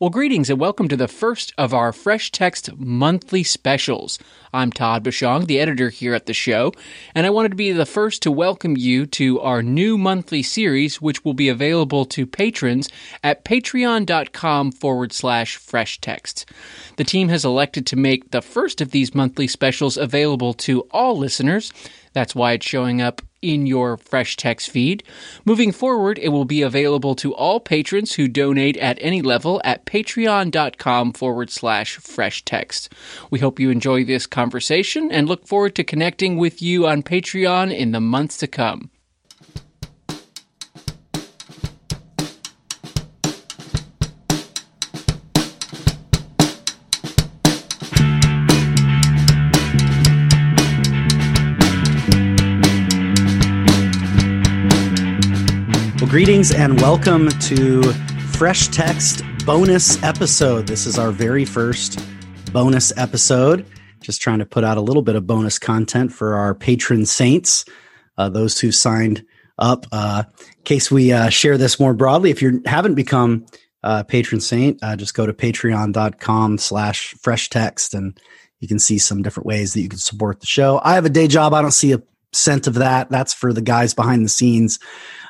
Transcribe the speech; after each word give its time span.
Well, 0.00 0.10
greetings 0.10 0.48
and 0.48 0.60
welcome 0.60 0.86
to 0.90 0.96
the 0.96 1.08
first 1.08 1.52
of 1.58 1.74
our 1.74 1.92
Fresh 1.92 2.30
Text 2.30 2.70
monthly 2.78 3.42
specials. 3.42 4.20
I'm 4.52 4.70
Todd 4.70 5.02
Bashong, 5.02 5.48
the 5.48 5.58
editor 5.58 5.88
here 5.88 6.14
at 6.14 6.26
the 6.26 6.32
show, 6.32 6.72
and 7.16 7.26
I 7.26 7.30
wanted 7.30 7.48
to 7.48 7.56
be 7.56 7.72
the 7.72 7.84
first 7.84 8.22
to 8.22 8.30
welcome 8.30 8.76
you 8.76 9.06
to 9.06 9.40
our 9.40 9.60
new 9.60 9.98
monthly 9.98 10.44
series, 10.44 11.02
which 11.02 11.24
will 11.24 11.34
be 11.34 11.48
available 11.48 12.04
to 12.04 12.28
patrons 12.28 12.88
at 13.24 13.44
patreon.com 13.44 14.70
forward 14.70 15.12
slash 15.12 15.56
fresh 15.56 16.00
text. 16.00 16.48
The 16.96 17.02
team 17.02 17.28
has 17.30 17.44
elected 17.44 17.84
to 17.88 17.96
make 17.96 18.30
the 18.30 18.40
first 18.40 18.80
of 18.80 18.92
these 18.92 19.16
monthly 19.16 19.48
specials 19.48 19.96
available 19.96 20.54
to 20.54 20.82
all 20.92 21.18
listeners. 21.18 21.72
That's 22.12 22.36
why 22.36 22.52
it's 22.52 22.66
showing 22.66 23.02
up 23.02 23.20
in 23.42 23.66
your 23.66 23.96
fresh 23.96 24.36
text 24.36 24.70
feed. 24.70 25.02
Moving 25.44 25.72
forward, 25.72 26.18
it 26.18 26.28
will 26.28 26.44
be 26.44 26.62
available 26.62 27.14
to 27.16 27.34
all 27.34 27.60
patrons 27.60 28.14
who 28.14 28.28
donate 28.28 28.76
at 28.78 28.98
any 29.00 29.22
level 29.22 29.60
at 29.64 29.86
patreon.com 29.86 31.12
forward 31.12 31.50
slash 31.50 31.96
fresh 31.96 32.44
text. 32.44 32.92
We 33.30 33.38
hope 33.38 33.60
you 33.60 33.70
enjoy 33.70 34.04
this 34.04 34.26
conversation 34.26 35.10
and 35.10 35.28
look 35.28 35.46
forward 35.46 35.74
to 35.76 35.84
connecting 35.84 36.36
with 36.36 36.60
you 36.62 36.86
on 36.86 37.02
Patreon 37.02 37.74
in 37.74 37.92
the 37.92 38.00
months 38.00 38.36
to 38.38 38.46
come. 38.46 38.90
Greetings 56.08 56.52
and 56.52 56.80
welcome 56.80 57.28
to 57.38 57.82
Fresh 58.32 58.68
Text 58.68 59.22
bonus 59.44 60.02
episode. 60.02 60.66
This 60.66 60.86
is 60.86 60.98
our 60.98 61.10
very 61.10 61.44
first 61.44 62.00
bonus 62.50 62.96
episode. 62.96 63.66
Just 64.00 64.22
trying 64.22 64.38
to 64.38 64.46
put 64.46 64.64
out 64.64 64.78
a 64.78 64.80
little 64.80 65.02
bit 65.02 65.16
of 65.16 65.26
bonus 65.26 65.58
content 65.58 66.10
for 66.10 66.34
our 66.34 66.54
patron 66.54 67.04
saints, 67.04 67.66
uh, 68.16 68.30
those 68.30 68.58
who 68.58 68.72
signed 68.72 69.22
up. 69.58 69.84
Uh, 69.92 70.22
in 70.56 70.62
case 70.64 70.90
we 70.90 71.12
uh, 71.12 71.28
share 71.28 71.58
this 71.58 71.78
more 71.78 71.92
broadly, 71.92 72.30
if 72.30 72.40
you 72.40 72.62
haven't 72.64 72.94
become 72.94 73.44
a 73.82 74.02
patron 74.02 74.40
saint, 74.40 74.78
uh, 74.82 74.96
just 74.96 75.12
go 75.12 75.26
to 75.26 75.34
patreon.com 75.34 76.56
slash 76.56 77.14
fresh 77.20 77.50
text 77.50 77.92
and 77.92 78.18
you 78.60 78.68
can 78.68 78.78
see 78.78 78.96
some 78.96 79.20
different 79.20 79.46
ways 79.46 79.74
that 79.74 79.82
you 79.82 79.90
can 79.90 79.98
support 79.98 80.40
the 80.40 80.46
show. 80.46 80.80
I 80.82 80.94
have 80.94 81.04
a 81.04 81.10
day 81.10 81.28
job. 81.28 81.52
I 81.52 81.60
don't 81.60 81.70
see 81.70 81.92
a 81.92 82.02
cent 82.32 82.66
of 82.66 82.74
that. 82.74 83.10
That's 83.10 83.34
for 83.34 83.52
the 83.52 83.60
guys 83.60 83.92
behind 83.92 84.24
the 84.24 84.30
scenes 84.30 84.78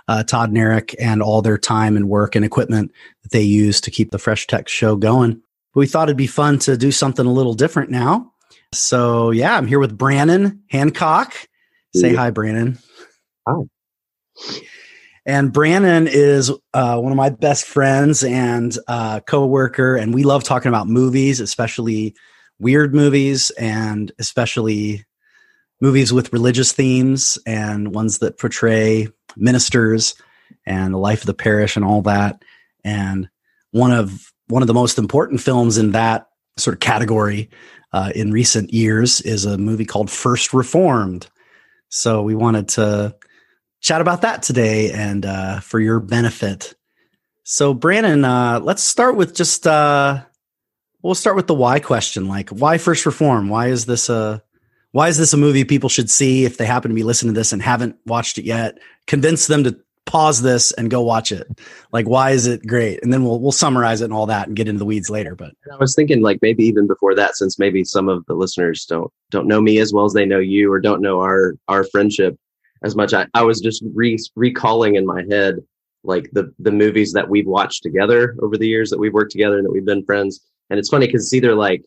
uh, 0.09 0.25
Todd 0.25 0.49
and 0.49 0.59
Eric 0.59 0.97
and 0.99 1.23
all 1.23 1.43
their 1.43 1.59
time 1.59 1.97
and 1.97 2.09
work 2.09 2.35
and 2.35 2.45
equipment 2.45 2.91
that 3.23 3.31
they 3.31 3.43
use 3.43 3.81
to 3.83 3.91
keep 3.91 4.11
the 4.11 4.19
Fresh 4.19 4.47
Text 4.47 4.75
show 4.75 4.97
going. 4.97 5.35
But 5.75 5.81
we 5.81 5.87
thought 5.87 6.09
it'd 6.09 6.17
be 6.17 6.27
fun 6.27 6.59
to 6.61 6.77
do 6.77 6.91
something 6.91 7.27
a 7.27 7.33
little 7.33 7.55
different 7.55 7.91
now. 7.91 8.33
So 8.73 9.31
yeah, 9.31 9.57
I'm 9.57 9.67
here 9.67 9.79
with 9.79 9.97
Brannon 9.97 10.63
Hancock. 10.69 11.35
Say 11.95 12.15
hi, 12.15 12.31
Brannon. 12.31 12.79
Hi. 13.47 13.63
And 15.25 15.53
Brannon 15.53 16.09
is 16.09 16.51
uh, 16.73 16.99
one 16.99 17.13
of 17.13 17.17
my 17.17 17.29
best 17.29 17.67
friends 17.67 18.25
and 18.25 18.77
uh, 18.89 19.21
co-worker, 19.21 19.95
and 19.95 20.15
we 20.15 20.23
love 20.23 20.43
talking 20.43 20.71
about 20.71 20.89
movies, 20.89 21.41
especially 21.41 22.15
weird 22.59 22.95
movies, 22.95 23.51
and 23.51 24.11
especially 24.19 25.05
movies 25.83 26.13
with 26.13 26.33
religious 26.33 26.73
themes 26.73 27.39
and 27.47 27.95
ones 27.95 28.19
that 28.19 28.39
portray 28.39 29.09
ministers 29.39 30.15
and 30.67 30.93
the 30.95 30.99
life 30.99 31.21
of 31.21 31.27
the 31.27 31.35
parish 31.35 31.77
and 31.77 31.85
all 31.85 32.03
that. 32.03 32.43
And 32.85 33.29
one 33.71 33.93
of 33.93 34.33
one 34.49 34.63
of 34.63 34.69
the 34.69 34.75
most 34.75 34.99
important 34.99 35.41
films 35.41 35.79
in 35.79 35.93
that 35.93 36.29
sort 36.57 36.75
of 36.75 36.81
category 36.81 37.51
uh, 37.93 38.13
in 38.15 38.33
recent 38.33 38.73
years 38.73 39.21
is 39.21 39.45
a 39.45 39.59
movie 39.59 39.85
called 39.85 40.11
First 40.11 40.53
Reformed. 40.53 41.29
So 41.89 42.23
we 42.23 42.35
wanted 42.35 42.69
to 42.71 43.17
chat 43.81 44.01
about 44.01 44.23
that 44.23 44.43
today 44.43 44.91
and 44.91 45.25
uh, 45.25 45.61
for 45.61 45.81
your 45.81 46.01
benefit. 46.01 46.75
So 47.45 47.73
Brannon, 47.73 48.25
uh, 48.25 48.61
let's 48.61 48.83
start 48.83 49.17
with 49.17 49.35
just 49.35 49.67
uh, 49.67 50.23
we'll 51.03 51.15
start 51.15 51.37
with 51.37 51.47
the 51.47 51.55
why 51.55 51.81
question. 51.81 52.29
Like, 52.29 52.51
why 52.51 52.79
First 52.79 53.07
Reform? 53.07 53.49
Why 53.49 53.69
is 53.69 53.87
this 53.87 54.09
a 54.09 54.43
why 54.93 55.09
is 55.09 55.19
this 55.19 55.33
a 55.33 55.37
movie 55.37 55.65
people 55.65 55.89
should 55.89 56.11
see 56.11 56.45
if 56.45 56.57
they 56.57 56.67
happen 56.67 56.91
to 56.91 56.95
be 56.95 57.03
listening 57.03 57.35
to 57.35 57.39
this 57.39 57.53
and 57.53 57.61
haven't 57.63 57.97
watched 58.07 58.39
it 58.39 58.45
yet? 58.45 58.79
Convince 59.07 59.47
them 59.47 59.65
to 59.65 59.79
pause 60.07 60.41
this 60.41 60.73
and 60.73 60.91
go 60.91 61.03
watch 61.03 61.31
it. 61.31 61.47
Like, 61.93 62.09
why 62.09 62.31
is 62.31 62.47
it 62.47 62.67
great? 62.67 63.03
And 63.03 63.13
then 63.13 63.25
we'll 63.25 63.41
we'll 63.41 63.53
summarize 63.53 64.01
it 64.01 64.07
and 64.07 64.15
all 64.15 64.27
that 64.27 64.49
and 64.49 64.57
get 64.57 64.69
into 64.69 64.79
the 64.79 64.87
weeds 64.87 65.11
later. 65.11 65.35
But 65.35 65.53
I 65.71 65.77
was 65.77 65.95
thinking, 65.95 66.23
like 66.23 66.39
maybe 66.41 66.65
even 66.65 66.87
before 66.87 67.15
that, 67.15 67.37
since 67.37 67.59
maybe 67.59 67.85
some 67.85 68.09
of 68.09 68.25
the 68.27 68.35
listeners 68.35 68.87
don't 68.87 69.13
don't 69.31 69.47
know 69.47 69.61
me 69.61 69.79
as 69.79 69.93
well 69.93 70.07
as 70.07 70.15
they 70.15 70.25
know 70.25 70.39
you, 70.39 70.73
or 70.73 70.81
don't 70.81 71.03
know 71.03 71.21
our 71.21 71.55
our 71.69 71.85
friendship 71.85 72.37
as 72.83 72.97
much. 72.97 73.13
I, 73.13 73.27
I 73.35 73.43
was 73.43 73.61
just 73.61 73.83
re- 73.95 74.19
recalling 74.35 74.95
in 74.95 75.05
my 75.05 75.25
head 75.31 75.57
like 76.05 76.31
the 76.33 76.53
the 76.59 76.73
movies 76.73 77.13
that 77.13 77.29
we've 77.29 77.47
watched 77.47 77.83
together 77.83 78.35
over 78.41 78.57
the 78.57 78.69
years 78.69 78.91
that 78.91 78.99
we've 78.99 79.13
worked 79.15 79.33
together 79.33 79.59
and 79.59 79.67
that 79.67 79.73
we've 79.73 79.85
been 79.85 80.05
friends. 80.05 80.41
And 80.71 80.79
it's 80.79 80.89
funny 80.89 81.07
because 81.07 81.25
it's 81.25 81.35
either 81.35 81.55
like 81.55 81.85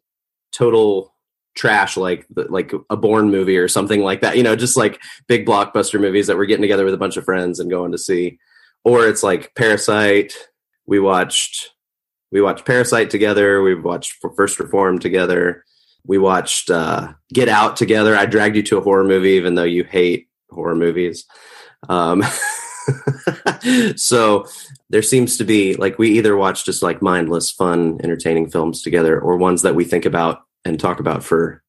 total 0.52 1.14
trash 1.56 1.98
like 1.98 2.26
like 2.36 2.72
a 2.90 2.96
Bourne 2.96 3.30
movie 3.30 3.58
or 3.58 3.68
something 3.68 4.02
like 4.02 4.22
that 4.22 4.38
you 4.38 4.44
know 4.44 4.56
just 4.56 4.78
like 4.78 5.02
big 5.28 5.46
blockbuster 5.46 6.00
movies 6.00 6.28
that 6.28 6.38
we're 6.38 6.46
getting 6.46 6.62
together 6.62 6.86
with 6.86 6.94
a 6.94 6.98
bunch 6.98 7.18
of 7.18 7.26
friends 7.26 7.60
and 7.60 7.70
going 7.70 7.92
to 7.92 7.98
see. 7.98 8.40
Or 8.84 9.08
it's 9.08 9.22
like 9.22 9.54
parasite. 9.56 10.34
We 10.88 11.00
watched 11.00 11.72
we 12.32 12.42
watched 12.42 12.66
parasite 12.66 13.10
together. 13.10 13.62
We 13.62 13.76
watched 13.76 14.26
first 14.36 14.60
reform 14.60 15.00
together. 15.00 15.66
We 16.06 16.18
watched 16.18 16.72
uh, 16.72 17.14
get 17.34 17.50
out 17.50 17.76
together. 17.76 18.16
I 18.16 18.26
dragged 18.26 18.56
you 18.56 18.64
to 18.64 18.78
a 18.78 18.82
horror 18.82 19.04
movie 19.04 19.32
even 19.32 19.56
though 19.56 19.64
you 19.64 19.84
hate 19.84 20.28
horror 20.50 20.76
movies. 20.76 21.26
Um, 21.90 22.24
so 23.96 24.46
there 24.90 25.02
seems 25.02 25.38
to 25.38 25.44
be 25.44 25.76
like 25.76 26.00
we 26.00 26.10
either 26.12 26.36
watch 26.36 26.66
just 26.66 26.82
like 26.82 27.02
mindless 27.02 27.52
fun 27.52 28.00
entertaining 28.04 28.50
films 28.50 28.82
together 28.82 29.20
or 29.20 29.38
ones 29.38 29.62
that 29.62 29.76
we 29.76 29.84
think 29.84 30.06
about 30.06 30.44
and 30.66 30.80
talk 30.80 31.00
about 31.00 31.24
for 31.24 31.64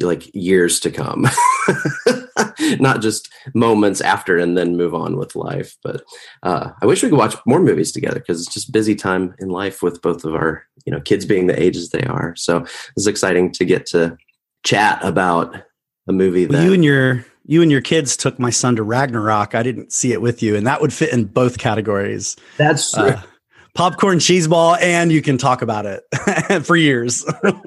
like 0.00 0.34
years 0.34 0.80
to 0.80 0.90
come. 0.90 1.26
Not 2.80 3.02
just 3.02 3.28
moments 3.54 4.00
after 4.00 4.38
and 4.38 4.56
then 4.56 4.76
move 4.76 4.94
on 4.94 5.16
with 5.16 5.36
life 5.36 5.76
but 5.82 6.02
uh, 6.42 6.70
i 6.80 6.86
wish 6.86 7.02
we 7.02 7.08
could 7.08 7.18
watch 7.18 7.34
more 7.46 7.60
movies 7.60 7.92
together 7.92 8.18
because 8.18 8.40
it's 8.40 8.52
just 8.52 8.72
busy 8.72 8.94
time 8.94 9.34
in 9.38 9.48
life 9.48 9.82
with 9.82 10.00
both 10.00 10.24
of 10.24 10.34
our 10.34 10.64
you 10.84 10.92
know 10.92 11.00
kids 11.00 11.24
being 11.24 11.46
the 11.46 11.60
ages 11.60 11.90
they 11.90 12.02
are. 12.02 12.34
So 12.36 12.64
it's 12.96 13.06
exciting 13.06 13.52
to 13.52 13.64
get 13.64 13.86
to 13.86 14.16
chat 14.64 15.00
about 15.02 15.56
a 16.08 16.12
movie 16.12 16.44
that 16.46 16.52
well, 16.52 16.64
you 16.64 16.72
and 16.72 16.84
your 16.84 17.24
you 17.44 17.62
and 17.62 17.70
your 17.70 17.80
kids 17.80 18.16
took 18.16 18.38
my 18.38 18.50
son 18.50 18.76
to 18.76 18.82
ragnarok. 18.82 19.54
I 19.54 19.62
didn't 19.62 19.92
see 19.92 20.12
it 20.12 20.22
with 20.22 20.42
you 20.42 20.56
and 20.56 20.66
that 20.66 20.80
would 20.80 20.92
fit 20.92 21.12
in 21.12 21.24
both 21.24 21.58
categories. 21.58 22.36
That's 22.56 22.92
true. 22.92 23.08
Uh, 23.08 23.22
popcorn 23.74 24.20
cheese 24.20 24.48
ball 24.48 24.76
and 24.76 25.10
you 25.10 25.22
can 25.22 25.38
talk 25.38 25.62
about 25.62 25.86
it 25.86 26.04
for 26.64 26.76
years 26.76 27.24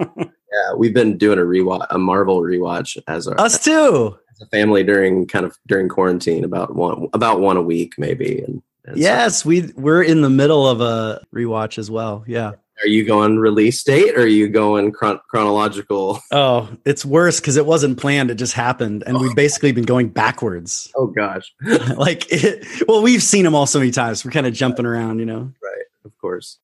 Yeah, 0.66 0.76
we've 0.76 0.94
been 0.94 1.18
doing 1.18 1.40
a 1.40 1.44
rewatch, 1.44 1.88
a 1.90 1.98
Marvel 1.98 2.42
rewatch 2.42 2.98
as 3.08 3.28
our 3.28 3.40
us 3.40 3.64
too 3.64 4.18
as 4.36 4.42
a 4.42 4.50
family 4.50 4.84
during 4.84 5.28
kind 5.28 5.46
of 5.46 5.58
during 5.68 5.90
quarantine, 5.90 6.44
about 6.44 6.76
one 6.76 7.08
about 7.14 7.40
one 7.40 7.58
a 7.58 7.62
week 7.62 7.96
maybe. 7.98 8.42
And, 8.42 8.62
and 8.86 8.98
yes, 8.98 9.44
so. 9.44 9.50
we 9.50 9.72
we're 9.76 10.04
in 10.04 10.22
the 10.22 10.30
middle 10.30 10.68
of 10.68 10.82
a 10.82 11.22
rewatch 11.34 11.78
as 11.78 11.90
well. 11.90 12.24
Yeah. 12.28 12.54
Are 12.84 12.88
you 12.88 13.06
going 13.06 13.40
release 13.40 13.82
date 13.84 14.18
or 14.18 14.24
are 14.24 14.28
you 14.28 14.50
going 14.50 14.92
chron- 14.92 15.22
chronological? 15.30 16.20
Oh, 16.32 16.70
it's 16.84 17.06
worse 17.06 17.40
because 17.40 17.56
it 17.56 17.66
wasn't 17.66 17.98
planned; 17.98 18.30
it 18.30 18.36
just 18.36 18.52
happened, 18.52 19.04
and 19.08 19.16
oh. 19.16 19.22
we've 19.22 19.36
basically 19.36 19.72
been 19.72 19.86
going 19.86 20.10
backwards. 20.10 20.92
Oh 20.98 21.08
gosh! 21.08 21.54
like, 21.98 22.26
it, 22.32 22.68
well, 22.88 23.02
we've 23.02 23.24
seen 23.24 23.46
them 23.46 23.56
all 23.56 23.66
so 23.66 23.80
many 23.80 23.92
times. 23.92 24.26
We're 24.26 24.32
kind 24.32 24.46
of 24.46 24.54
jumping 24.54 24.86
around, 24.86 25.20
you 25.20 25.26
know. 25.26 25.54
Right, 25.64 25.86
of 26.04 26.18
course. 26.18 26.60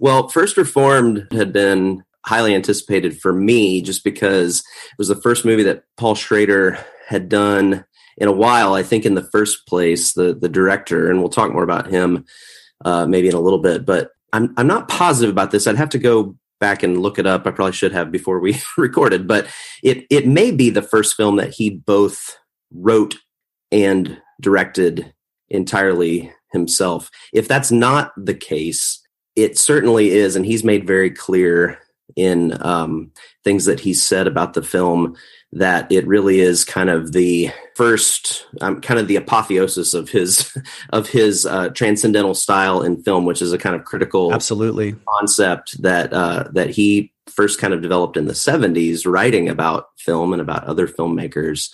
Well, 0.00 0.28
First 0.28 0.56
Reformed 0.56 1.26
had 1.32 1.52
been 1.52 2.04
highly 2.28 2.54
anticipated 2.54 3.18
for 3.18 3.32
me 3.32 3.80
just 3.80 4.04
because 4.04 4.58
it 4.58 4.98
was 4.98 5.08
the 5.08 5.20
first 5.20 5.46
movie 5.46 5.62
that 5.62 5.84
Paul 5.96 6.14
Schrader 6.14 6.78
had 7.06 7.30
done 7.30 7.86
in 8.18 8.28
a 8.28 8.32
while. 8.32 8.74
I 8.74 8.82
think 8.82 9.06
in 9.06 9.14
the 9.14 9.28
first 9.32 9.66
place, 9.66 10.12
the 10.12 10.34
the 10.34 10.48
director, 10.48 11.10
and 11.10 11.20
we'll 11.20 11.30
talk 11.30 11.52
more 11.52 11.62
about 11.62 11.90
him 11.90 12.26
uh, 12.84 13.06
maybe 13.06 13.28
in 13.28 13.34
a 13.34 13.40
little 13.40 13.60
bit. 13.60 13.86
But 13.86 14.10
I'm 14.32 14.52
I'm 14.58 14.66
not 14.66 14.88
positive 14.88 15.32
about 15.32 15.50
this. 15.50 15.66
I'd 15.66 15.76
have 15.76 15.88
to 15.90 15.98
go 15.98 16.36
back 16.60 16.82
and 16.82 17.00
look 17.00 17.18
it 17.18 17.26
up. 17.26 17.46
I 17.46 17.50
probably 17.50 17.72
should 17.72 17.92
have 17.92 18.12
before 18.12 18.40
we 18.40 18.60
recorded, 18.76 19.26
but 19.26 19.46
it 19.82 20.04
it 20.10 20.26
may 20.26 20.50
be 20.50 20.68
the 20.68 20.82
first 20.82 21.16
film 21.16 21.36
that 21.36 21.54
he 21.54 21.70
both 21.70 22.36
wrote 22.70 23.16
and 23.72 24.20
directed 24.38 25.14
entirely 25.48 26.30
himself. 26.52 27.10
If 27.32 27.48
that's 27.48 27.72
not 27.72 28.12
the 28.18 28.34
case, 28.34 29.00
it 29.34 29.56
certainly 29.56 30.10
is, 30.10 30.36
and 30.36 30.44
he's 30.44 30.62
made 30.62 30.86
very 30.86 31.10
clear 31.10 31.78
in 32.16 32.56
um, 32.64 33.10
things 33.44 33.64
that 33.64 33.80
he 33.80 33.94
said 33.94 34.26
about 34.26 34.54
the 34.54 34.62
film 34.62 35.16
that 35.52 35.90
it 35.90 36.06
really 36.06 36.40
is 36.40 36.64
kind 36.64 36.90
of 36.90 37.12
the 37.12 37.50
first 37.74 38.46
um, 38.60 38.80
kind 38.80 39.00
of 39.00 39.08
the 39.08 39.16
apotheosis 39.16 39.94
of 39.94 40.10
his 40.10 40.56
of 40.90 41.08
his 41.08 41.46
uh, 41.46 41.70
transcendental 41.70 42.34
style 42.34 42.82
in 42.82 43.02
film 43.02 43.24
which 43.24 43.40
is 43.40 43.52
a 43.52 43.58
kind 43.58 43.74
of 43.74 43.84
critical 43.84 44.34
absolutely. 44.34 44.94
concept 45.18 45.80
that 45.82 46.12
uh, 46.12 46.44
that 46.52 46.70
he 46.70 47.12
first 47.28 47.60
kind 47.60 47.72
of 47.72 47.82
developed 47.82 48.16
in 48.16 48.26
the 48.26 48.32
70s 48.32 49.06
writing 49.06 49.48
about 49.48 49.88
film 49.98 50.32
and 50.32 50.42
about 50.42 50.64
other 50.64 50.88
filmmakers. 50.88 51.70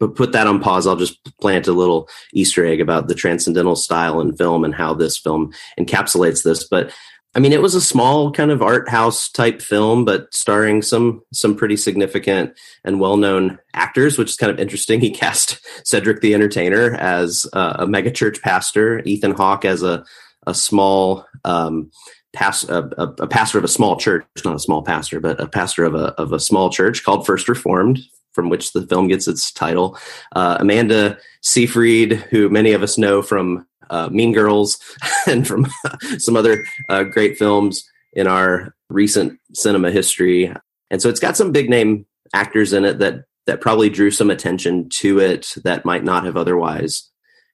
But 0.00 0.16
put 0.16 0.32
that 0.32 0.48
on 0.48 0.60
pause 0.60 0.86
i'll 0.86 0.96
just 0.96 1.22
plant 1.40 1.68
a 1.68 1.72
little 1.72 2.08
easter 2.32 2.66
egg 2.66 2.80
about 2.80 3.06
the 3.06 3.14
transcendental 3.14 3.76
style 3.76 4.20
in 4.20 4.36
film 4.36 4.64
and 4.64 4.74
how 4.74 4.94
this 4.94 5.16
film 5.16 5.52
encapsulates 5.78 6.42
this. 6.42 6.66
But 6.66 6.92
I 7.34 7.40
mean, 7.40 7.52
it 7.52 7.62
was 7.62 7.74
a 7.74 7.80
small 7.80 8.30
kind 8.30 8.50
of 8.50 8.60
art 8.60 8.88
house 8.88 9.30
type 9.30 9.62
film, 9.62 10.04
but 10.04 10.32
starring 10.34 10.82
some 10.82 11.22
some 11.32 11.56
pretty 11.56 11.76
significant 11.76 12.58
and 12.84 13.00
well 13.00 13.16
known 13.16 13.58
actors, 13.72 14.18
which 14.18 14.30
is 14.30 14.36
kind 14.36 14.52
of 14.52 14.60
interesting. 14.60 15.00
He 15.00 15.10
cast 15.22 15.60
Cedric 15.84 16.20
the 16.20 16.34
Entertainer 16.34 16.94
as 16.94 17.46
uh, 17.52 17.76
a 17.80 17.86
megachurch 17.86 18.42
pastor, 18.42 19.00
Ethan 19.00 19.32
Hawke 19.32 19.64
as 19.64 19.82
a 19.82 20.04
a 20.46 20.54
small 20.54 21.26
um, 21.44 21.90
a, 22.34 22.54
a, 22.98 23.14
a, 23.20 23.26
pastor 23.26 23.58
of 23.58 23.64
a 23.64 23.68
small 23.68 23.96
church, 23.96 24.24
not 24.44 24.56
a 24.56 24.60
small 24.60 24.82
pastor, 24.82 25.20
but 25.20 25.40
a 25.40 25.46
pastor 25.46 25.84
of 25.84 25.94
a 25.94 26.12
of 26.20 26.32
a 26.32 26.40
small 26.40 26.70
church 26.70 27.04
called 27.04 27.24
First 27.24 27.48
Reformed, 27.48 27.98
from 28.32 28.48
which 28.48 28.72
the 28.72 28.86
film 28.86 29.08
gets 29.08 29.28
its 29.28 29.52
title. 29.52 29.98
Uh, 30.34 30.58
Amanda 30.60 31.18
Seyfried, 31.42 32.12
who 32.12 32.50
many 32.50 32.72
of 32.72 32.82
us 32.82 32.98
know 32.98 33.22
from 33.22 33.66
uh, 33.92 34.08
Mean 34.08 34.32
Girls 34.32 34.78
and 35.28 35.46
from 35.46 35.68
some 36.18 36.36
other 36.36 36.64
uh, 36.88 37.04
great 37.04 37.38
films 37.38 37.84
in 38.12 38.26
our 38.26 38.74
recent 38.88 39.38
cinema 39.54 39.90
history. 39.90 40.52
And 40.90 41.00
so 41.00 41.08
it's 41.08 41.20
got 41.20 41.36
some 41.36 41.52
big 41.52 41.70
name 41.70 42.06
actors 42.34 42.72
in 42.72 42.84
it 42.84 42.98
that 42.98 43.24
that 43.46 43.60
probably 43.60 43.90
drew 43.90 44.10
some 44.10 44.30
attention 44.30 44.88
to 44.88 45.18
it 45.18 45.54
that 45.64 45.84
might 45.84 46.04
not 46.04 46.24
have 46.24 46.36
otherwise 46.36 47.10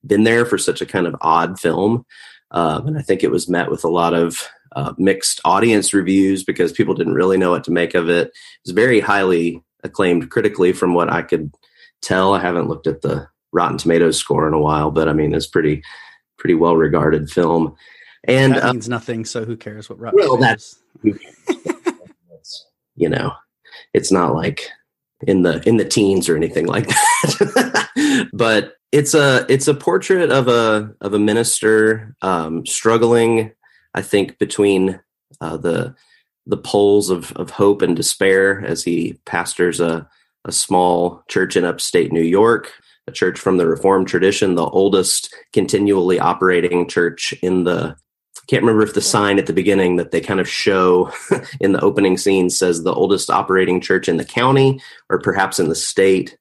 been 0.06 0.24
there 0.24 0.44
for 0.44 0.58
such 0.58 0.82
a 0.82 0.86
kind 0.86 1.06
of 1.06 1.16
odd 1.22 1.58
film. 1.58 2.04
Um, 2.50 2.88
and 2.88 2.98
I 2.98 3.02
think 3.02 3.22
it 3.22 3.30
was 3.30 3.48
met 3.48 3.70
with 3.70 3.84
a 3.84 3.88
lot 3.88 4.12
of 4.12 4.46
uh, 4.76 4.92
mixed 4.98 5.40
audience 5.46 5.94
reviews 5.94 6.44
because 6.44 6.72
people 6.72 6.94
didn't 6.94 7.14
really 7.14 7.38
know 7.38 7.50
what 7.50 7.64
to 7.64 7.70
make 7.70 7.94
of 7.94 8.10
it. 8.10 8.28
It 8.28 8.32
was 8.66 8.72
very 8.74 9.00
highly 9.00 9.62
acclaimed 9.82 10.30
critically, 10.30 10.72
from 10.72 10.92
what 10.92 11.10
I 11.10 11.22
could 11.22 11.54
tell. 12.02 12.34
I 12.34 12.40
haven't 12.40 12.68
looked 12.68 12.86
at 12.86 13.00
the 13.00 13.26
Rotten 13.52 13.78
Tomatoes 13.78 14.18
score 14.18 14.46
in 14.46 14.54
a 14.54 14.60
while, 14.60 14.90
but 14.90 15.08
I 15.08 15.14
mean, 15.14 15.34
it's 15.34 15.46
pretty 15.46 15.82
pretty 16.38 16.54
well 16.54 16.76
regarded 16.76 17.30
film. 17.30 17.76
And 18.24 18.54
that 18.54 18.64
uh, 18.64 18.72
means 18.72 18.88
uh, 18.88 18.90
nothing. 18.90 19.24
So 19.24 19.44
who 19.44 19.56
cares 19.56 19.88
what 19.88 19.98
Rotten 19.98 20.18
well, 20.20 20.36
that's 20.36 20.78
you 22.96 23.08
know, 23.08 23.32
it's 23.94 24.10
not 24.10 24.34
like 24.34 24.68
in 25.26 25.42
the 25.42 25.66
in 25.68 25.76
the 25.76 25.84
teens 25.84 26.28
or 26.28 26.36
anything 26.36 26.66
like 26.66 26.86
that. 26.88 28.28
but 28.32 28.74
it's 28.92 29.14
a 29.14 29.46
it's 29.48 29.68
a 29.68 29.74
portrait 29.74 30.30
of 30.30 30.48
a 30.48 30.94
of 31.00 31.14
a 31.14 31.18
minister 31.18 32.14
um, 32.22 32.66
struggling, 32.66 33.52
I 33.94 34.02
think, 34.02 34.38
between 34.38 35.00
uh, 35.40 35.56
the 35.56 35.94
the 36.46 36.56
poles 36.56 37.10
of 37.10 37.32
of 37.32 37.50
hope 37.50 37.82
and 37.82 37.94
despair 37.94 38.64
as 38.64 38.82
he 38.82 39.18
pastors 39.26 39.80
a 39.80 40.08
a 40.44 40.52
small 40.52 41.22
church 41.28 41.56
in 41.56 41.64
upstate 41.64 42.12
New 42.12 42.22
York 42.22 42.72
a 43.08 43.12
church 43.12 43.38
from 43.38 43.56
the 43.56 43.66
Reformed 43.66 44.08
tradition, 44.08 44.54
the 44.54 44.66
oldest 44.66 45.34
continually 45.52 46.20
operating 46.20 46.88
church 46.88 47.32
in 47.42 47.64
the—I 47.64 48.44
Can't 48.48 48.62
remember 48.62 48.84
if 48.84 48.94
the 48.94 49.00
sign 49.00 49.38
at 49.38 49.46
the 49.46 49.52
beginning 49.52 49.96
that 49.96 50.10
they 50.10 50.20
kind 50.20 50.40
of 50.40 50.48
show 50.48 51.10
in 51.60 51.72
the 51.72 51.80
opening 51.80 52.16
scene 52.16 52.50
says 52.50 52.82
the 52.82 52.94
oldest 52.94 53.30
operating 53.30 53.80
church 53.80 54.08
in 54.08 54.16
the 54.16 54.24
county 54.24 54.80
or 55.10 55.18
perhaps 55.18 55.58
in 55.58 55.68
the 55.68 55.74
state, 55.74 56.38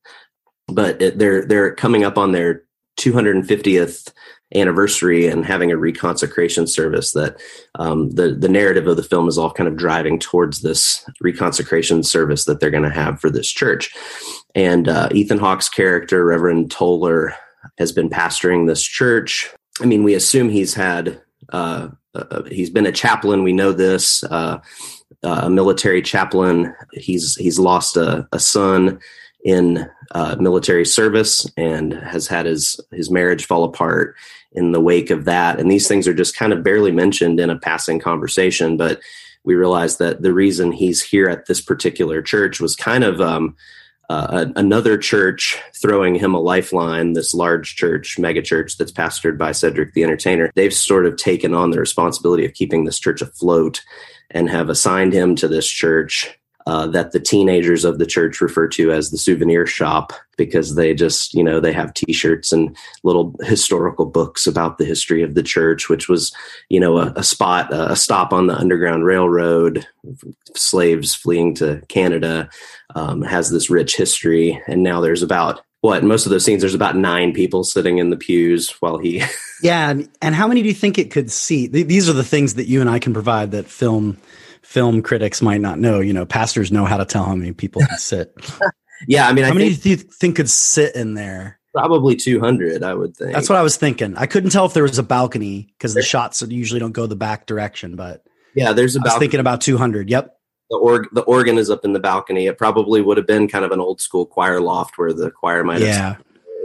but 0.67 1.01
it, 1.01 1.17
they're 1.17 1.45
they're 1.45 1.73
coming 1.73 2.03
up 2.03 2.17
on 2.17 2.31
their 2.31 2.63
250th 2.99 4.11
anniversary 4.55 5.27
and 5.27 5.45
having 5.45 5.71
a 5.71 5.77
reconsecration 5.77 6.67
service 6.67 7.11
that 7.11 7.39
um, 7.75 8.09
the 8.11 8.33
the 8.33 8.47
narrative 8.47 8.87
of 8.87 8.95
the 8.95 9.03
film 9.03 9.27
is 9.27 9.37
all 9.37 9.51
kind 9.51 9.67
of 9.67 9.75
driving 9.75 10.19
towards 10.19 10.61
this 10.61 11.03
reconsecration 11.23 12.05
service 12.05 12.45
that 12.45 12.59
they're 12.59 12.71
going 12.71 12.83
to 12.83 12.89
have 12.89 13.19
for 13.19 13.29
this 13.29 13.49
church. 13.49 13.93
And 14.55 14.87
uh, 14.87 15.09
ethan 15.11 15.39
hawke's 15.39 15.69
character 15.69 16.23
reverend 16.23 16.71
toller 16.71 17.35
has 17.77 17.91
been 17.91 18.09
pastoring 18.09 18.67
this 18.67 18.83
church. 18.83 19.49
I 19.81 19.85
mean 19.85 20.03
we 20.03 20.13
assume 20.13 20.49
he's 20.49 20.73
had 20.73 21.21
uh, 21.51 21.89
uh, 22.15 22.43
he's 22.43 22.69
been 22.69 22.85
a 22.85 22.91
chaplain 22.91 23.43
we 23.43 23.53
know 23.53 23.73
this 23.73 24.23
uh, 24.23 24.59
a 25.23 25.49
military 25.49 26.01
chaplain. 26.01 26.73
He's 26.93 27.35
he's 27.35 27.59
lost 27.59 27.97
a, 27.97 28.27
a 28.31 28.39
son 28.39 28.99
in 29.43 29.89
uh, 30.11 30.35
military 30.39 30.85
service 30.85 31.49
and 31.57 31.93
has 31.93 32.27
had 32.27 32.45
his 32.45 32.79
his 32.91 33.11
marriage 33.11 33.45
fall 33.45 33.63
apart 33.63 34.15
in 34.57 34.71
the 34.71 34.81
wake 34.81 35.11
of 35.11 35.25
that. 35.25 35.59
And 35.59 35.71
these 35.71 35.87
things 35.87 36.07
are 36.07 36.13
just 36.13 36.35
kind 36.35 36.51
of 36.51 36.63
barely 36.63 36.91
mentioned 36.91 37.39
in 37.39 37.49
a 37.49 37.59
passing 37.59 37.99
conversation, 37.99 38.75
but 38.75 38.99
we 39.43 39.55
realized 39.55 39.99
that 39.99 40.23
the 40.23 40.33
reason 40.33 40.71
he's 40.71 41.01
here 41.01 41.29
at 41.29 41.45
this 41.45 41.61
particular 41.61 42.21
church 42.21 42.59
was 42.59 42.75
kind 42.75 43.03
of 43.03 43.21
um, 43.21 43.55
uh, 44.09 44.47
another 44.55 44.97
church 44.97 45.57
throwing 45.75 46.15
him 46.15 46.33
a 46.33 46.39
lifeline, 46.39 47.13
this 47.13 47.33
large 47.33 47.75
church, 47.75 48.17
mega 48.17 48.41
church 48.41 48.77
that's 48.77 48.91
pastored 48.91 49.37
by 49.37 49.51
Cedric 49.51 49.93
the 49.93 50.03
Entertainer. 50.03 50.51
They've 50.55 50.73
sort 50.73 51.05
of 51.05 51.17
taken 51.17 51.53
on 51.53 51.69
the 51.69 51.79
responsibility 51.79 52.45
of 52.45 52.53
keeping 52.53 52.85
this 52.85 52.99
church 52.99 53.21
afloat 53.21 53.81
and 54.31 54.49
have 54.49 54.69
assigned 54.69 55.13
him 55.13 55.35
to 55.35 55.47
this 55.47 55.67
church 55.67 56.37
uh, 56.67 56.85
that 56.85 57.13
the 57.13 57.19
teenagers 57.19 57.85
of 57.85 57.97
the 57.97 58.05
church 58.05 58.41
refer 58.41 58.67
to 58.67 58.91
as 58.91 59.09
the 59.09 59.17
souvenir 59.17 59.65
shop 59.65 60.11
because 60.35 60.75
they 60.75 60.93
just, 60.93 61.33
you 61.33 61.41
know, 61.41 61.61
they 61.61 61.71
have 61.71 61.93
T-shirts 61.93 62.51
and 62.51 62.75
little 63.03 63.33
historical 63.43 64.05
books 64.05 64.45
about 64.45 64.77
the 64.77 64.83
history 64.83 65.23
of 65.23 65.33
the 65.33 65.41
church, 65.41 65.87
which 65.87 66.09
was, 66.09 66.35
you 66.67 66.77
know, 66.77 66.97
a, 66.97 67.13
a 67.15 67.23
spot, 67.23 67.73
a 67.73 67.95
stop 67.95 68.33
on 68.33 68.47
the 68.47 68.57
Underground 68.57 69.05
Railroad, 69.05 69.87
slaves 70.55 71.15
fleeing 71.15 71.55
to 71.55 71.81
Canada, 71.87 72.49
um, 72.95 73.21
has 73.21 73.49
this 73.49 73.69
rich 73.69 73.95
history, 73.95 74.61
and 74.67 74.83
now 74.83 74.99
there's 74.99 75.23
about 75.23 75.61
what 75.79 76.03
most 76.03 76.25
of 76.25 76.31
those 76.31 76.43
scenes 76.43 76.61
there's 76.61 76.73
about 76.73 76.97
nine 76.97 77.31
people 77.31 77.63
sitting 77.63 77.97
in 77.97 78.09
the 78.09 78.17
pews 78.17 78.71
while 78.81 78.97
he 78.97 79.23
yeah 79.61 79.91
and, 79.91 80.09
and 80.23 80.33
how 80.35 80.47
many 80.47 80.63
do 80.63 80.67
you 80.67 80.73
think 80.73 80.97
it 80.97 81.11
could 81.11 81.31
seat 81.31 81.71
these 81.71 82.09
are 82.09 82.13
the 82.13 82.23
things 82.23 82.55
that 82.55 82.65
you 82.65 82.81
and 82.81 82.89
i 82.89 82.97
can 82.97 83.13
provide 83.13 83.51
that 83.51 83.67
film 83.67 84.17
film 84.67 85.01
critics 85.01 85.41
might 85.41 85.61
not 85.61 85.79
know. 85.79 86.01
You 86.01 86.11
know, 86.11 86.25
pastors 86.25 86.71
know 86.71 86.83
how 86.83 86.97
to 86.97 87.05
tell 87.05 87.23
how 87.23 87.35
many 87.35 87.53
people 87.53 87.81
can 87.85 87.97
sit. 87.97 88.35
yeah, 89.07 89.27
I 89.27 89.33
mean, 89.33 89.45
how 89.45 89.51
I 89.51 89.53
many 89.53 89.69
think, 89.69 89.81
do 89.81 89.89
you 89.89 89.95
think 89.95 90.35
could 90.35 90.49
sit 90.49 90.95
in 90.95 91.13
there? 91.13 91.59
Probably 91.73 92.15
200, 92.15 92.83
I 92.83 92.93
would 92.93 93.15
think. 93.15 93.33
That's 93.33 93.49
what 93.49 93.57
I 93.57 93.61
was 93.61 93.77
thinking. 93.77 94.17
I 94.17 94.25
couldn't 94.25 94.49
tell 94.49 94.65
if 94.65 94.73
there 94.73 94.83
was 94.83 94.99
a 94.99 95.03
balcony 95.03 95.73
because 95.77 95.93
the 95.93 96.01
shots 96.01 96.41
usually 96.41 96.79
don't 96.79 96.91
go 96.91 97.07
the 97.07 97.15
back 97.15 97.45
direction, 97.45 97.95
but 97.95 98.25
yeah, 98.55 98.73
there's 98.73 98.95
a 98.95 98.99
balcony. 98.99 99.09
I 99.09 99.13
was 99.13 99.19
thinking 99.19 99.39
about 99.39 99.61
200. 99.61 100.09
Yep. 100.09 100.37
The 100.69 100.77
org, 100.77 101.07
the 101.13 101.21
organ 101.21 101.57
is 101.57 101.69
up 101.69 101.85
in 101.85 101.93
the 101.93 101.99
balcony. 101.99 102.47
It 102.47 102.57
probably 102.57 103.01
would 103.01 103.15
have 103.15 103.27
been 103.27 103.47
kind 103.47 103.63
of 103.63 103.71
an 103.71 103.79
old 103.79 104.01
school 104.01 104.25
choir 104.25 104.59
loft 104.59 104.97
where 104.97 105.13
the 105.13 105.31
choir 105.31 105.63
might 105.63 105.81
have 105.81 105.87
yeah. 105.87 106.15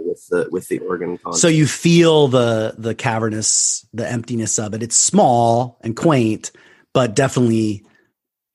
with 0.04 0.26
the 0.28 0.48
with 0.50 0.66
the 0.68 0.80
organ. 0.80 1.20
So 1.32 1.46
you 1.46 1.68
feel 1.68 2.26
the 2.26 2.74
the 2.76 2.96
cavernous, 2.96 3.86
the 3.92 4.10
emptiness 4.10 4.58
of 4.58 4.74
it. 4.74 4.82
It's 4.82 4.96
small 4.96 5.78
and 5.82 5.94
quaint, 5.94 6.50
but 6.92 7.14
definitely 7.14 7.84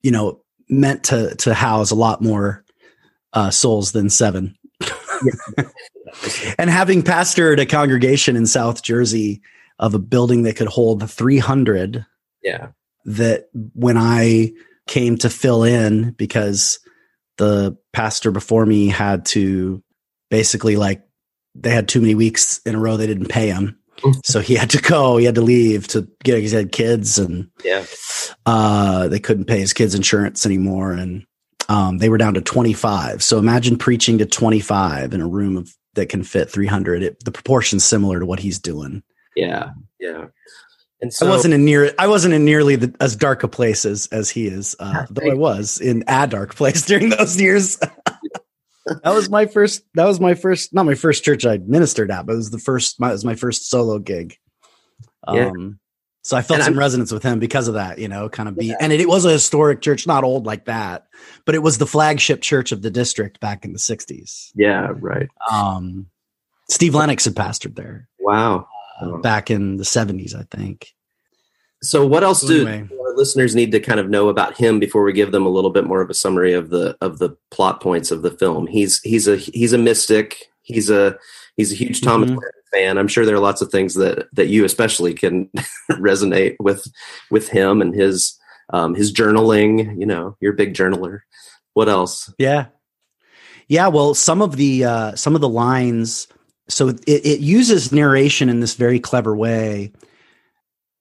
you 0.08 0.12
know, 0.12 0.40
meant 0.70 1.04
to 1.04 1.34
to 1.34 1.52
house 1.52 1.90
a 1.90 1.94
lot 1.94 2.22
more 2.22 2.64
uh, 3.34 3.50
souls 3.50 3.92
than 3.92 4.08
seven. 4.08 4.56
and 6.58 6.70
having 6.70 7.02
pastored 7.02 7.60
a 7.60 7.66
congregation 7.66 8.34
in 8.34 8.46
South 8.46 8.82
Jersey 8.82 9.42
of 9.78 9.92
a 9.92 9.98
building 9.98 10.44
that 10.44 10.56
could 10.56 10.68
hold 10.68 11.10
300. 11.10 12.06
Yeah. 12.42 12.68
That 13.04 13.50
when 13.74 13.98
I 13.98 14.52
came 14.86 15.18
to 15.18 15.28
fill 15.28 15.62
in 15.62 16.12
because 16.12 16.78
the 17.36 17.76
pastor 17.92 18.30
before 18.30 18.64
me 18.64 18.88
had 18.88 19.26
to 19.26 19.82
basically 20.30 20.76
like 20.76 21.02
they 21.54 21.68
had 21.68 21.86
too 21.86 22.00
many 22.00 22.14
weeks 22.14 22.62
in 22.64 22.74
a 22.74 22.78
row 22.78 22.96
they 22.96 23.06
didn't 23.06 23.28
pay 23.28 23.48
him 23.48 23.78
so 24.24 24.40
he 24.40 24.54
had 24.54 24.70
to 24.70 24.80
go. 24.80 25.16
He 25.16 25.24
had 25.24 25.34
to 25.36 25.40
leave 25.40 25.88
to 25.88 26.08
get. 26.24 26.42
He 26.42 26.48
had 26.48 26.72
kids, 26.72 27.18
and 27.18 27.48
yeah, 27.64 27.84
uh, 28.46 29.08
they 29.08 29.18
couldn't 29.18 29.46
pay 29.46 29.58
his 29.58 29.72
kids' 29.72 29.94
insurance 29.94 30.46
anymore, 30.46 30.92
and 30.92 31.24
um, 31.68 31.98
they 31.98 32.08
were 32.08 32.18
down 32.18 32.34
to 32.34 32.40
twenty 32.40 32.72
five. 32.72 33.22
So 33.22 33.38
imagine 33.38 33.76
preaching 33.76 34.18
to 34.18 34.26
twenty 34.26 34.60
five 34.60 35.14
in 35.14 35.20
a 35.20 35.28
room 35.28 35.56
of 35.56 35.70
that 35.94 36.08
can 36.08 36.22
fit 36.22 36.50
three 36.50 36.66
hundred. 36.66 37.16
The 37.24 37.32
proportion's 37.32 37.84
similar 37.84 38.20
to 38.20 38.26
what 38.26 38.40
he's 38.40 38.58
doing. 38.58 39.02
Yeah, 39.34 39.70
yeah. 40.00 40.26
And 41.00 41.12
so 41.12 41.26
I 41.26 41.30
wasn't 41.30 41.54
in 41.54 41.64
near. 41.64 41.92
I 41.98 42.08
wasn't 42.08 42.34
in 42.34 42.44
nearly 42.44 42.76
the, 42.76 42.94
as 43.00 43.14
dark 43.14 43.44
a 43.44 43.48
place 43.48 43.84
as 43.84 44.08
as 44.10 44.30
he 44.30 44.48
is, 44.48 44.74
uh, 44.80 45.06
though 45.10 45.30
I 45.30 45.34
was 45.34 45.80
in 45.80 46.02
a 46.08 46.26
dark 46.26 46.56
place 46.56 46.82
during 46.86 47.10
those 47.10 47.40
years. 47.40 47.78
That 49.04 49.14
was 49.14 49.28
my 49.30 49.46
first. 49.46 49.82
That 49.94 50.06
was 50.06 50.20
my 50.20 50.34
first. 50.34 50.72
Not 50.74 50.86
my 50.86 50.94
first 50.94 51.24
church 51.24 51.44
I 51.46 51.58
ministered 51.58 52.10
at, 52.10 52.26
but 52.26 52.32
it 52.34 52.36
was 52.36 52.50
the 52.50 52.58
first. 52.58 52.98
My, 53.00 53.08
it 53.10 53.12
was 53.12 53.24
my 53.24 53.34
first 53.34 53.68
solo 53.70 53.98
gig. 53.98 54.36
Yeah. 55.32 55.46
Um, 55.48 55.78
So 56.22 56.36
I 56.36 56.42
felt 56.42 56.58
And 56.58 56.64
some 56.64 56.74
I'm- 56.74 56.78
resonance 56.78 57.10
with 57.12 57.22
him 57.22 57.38
because 57.38 57.68
of 57.68 57.74
that, 57.74 57.98
you 57.98 58.08
know, 58.08 58.28
kind 58.28 58.48
of 58.48 58.56
be, 58.56 58.74
and 58.78 58.92
it, 58.92 59.00
it 59.00 59.08
was 59.08 59.24
a 59.24 59.30
historic 59.30 59.80
church, 59.80 60.06
not 60.06 60.24
old 60.24 60.44
like 60.46 60.66
that, 60.66 61.06
but 61.46 61.54
it 61.54 61.62
was 61.62 61.78
the 61.78 61.86
flagship 61.86 62.42
church 62.42 62.70
of 62.72 62.82
the 62.82 62.90
district 62.90 63.40
back 63.40 63.64
in 63.64 63.72
the 63.72 63.78
'60s. 63.78 64.50
Yeah, 64.54 64.88
right. 64.94 65.28
Um, 65.50 66.06
Steve 66.68 66.94
Lennox 66.94 67.24
had 67.24 67.34
pastored 67.34 67.76
there 67.76 68.08
Wow. 68.20 68.66
uh, 69.00 69.16
back 69.18 69.50
in 69.50 69.76
the 69.78 69.84
'70s, 69.84 70.34
I 70.34 70.44
think. 70.54 70.92
So, 71.82 72.06
what 72.06 72.24
else 72.24 72.42
do 72.42 72.66
anyway. 72.66 72.88
our 73.00 73.16
listeners 73.16 73.54
need 73.54 73.72
to 73.72 73.80
kind 73.80 74.00
of 74.00 74.10
know 74.10 74.28
about 74.28 74.56
him 74.56 74.80
before 74.80 75.02
we 75.04 75.12
give 75.12 75.32
them 75.32 75.46
a 75.46 75.50
little 75.50 75.70
bit 75.70 75.84
more 75.86 76.00
of 76.00 76.10
a 76.10 76.14
summary 76.14 76.52
of 76.52 76.70
the 76.70 76.96
of 77.00 77.18
the 77.18 77.36
plot 77.50 77.80
points 77.80 78.10
of 78.10 78.22
the 78.22 78.30
film? 78.30 78.66
He's 78.66 79.00
he's 79.02 79.28
a 79.28 79.36
he's 79.36 79.72
a 79.72 79.78
mystic. 79.78 80.50
He's 80.62 80.90
a 80.90 81.16
he's 81.56 81.72
a 81.72 81.76
huge 81.76 82.00
Thomas 82.00 82.30
Mhm. 82.30 82.38
Fan. 82.72 82.98
I'm 82.98 83.08
sure 83.08 83.24
there 83.24 83.34
are 83.34 83.40
lots 83.40 83.62
of 83.62 83.70
things 83.70 83.94
that 83.94 84.26
that 84.34 84.48
you 84.48 84.64
especially 84.64 85.14
can 85.14 85.48
resonate 85.92 86.56
with 86.60 86.86
with 87.30 87.48
him 87.48 87.80
and 87.80 87.94
his 87.94 88.38
um, 88.70 88.94
his 88.94 89.12
journaling. 89.12 89.98
You 89.98 90.04
know, 90.06 90.36
you're 90.40 90.52
a 90.52 90.56
big 90.56 90.74
journaler. 90.74 91.20
What 91.74 91.88
else? 91.88 92.32
Yeah. 92.38 92.66
Yeah. 93.68 93.88
Well, 93.88 94.14
some 94.14 94.42
of 94.42 94.56
the, 94.56 94.84
uh, 94.84 95.14
some 95.14 95.34
of 95.34 95.40
the 95.40 95.48
lines, 95.48 96.26
so 96.68 96.88
it, 96.88 97.00
it 97.06 97.40
uses 97.40 97.92
narration 97.92 98.48
in 98.48 98.60
this 98.60 98.74
very 98.74 98.98
clever 98.98 99.36
way. 99.36 99.92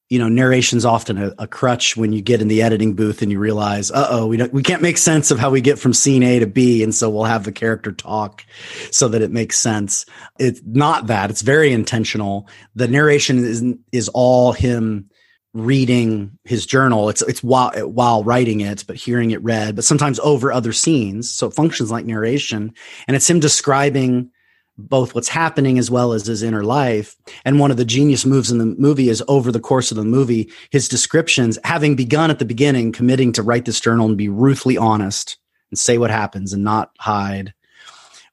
You 0.10 0.20
know, 0.20 0.30
narration's 0.30 0.86
often 0.86 1.18
a, 1.18 1.34
a 1.38 1.48
crutch 1.48 1.98
when 1.98 2.14
you 2.14 2.22
get 2.22 2.42
in 2.42 2.48
the 2.48 2.62
editing 2.62 2.94
booth 2.94 3.22
and 3.22 3.32
you 3.32 3.40
realize, 3.40 3.92
uh 3.92 4.08
oh, 4.10 4.28
we 4.28 4.38
don't, 4.38 4.54
we 4.54 4.64
can't 4.64 4.82
make 4.82 4.98
sense 4.98 5.32
of 5.32 5.40
how 5.40 5.50
we 5.50 5.60
get 5.60 5.80
from 5.80 5.94
scene 5.94 6.24
A 6.24 6.40
to 6.40 6.48
B. 6.48 6.82
And 6.82 6.96
so 6.96 7.10
we'll 7.10 7.26
have 7.26 7.44
the 7.44 7.52
character 7.52 7.92
talk 7.92 8.46
so 8.90 9.10
that 9.10 9.22
it 9.22 9.32
makes 9.32 9.58
sense. 9.58 10.06
It's 10.40 10.62
not 10.66 11.08
that. 11.08 11.30
It's 11.30 11.42
very 11.42 11.74
intentional. 11.74 12.48
The 12.76 12.88
narration 12.88 13.40
is, 13.40 13.64
is 13.92 14.10
all 14.14 14.54
him 14.54 15.10
reading 15.54 16.38
his 16.44 16.66
journal. 16.66 17.10
It's 17.10 17.22
it's 17.24 17.44
while 17.44 17.72
while 17.90 18.24
writing 18.24 18.62
it, 18.62 18.84
but 18.88 18.96
hearing 18.96 19.32
it 19.32 19.44
read, 19.44 19.76
but 19.76 19.86
sometimes 19.86 20.20
over 20.20 20.52
other 20.52 20.72
scenes. 20.72 21.32
So 21.32 21.48
it 21.48 21.54
functions 21.54 21.90
like 21.90 22.06
narration, 22.06 22.74
and 23.08 23.16
it's 23.16 23.30
him 23.30 23.40
describing 23.40 24.32
both 24.78 25.16
what's 25.16 25.28
happening 25.28 25.80
as 25.80 25.90
well 25.90 26.14
as 26.14 26.26
his 26.28 26.44
inner 26.44 26.64
life. 26.64 27.16
And 27.46 27.60
one 27.60 27.72
of 27.72 27.78
the 27.78 27.86
genius 27.86 28.26
moves 28.26 28.52
in 28.52 28.60
the 28.60 28.66
movie 28.66 29.10
is 29.10 29.24
over 29.28 29.52
the 29.52 29.60
course 29.60 29.92
of 29.92 29.98
the 29.98 30.04
movie, 30.06 30.52
his 30.70 30.88
descriptions, 30.88 31.58
having 31.64 31.96
begun 31.96 32.30
at 32.30 32.40
the 32.40 32.46
beginning, 32.46 32.92
committing 32.92 33.32
to 33.34 33.44
write 33.44 33.66
this 33.66 33.80
journal 33.80 34.08
and 34.08 34.18
be 34.18 34.30
ruthlessly 34.30 34.78
honest 34.78 35.38
and 35.72 35.80
say 35.80 35.98
what 35.98 36.12
happens 36.12 36.54
and 36.54 36.64
not 36.64 36.92
hide. 37.00 37.54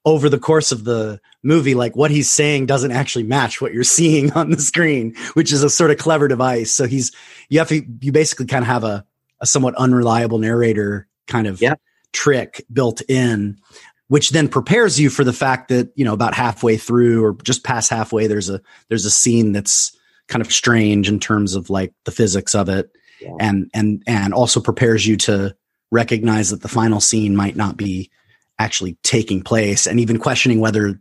Over 0.05 0.29
the 0.29 0.37
course 0.39 0.71
of 0.71 0.83
the 0.83 1.19
movie, 1.41 1.73
like 1.73 1.95
what 1.95 2.11
he's 2.11 2.29
saying 2.29 2.67
doesn't 2.67 2.91
actually 2.91 3.23
match 3.23 3.59
what 3.59 3.73
you're 3.73 3.83
seeing 3.83 4.31
on 4.33 4.51
the 4.51 4.59
screen, 4.59 5.15
which 5.33 5.51
is 5.51 5.63
a 5.63 5.69
sort 5.69 5.89
of 5.91 5.97
clever 5.97 6.27
device. 6.27 6.71
So 6.71 6.85
he's 6.85 7.11
you 7.49 7.57
have 7.59 7.69
to 7.69 7.83
you 8.01 8.11
basically 8.11 8.45
kind 8.45 8.63
of 8.63 8.67
have 8.67 8.83
a, 8.83 9.03
a 9.41 9.47
somewhat 9.47 9.73
unreliable 9.75 10.37
narrator 10.37 11.07
kind 11.27 11.47
of 11.47 11.59
Yeah. 11.59 11.75
trick 12.13 12.63
built 12.71 13.01
in 13.09 13.57
which 14.07 14.29
then 14.29 14.47
prepares 14.47 14.99
you 14.99 15.09
for 15.09 15.23
the 15.23 15.33
fact 15.33 15.69
that 15.69 15.91
you 15.95 16.05
know 16.05 16.13
about 16.13 16.33
halfway 16.33 16.77
through 16.77 17.23
or 17.23 17.35
just 17.43 17.63
past 17.63 17.89
halfway 17.89 18.27
there's 18.27 18.49
a 18.49 18.61
there's 18.89 19.05
a 19.05 19.11
scene 19.11 19.51
that's 19.51 19.95
kind 20.27 20.41
of 20.41 20.51
strange 20.51 21.07
in 21.07 21.19
terms 21.19 21.55
of 21.55 21.69
like 21.69 21.93
the 22.05 22.11
physics 22.11 22.55
of 22.55 22.69
it. 22.69 22.89
Yeah. 23.21 23.31
and 23.39 23.71
and 23.73 24.03
and 24.07 24.33
also 24.33 24.59
prepares 24.59 25.07
you 25.07 25.15
to 25.17 25.55
recognize 25.89 26.49
that 26.49 26.61
the 26.61 26.67
final 26.67 26.99
scene 26.99 27.33
might 27.33 27.55
not 27.55 27.77
be 27.77 28.11
actually 28.59 28.97
taking 29.03 29.41
place 29.41 29.87
and 29.87 30.01
even 30.01 30.19
questioning 30.19 30.59
whether 30.59 30.99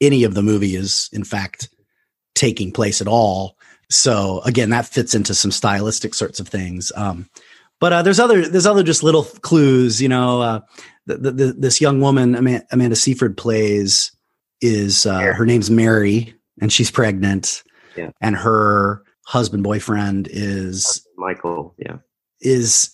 any 0.00 0.22
of 0.22 0.34
the 0.34 0.42
movie 0.42 0.76
is 0.76 1.10
in 1.12 1.24
fact 1.24 1.68
taking 2.36 2.70
place 2.70 3.00
at 3.00 3.08
all. 3.08 3.56
So 3.90 4.42
again 4.44 4.70
that 4.70 4.86
fits 4.86 5.14
into 5.14 5.34
some 5.34 5.50
stylistic 5.50 6.14
sorts 6.14 6.38
of 6.38 6.46
things. 6.46 6.92
Um 6.94 7.28
but 7.80 7.92
uh, 7.92 8.02
there's 8.02 8.18
other 8.20 8.48
there's 8.48 8.66
other 8.66 8.82
just 8.82 9.02
little 9.02 9.24
clues 9.24 10.00
you 10.02 10.08
know 10.08 10.40
uh 10.40 10.60
the, 11.06 11.16
the, 11.18 11.30
the, 11.32 11.52
this 11.52 11.80
young 11.80 12.00
woman 12.00 12.34
Ama- 12.34 12.62
Amanda 12.72 12.96
Seyfried 12.96 13.36
plays 13.36 14.10
is 14.60 15.06
uh, 15.06 15.20
her 15.32 15.46
name's 15.46 15.70
Mary 15.70 16.34
and 16.60 16.72
she's 16.72 16.90
pregnant 16.90 17.62
Yeah. 17.96 18.10
and 18.20 18.34
her 18.36 19.02
husband 19.26 19.62
boyfriend 19.62 20.28
is 20.30 21.06
Michael. 21.16 21.74
Yeah. 21.78 21.98
is 22.40 22.92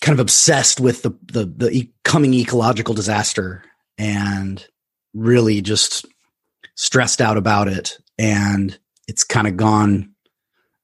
kind 0.00 0.14
of 0.18 0.20
obsessed 0.20 0.80
with 0.80 1.02
the 1.02 1.10
the 1.32 1.46
the 1.46 1.70
e- 1.70 1.92
coming 2.04 2.34
ecological 2.34 2.94
disaster 2.94 3.62
and 3.96 4.66
really 5.14 5.62
just 5.62 6.04
stressed 6.74 7.20
out 7.20 7.36
about 7.36 7.68
it 7.68 7.96
and 8.18 8.78
it's 9.06 9.22
kind 9.24 9.46
of 9.46 9.56
gone 9.56 10.13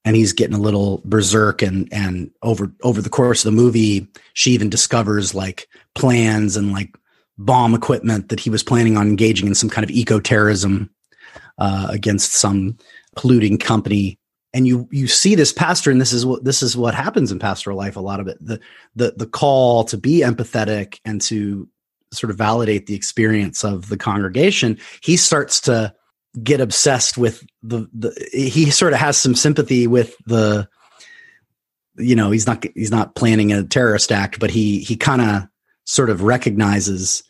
and 0.04 0.16
he's 0.16 0.32
getting 0.32 0.56
a 0.56 0.60
little 0.60 1.02
berserk 1.04 1.62
and 1.62 1.88
and 1.92 2.30
over 2.42 2.72
over 2.82 3.02
the 3.02 3.10
course 3.10 3.44
of 3.44 3.52
the 3.52 3.56
movie 3.56 4.06
she 4.34 4.52
even 4.52 4.70
discovers 4.70 5.34
like 5.34 5.68
plans 5.94 6.56
and 6.56 6.72
like 6.72 6.94
bomb 7.40 7.74
equipment 7.74 8.28
that 8.28 8.40
he 8.40 8.50
was 8.50 8.62
planning 8.62 8.96
on 8.96 9.08
engaging 9.08 9.46
in 9.46 9.54
some 9.54 9.70
kind 9.70 9.82
of 9.82 9.90
eco-terrorism 9.90 10.90
uh, 11.58 11.88
against 11.90 12.34
some 12.34 12.76
polluting 13.16 13.58
company. 13.58 14.18
And 14.52 14.66
you 14.66 14.88
you 14.90 15.06
see 15.06 15.36
this 15.36 15.52
pastor 15.52 15.90
and 15.90 16.00
this 16.00 16.12
is 16.12 16.26
what 16.26 16.44
this 16.44 16.62
is 16.62 16.76
what 16.76 16.94
happens 16.94 17.30
in 17.30 17.38
pastoral 17.38 17.76
life 17.76 17.96
a 17.96 18.00
lot 18.00 18.18
of 18.18 18.26
it. 18.26 18.36
The 18.44 18.60
the 18.96 19.14
the 19.16 19.26
call 19.26 19.84
to 19.84 19.96
be 19.96 20.20
empathetic 20.20 20.98
and 21.04 21.20
to 21.22 21.68
sort 22.12 22.30
of 22.30 22.36
validate 22.36 22.86
the 22.86 22.96
experience 22.96 23.62
of 23.62 23.88
the 23.88 23.96
congregation 23.96 24.76
he 25.00 25.16
starts 25.16 25.60
to 25.60 25.94
get 26.42 26.60
obsessed 26.60 27.18
with 27.18 27.44
the 27.62 27.88
the 27.92 28.14
he 28.32 28.70
sort 28.70 28.92
of 28.92 28.98
has 28.98 29.16
some 29.16 29.34
sympathy 29.34 29.86
with 29.86 30.14
the 30.26 30.68
you 31.98 32.14
know 32.14 32.30
he's 32.30 32.46
not 32.46 32.64
he's 32.74 32.90
not 32.90 33.16
planning 33.16 33.52
a 33.52 33.64
terrorist 33.64 34.12
act 34.12 34.38
but 34.38 34.50
he 34.50 34.78
he 34.78 34.96
kind 34.96 35.20
of 35.20 35.42
sort 35.84 36.08
of 36.08 36.22
recognizes 36.22 37.24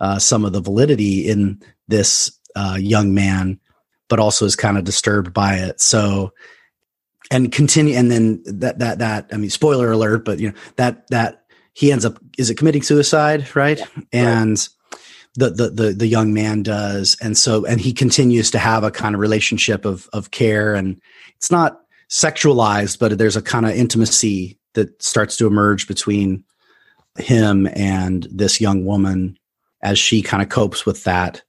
uh, 0.00 0.18
some 0.18 0.44
of 0.44 0.52
the 0.52 0.60
validity 0.60 1.28
in 1.28 1.60
this 1.88 2.38
uh, 2.54 2.76
young 2.80 3.12
man 3.12 3.60
but 4.08 4.18
also 4.18 4.44
is 4.44 4.56
kind 4.56 4.78
of 4.78 4.84
disturbed 4.84 5.32
by 5.32 5.54
it. 5.54 5.80
So 5.80 6.32
and 7.30 7.50
continue 7.50 7.96
and 7.96 8.08
then 8.08 8.40
that 8.44 8.78
that 8.78 9.00
that 9.00 9.28
i 9.32 9.36
mean 9.36 9.50
spoiler 9.50 9.90
alert 9.90 10.24
but 10.24 10.38
you 10.38 10.48
know 10.48 10.54
that 10.76 11.08
that 11.08 11.42
he 11.72 11.90
ends 11.90 12.04
up 12.04 12.20
is 12.38 12.50
it 12.50 12.54
committing 12.54 12.82
suicide 12.82 13.54
right. 13.56 13.80
And 14.12 14.68
the, 15.36 15.50
the 15.50 15.70
the 15.70 15.92
the 15.92 16.06
young 16.06 16.32
man 16.32 16.62
does. 16.62 17.16
And 17.20 17.36
so 17.36 17.64
and 17.64 17.80
he 17.80 17.92
continues 17.92 18.50
to 18.50 18.58
have 18.58 18.84
a 18.84 18.90
kind 18.90 19.14
of 19.14 19.20
relationship 19.20 19.84
of 19.84 20.08
of 20.12 20.30
care. 20.30 20.74
And 20.74 21.00
it's 21.36 21.50
not 21.50 21.80
sexualized 22.08 22.98
but 22.98 23.18
there's 23.18 23.36
a 23.36 23.42
kind 23.42 23.66
of 23.66 23.72
intimacy 23.72 24.56
that 24.74 25.02
starts 25.02 25.36
to 25.36 25.46
emerge 25.46 25.88
between 25.88 26.44
him 27.18 27.66
and 27.74 28.28
this 28.30 28.60
young 28.60 28.84
woman 28.84 29.36
as 29.82 29.98
she 29.98 30.22
kind 30.22 30.42
of 30.42 30.48
copes 30.48 30.86
with 30.86 31.04
that. 31.04 31.42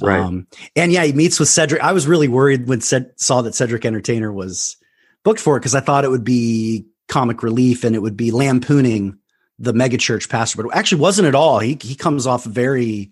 Right. 0.00 0.20
um, 0.20 0.46
and 0.74 0.92
yeah 0.92 1.04
he 1.04 1.12
meets 1.12 1.40
with 1.40 1.48
cedric. 1.48 1.82
I 1.82 1.92
was 1.92 2.06
really 2.06 2.28
worried 2.28 2.68
when 2.68 2.80
Ced- 2.80 3.18
saw 3.18 3.40
that 3.42 3.54
cedric 3.54 3.86
entertainer 3.86 4.30
was 4.30 4.76
booked 5.26 5.40
for 5.40 5.56
it 5.56 5.60
because 5.60 5.74
i 5.74 5.80
thought 5.80 6.04
it 6.04 6.10
would 6.10 6.22
be 6.22 6.86
comic 7.08 7.42
relief 7.42 7.82
and 7.82 7.96
it 7.96 7.98
would 8.00 8.16
be 8.16 8.30
lampooning 8.30 9.18
the 9.58 9.72
megachurch 9.72 10.28
pastor, 10.28 10.62
but 10.62 10.76
actually 10.76 11.00
wasn't 11.00 11.28
at 11.28 11.34
all. 11.34 11.58
He 11.58 11.78
he 11.80 11.94
comes 11.94 12.26
off 12.26 12.44
very. 12.44 13.10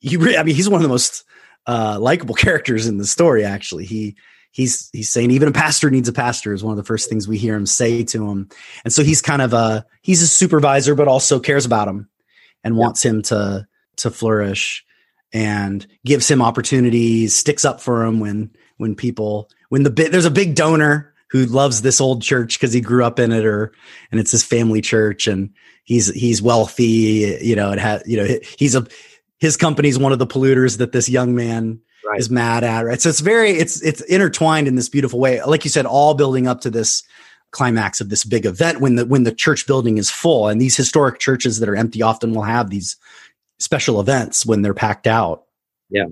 He, 0.00 0.16
re- 0.16 0.38
I 0.38 0.42
mean, 0.42 0.54
he's 0.54 0.68
one 0.68 0.78
of 0.78 0.82
the 0.82 0.88
most 0.88 1.24
uh, 1.66 1.98
likable 2.00 2.34
characters 2.46 2.86
in 2.86 2.98
the 2.98 3.06
story. 3.06 3.44
Actually, 3.44 3.84
he 3.84 4.16
he's 4.50 4.88
he's 4.92 5.10
saying 5.10 5.30
even 5.30 5.48
a 5.48 5.52
pastor 5.52 5.90
needs 5.90 6.08
a 6.08 6.12
pastor 6.12 6.52
is 6.52 6.64
one 6.64 6.72
of 6.72 6.76
the 6.76 6.84
first 6.84 7.08
things 7.08 7.28
we 7.28 7.38
hear 7.38 7.54
him 7.54 7.66
say 7.66 8.04
to 8.04 8.28
him, 8.28 8.48
and 8.84 8.92
so 8.92 9.02
he's 9.02 9.22
kind 9.22 9.42
of 9.42 9.52
a 9.52 9.84
he's 10.02 10.22
a 10.22 10.28
supervisor, 10.28 10.94
but 10.94 11.08
also 11.08 11.38
cares 11.40 11.66
about 11.66 11.88
him 11.88 12.08
and 12.64 12.76
wants 12.76 13.04
him 13.04 13.22
to 13.22 13.66
to 13.96 14.10
flourish 14.10 14.84
and 15.32 15.86
gives 16.04 16.28
him 16.28 16.42
opportunities, 16.42 17.34
sticks 17.34 17.64
up 17.64 17.80
for 17.80 18.04
him 18.04 18.20
when 18.20 18.50
when 18.78 18.94
people 18.94 19.50
when 19.68 19.82
the 19.82 19.90
bit 19.90 20.12
there's 20.12 20.24
a 20.24 20.30
big 20.30 20.54
donor 20.54 21.09
who 21.30 21.46
loves 21.46 21.82
this 21.82 22.00
old 22.00 22.22
church 22.22 22.58
because 22.58 22.72
he 22.72 22.80
grew 22.80 23.04
up 23.04 23.18
in 23.18 23.32
it 23.32 23.44
or 23.44 23.72
and 24.10 24.20
it's 24.20 24.32
his 24.32 24.44
family 24.44 24.80
church 24.80 25.26
and 25.26 25.50
he's 25.84 26.12
he's 26.14 26.42
wealthy 26.42 27.38
you 27.40 27.54
know 27.56 27.70
it 27.72 27.78
has 27.78 28.02
you 28.06 28.16
know 28.16 28.38
he's 28.58 28.74
a 28.74 28.86
his 29.38 29.56
company's 29.56 29.98
one 29.98 30.12
of 30.12 30.18
the 30.18 30.26
polluters 30.26 30.78
that 30.78 30.92
this 30.92 31.08
young 31.08 31.34
man 31.34 31.80
Right. 32.02 32.18
is 32.18 32.30
mad 32.30 32.64
at 32.64 32.86
right 32.86 33.00
so 33.00 33.10
it's 33.10 33.20
very 33.20 33.50
it's 33.50 33.82
it's 33.82 34.00
intertwined 34.00 34.66
in 34.66 34.74
this 34.74 34.88
beautiful 34.88 35.20
way 35.20 35.42
like 35.44 35.64
you 35.64 35.70
said 35.70 35.84
all 35.84 36.14
building 36.14 36.48
up 36.48 36.62
to 36.62 36.70
this 36.70 37.02
climax 37.50 38.00
of 38.00 38.08
this 38.08 38.24
big 38.24 38.46
event 38.46 38.80
when 38.80 38.94
the 38.96 39.04
when 39.04 39.24
the 39.24 39.32
church 39.34 39.66
building 39.66 39.98
is 39.98 40.08
full 40.10 40.48
and 40.48 40.60
these 40.60 40.74
historic 40.76 41.18
churches 41.20 41.60
that 41.60 41.68
are 41.68 41.76
empty 41.76 42.00
often 42.00 42.32
will 42.32 42.42
have 42.42 42.70
these 42.70 42.96
special 43.58 44.00
events 44.00 44.46
when 44.46 44.62
they're 44.62 44.72
packed 44.74 45.06
out 45.06 45.44
Yeah. 45.90 46.06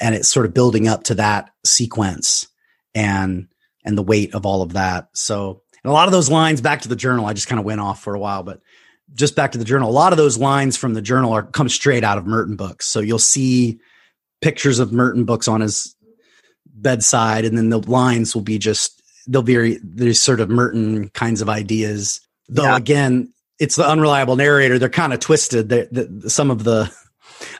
And 0.00 0.14
it's 0.14 0.28
sort 0.28 0.46
of 0.46 0.54
building 0.54 0.86
up 0.86 1.02
to 1.04 1.16
that 1.16 1.50
sequence 1.66 2.46
and 2.94 3.48
and 3.84 3.96
the 3.98 4.02
weight 4.02 4.34
of 4.34 4.46
all 4.46 4.62
of 4.62 4.72
that 4.74 5.08
so 5.12 5.62
and 5.82 5.90
a 5.90 5.94
lot 5.94 6.08
of 6.08 6.12
those 6.12 6.30
lines 6.30 6.60
back 6.60 6.80
to 6.82 6.88
the 6.88 6.96
journal 6.96 7.26
i 7.26 7.32
just 7.32 7.48
kind 7.48 7.58
of 7.58 7.64
went 7.64 7.80
off 7.80 8.02
for 8.02 8.14
a 8.14 8.18
while 8.18 8.42
but 8.42 8.60
just 9.14 9.36
back 9.36 9.52
to 9.52 9.58
the 9.58 9.64
journal 9.64 9.90
a 9.90 9.92
lot 9.92 10.12
of 10.12 10.16
those 10.16 10.38
lines 10.38 10.76
from 10.76 10.94
the 10.94 11.02
journal 11.02 11.32
are 11.32 11.42
come 11.42 11.68
straight 11.68 12.04
out 12.04 12.18
of 12.18 12.26
merton 12.26 12.56
books 12.56 12.86
so 12.86 13.00
you'll 13.00 13.18
see 13.18 13.78
pictures 14.40 14.78
of 14.78 14.92
merton 14.92 15.24
books 15.24 15.48
on 15.48 15.60
his 15.60 15.94
bedside 16.66 17.44
and 17.44 17.56
then 17.56 17.68
the 17.68 17.78
lines 17.78 18.34
will 18.34 18.42
be 18.42 18.58
just 18.58 19.02
they'll 19.26 19.42
be 19.42 19.78
there's 19.82 20.20
sort 20.20 20.40
of 20.40 20.48
Merton 20.48 21.08
kinds 21.10 21.40
of 21.40 21.48
ideas. 21.48 22.20
Though 22.48 22.64
Yeah. 22.64 22.76
again, 22.76 23.32
it's 23.58 23.76
the 23.76 23.88
unreliable 23.88 24.36
narrator. 24.36 24.78
They're 24.78 24.88
kind 24.88 25.12
of 25.12 25.20
twisted. 25.20 25.68
They 25.68 25.88
the, 25.90 26.28
some 26.28 26.50
of 26.50 26.64
the, 26.64 26.90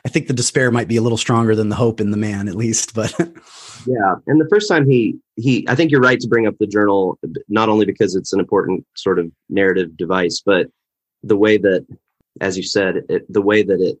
I 0.05 0.09
think 0.09 0.27
the 0.27 0.33
despair 0.33 0.71
might 0.71 0.87
be 0.87 0.97
a 0.97 1.01
little 1.01 1.17
stronger 1.17 1.55
than 1.55 1.69
the 1.69 1.75
hope 1.75 1.99
in 1.99 2.11
the 2.11 2.17
man, 2.17 2.47
at 2.47 2.55
least. 2.55 2.93
But 2.93 3.13
Yeah, 3.87 4.15
and 4.27 4.41
the 4.41 4.47
first 4.49 4.67
time 4.67 4.89
he 4.89 5.15
he, 5.35 5.65
I 5.67 5.75
think 5.75 5.91
you're 5.91 6.01
right 6.01 6.19
to 6.19 6.27
bring 6.27 6.47
up 6.47 6.55
the 6.59 6.67
journal, 6.67 7.19
not 7.47 7.69
only 7.69 7.85
because 7.85 8.15
it's 8.15 8.33
an 8.33 8.39
important 8.39 8.85
sort 8.95 9.19
of 9.19 9.31
narrative 9.49 9.95
device, 9.97 10.41
but 10.45 10.67
the 11.23 11.35
way 11.35 11.57
that, 11.57 11.85
as 12.41 12.57
you 12.57 12.63
said, 12.63 13.03
it, 13.09 13.31
the 13.31 13.41
way 13.41 13.63
that 13.63 13.81
it 13.81 13.99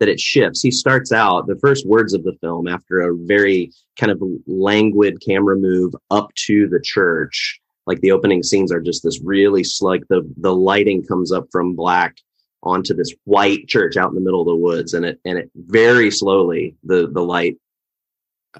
that 0.00 0.08
it 0.08 0.20
shifts. 0.20 0.60
He 0.60 0.70
starts 0.70 1.12
out 1.12 1.46
the 1.46 1.58
first 1.60 1.86
words 1.86 2.14
of 2.14 2.24
the 2.24 2.36
film 2.40 2.66
after 2.66 3.00
a 3.00 3.16
very 3.16 3.70
kind 3.98 4.10
of 4.10 4.20
languid 4.46 5.22
camera 5.24 5.56
move 5.56 5.94
up 6.10 6.34
to 6.46 6.68
the 6.68 6.80
church. 6.82 7.60
Like 7.86 8.00
the 8.00 8.10
opening 8.12 8.42
scenes 8.42 8.72
are 8.72 8.80
just 8.80 9.02
this 9.02 9.20
really 9.22 9.64
sl- 9.64 9.88
like 9.88 10.02
the 10.08 10.22
the 10.36 10.54
lighting 10.54 11.04
comes 11.04 11.32
up 11.32 11.46
from 11.50 11.74
black 11.74 12.16
onto 12.64 12.94
this 12.94 13.12
white 13.24 13.68
church 13.68 13.96
out 13.96 14.08
in 14.08 14.14
the 14.14 14.20
middle 14.20 14.40
of 14.40 14.46
the 14.46 14.56
woods, 14.56 14.94
and 14.94 15.04
it 15.04 15.20
and 15.24 15.38
it 15.38 15.50
very 15.54 16.10
slowly 16.10 16.76
the 16.84 17.06
the 17.06 17.22
light 17.22 17.58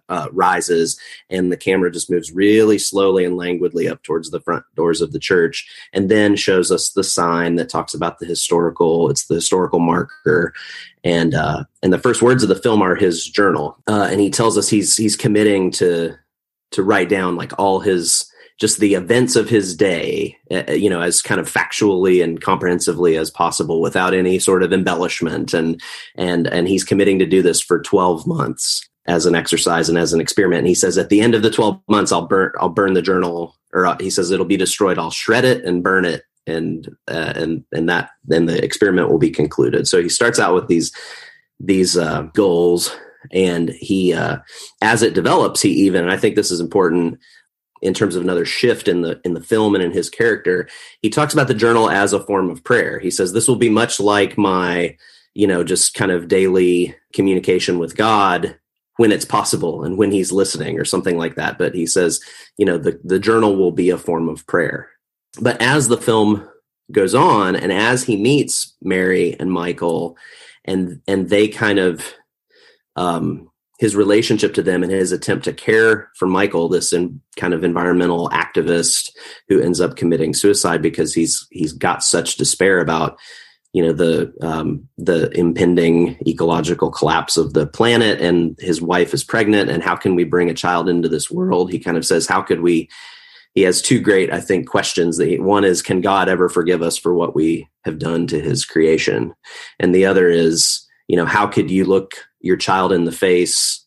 uh, 0.09 0.29
rises 0.33 0.99
and 1.31 1.51
the 1.51 1.57
camera 1.57 1.91
just 1.91 2.11
moves 2.11 2.33
really 2.33 2.79
slowly 2.79 3.25
and 3.25 3.37
languidly 3.37 3.89
up 3.89 4.03
towards 4.03 4.31
the 4.31 4.41
front 4.41 4.65
doors 4.75 5.01
of 5.01 5.13
the 5.13 5.19
church 5.19 5.69
and 5.93 6.11
then 6.11 6.37
shows 6.37 6.71
us 6.71 6.91
the 6.91 7.05
sign 7.05 7.57
that 7.57 7.69
talks 7.69 7.95
about 7.95 8.19
the 8.19 8.27
historical 8.27 9.11
it's 9.11 9.27
the 9.27 9.35
historical 9.35 9.79
marker 9.79 10.53
and 11.03 11.35
uh 11.35 11.65
and 11.83 11.93
the 11.93 11.99
first 11.99 12.23
words 12.23 12.43
of 12.43 12.49
the 12.49 12.55
film 12.55 12.83
are 12.83 12.95
his 12.95 13.25
journal. 13.25 13.79
Uh 13.87 14.09
and 14.11 14.21
he 14.21 14.31
tells 14.31 14.59
us 14.59 14.69
he's 14.69 14.97
he's 14.97 15.17
committing 15.17 15.71
to 15.71 16.15
to 16.73 16.83
write 16.83 17.09
down 17.09 17.37
like 17.37 17.53
all 17.59 17.81
his 17.81 18.29
just 18.61 18.79
the 18.79 18.95
events 18.95 19.37
of 19.37 19.49
his 19.49 19.77
day 19.77 20.37
uh, 20.51 20.73
you 20.73 20.89
know 20.89 21.01
as 21.01 21.21
kind 21.21 21.41
of 21.41 21.51
factually 21.51 22.23
and 22.23 22.41
comprehensively 22.41 23.17
as 23.17 23.31
possible 23.31 23.81
without 23.81 24.15
any 24.15 24.39
sort 24.39 24.63
of 24.63 24.73
embellishment 24.73 25.53
and 25.53 25.81
and 26.17 26.47
and 26.47 26.69
he's 26.69 26.85
committing 26.85 27.19
to 27.19 27.27
do 27.27 27.43
this 27.43 27.61
for 27.61 27.81
12 27.81 28.27
months 28.27 28.89
as 29.07 29.27
an 29.27 29.35
exercise 29.35 29.89
and 29.89 29.99
as 29.99 30.13
an 30.13 30.21
experiment. 30.21 30.61
And 30.61 30.69
he 30.69 30.75
says 30.75 30.97
at 30.97 31.09
the 31.09 31.21
end 31.21 31.35
of 31.35 31.43
the 31.43 31.51
12 31.51 31.81
months, 31.89 32.13
I'll 32.13 32.27
burn, 32.27 32.53
I'll 32.59 32.69
burn 32.69 32.95
the 32.95 33.03
journal 33.03 33.57
or 33.73 33.87
uh, 33.87 33.97
he 33.99 34.11
says 34.11 34.31
it'll 34.31 34.47
be 34.47 34.57
destroyed. 34.57 34.99
I'll 34.99 35.11
shred 35.11 35.45
it 35.45 35.65
and 35.65 35.83
burn 35.83 36.05
it. 36.05 36.23
And, 36.47 36.89
uh, 37.09 37.33
and, 37.37 37.65
and 37.73 37.89
that, 37.89 38.11
then 38.25 38.47
the 38.47 38.63
experiment 38.63 39.11
will 39.11 39.19
be 39.19 39.31
concluded. 39.31 39.89
So 39.89 40.03
he 40.03 40.09
starts 40.09 40.39
out 40.39 40.55
with 40.55 40.69
these, 40.69 40.93
these, 41.59 41.97
uh, 41.97 42.23
goals 42.35 42.95
and 43.33 43.71
he, 43.71 44.13
uh, 44.13 44.39
as 44.83 45.03
it 45.03 45.15
develops, 45.15 45.63
he 45.63 45.71
even, 45.71 46.03
and 46.03 46.13
I 46.13 46.19
think 46.19 46.37
this 46.37 46.51
is 46.51 46.61
important 46.61 47.19
in 47.85 47.95
terms 47.95 48.17
of 48.17 48.23
another 48.23 48.45
shift 48.45 48.89
in 48.89 49.03
the, 49.03 49.21
in 49.25 49.35
the 49.35 49.43
film 49.43 49.75
and 49.75 49.85
in 49.85 49.93
his 49.93 50.11
character, 50.11 50.69
he 51.03 51.11
talks 51.11 51.35
about 51.35 51.49
the 51.49 51.55
journal 51.55 51.91
as 51.91 52.13
a 52.13 52.25
form 52.25 52.51
of 52.51 52.65
prayer. 52.65 52.99
He 52.99 53.11
says, 53.11 53.33
this 53.33 53.47
will 53.47 53.57
be 53.57 53.69
much 53.69 54.01
like 54.01 54.39
my, 54.39 54.97
you 55.35 55.47
know, 55.47 55.63
just 55.63 55.95
kind 55.95 56.11
of 56.11 56.29
daily 56.29 56.97
communication 57.13 57.79
with 57.79 57.97
God 57.97 58.59
when 58.97 59.13
it's 59.13 59.25
possible 59.25 59.85
and 59.85 59.99
when 59.99 60.13
he's 60.13 60.33
listening 60.33 60.79
or 60.79 60.85
something 60.85 61.19
like 61.19 61.35
that. 61.35 61.59
But 61.59 61.75
he 61.75 61.87
says, 61.87 62.21
you 62.57 62.65
know, 62.65 62.79
the, 62.79 62.99
the 63.05 63.19
journal 63.19 63.57
will 63.57 63.73
be 63.73 63.91
a 63.91 63.99
form 63.99 64.29
of 64.29 64.47
prayer. 64.47 64.89
But 65.41 65.61
as 65.61 65.89
the 65.89 65.99
film 65.99 66.49
goes 66.93 67.15
on 67.15 67.57
and 67.57 67.73
as 67.73 68.05
he 68.05 68.17
meets 68.17 68.75
Mary 68.83 69.37
and 69.39 69.51
Michael 69.51 70.17
and 70.65 71.01
and 71.07 71.29
they 71.29 71.49
kind 71.49 71.79
of 71.79 72.05
um 72.97 73.51
his 73.79 73.97
relationship 73.97 74.55
to 74.55 74.63
them 74.63 74.83
and 74.83 74.93
his 74.93 75.11
attempt 75.13 75.45
to 75.45 75.53
care 75.53 76.11
for 76.17 76.27
Michael, 76.27 76.69
this 76.69 76.93
in, 76.93 77.21
kind 77.37 77.53
of 77.53 77.65
environmental 77.65 78.29
activist 78.31 79.11
who 79.49 79.61
ends 79.61 79.81
up 79.81 79.97
committing 79.97 80.33
suicide 80.33 80.81
because 80.81 81.13
he's 81.13 81.47
he's 81.51 81.73
got 81.73 82.05
such 82.05 82.37
despair 82.37 82.79
about 82.81 83.19
you 83.73 83.83
know 83.83 83.93
the 83.93 84.33
um, 84.41 84.89
the 84.97 85.29
impending 85.37 86.17
ecological 86.27 86.91
collapse 86.91 87.37
of 87.37 87.53
the 87.53 87.67
planet 87.67 88.21
and 88.21 88.57
his 88.61 88.81
wife 88.81 89.13
is 89.13 89.25
pregnant 89.25 89.69
and 89.69 89.83
how 89.83 89.97
can 89.97 90.15
we 90.15 90.23
bring 90.23 90.49
a 90.49 90.55
child 90.55 90.89
into 90.89 91.09
this 91.09 91.31
world? 91.31 91.73
He 91.73 91.81
kind 91.81 91.97
of 91.97 92.07
says 92.07 92.27
how 92.27 92.43
could 92.43 92.61
we? 92.61 92.89
He 93.55 93.63
has 93.63 93.81
two 93.81 94.01
great 94.01 94.33
i 94.33 94.41
think 94.41 94.69
questions. 94.69 95.19
He, 95.19 95.39
one 95.39 95.65
is 95.65 95.83
can 95.83 96.01
god 96.01 96.29
ever 96.29 96.49
forgive 96.49 96.83
us 96.83 96.97
for 96.97 97.15
what 97.15 97.35
we 97.35 97.69
have 97.85 97.99
done 97.99 98.29
to 98.29 98.41
his 98.41 98.65
creation? 98.65 99.35
And 99.81 99.93
the 99.93 100.07
other 100.07 100.29
is 100.29 100.87
you 101.09 101.17
know 101.17 101.27
how 101.27 101.49
could 101.49 101.71
you 101.71 101.85
look 101.85 102.13
your 102.45 102.57
child 102.57 102.93
in 102.93 103.05
the 103.05 103.13
face 103.13 103.85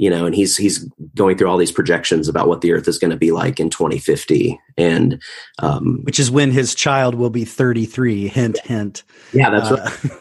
you 0.00 0.08
know 0.08 0.24
and 0.24 0.34
he's 0.34 0.56
he's 0.56 0.78
going 1.14 1.36
through 1.36 1.48
all 1.48 1.58
these 1.58 1.70
projections 1.70 2.26
about 2.26 2.48
what 2.48 2.62
the 2.62 2.72
earth 2.72 2.88
is 2.88 2.98
going 2.98 3.10
to 3.10 3.18
be 3.18 3.32
like 3.32 3.60
in 3.60 3.68
2050 3.68 4.58
and 4.78 5.22
um 5.58 6.00
which 6.04 6.18
is 6.18 6.30
when 6.30 6.50
his 6.50 6.74
child 6.74 7.14
will 7.14 7.28
be 7.28 7.44
33 7.44 8.28
hint 8.28 8.58
hint. 8.64 9.02
Yeah 9.32 9.50
that's 9.50 9.70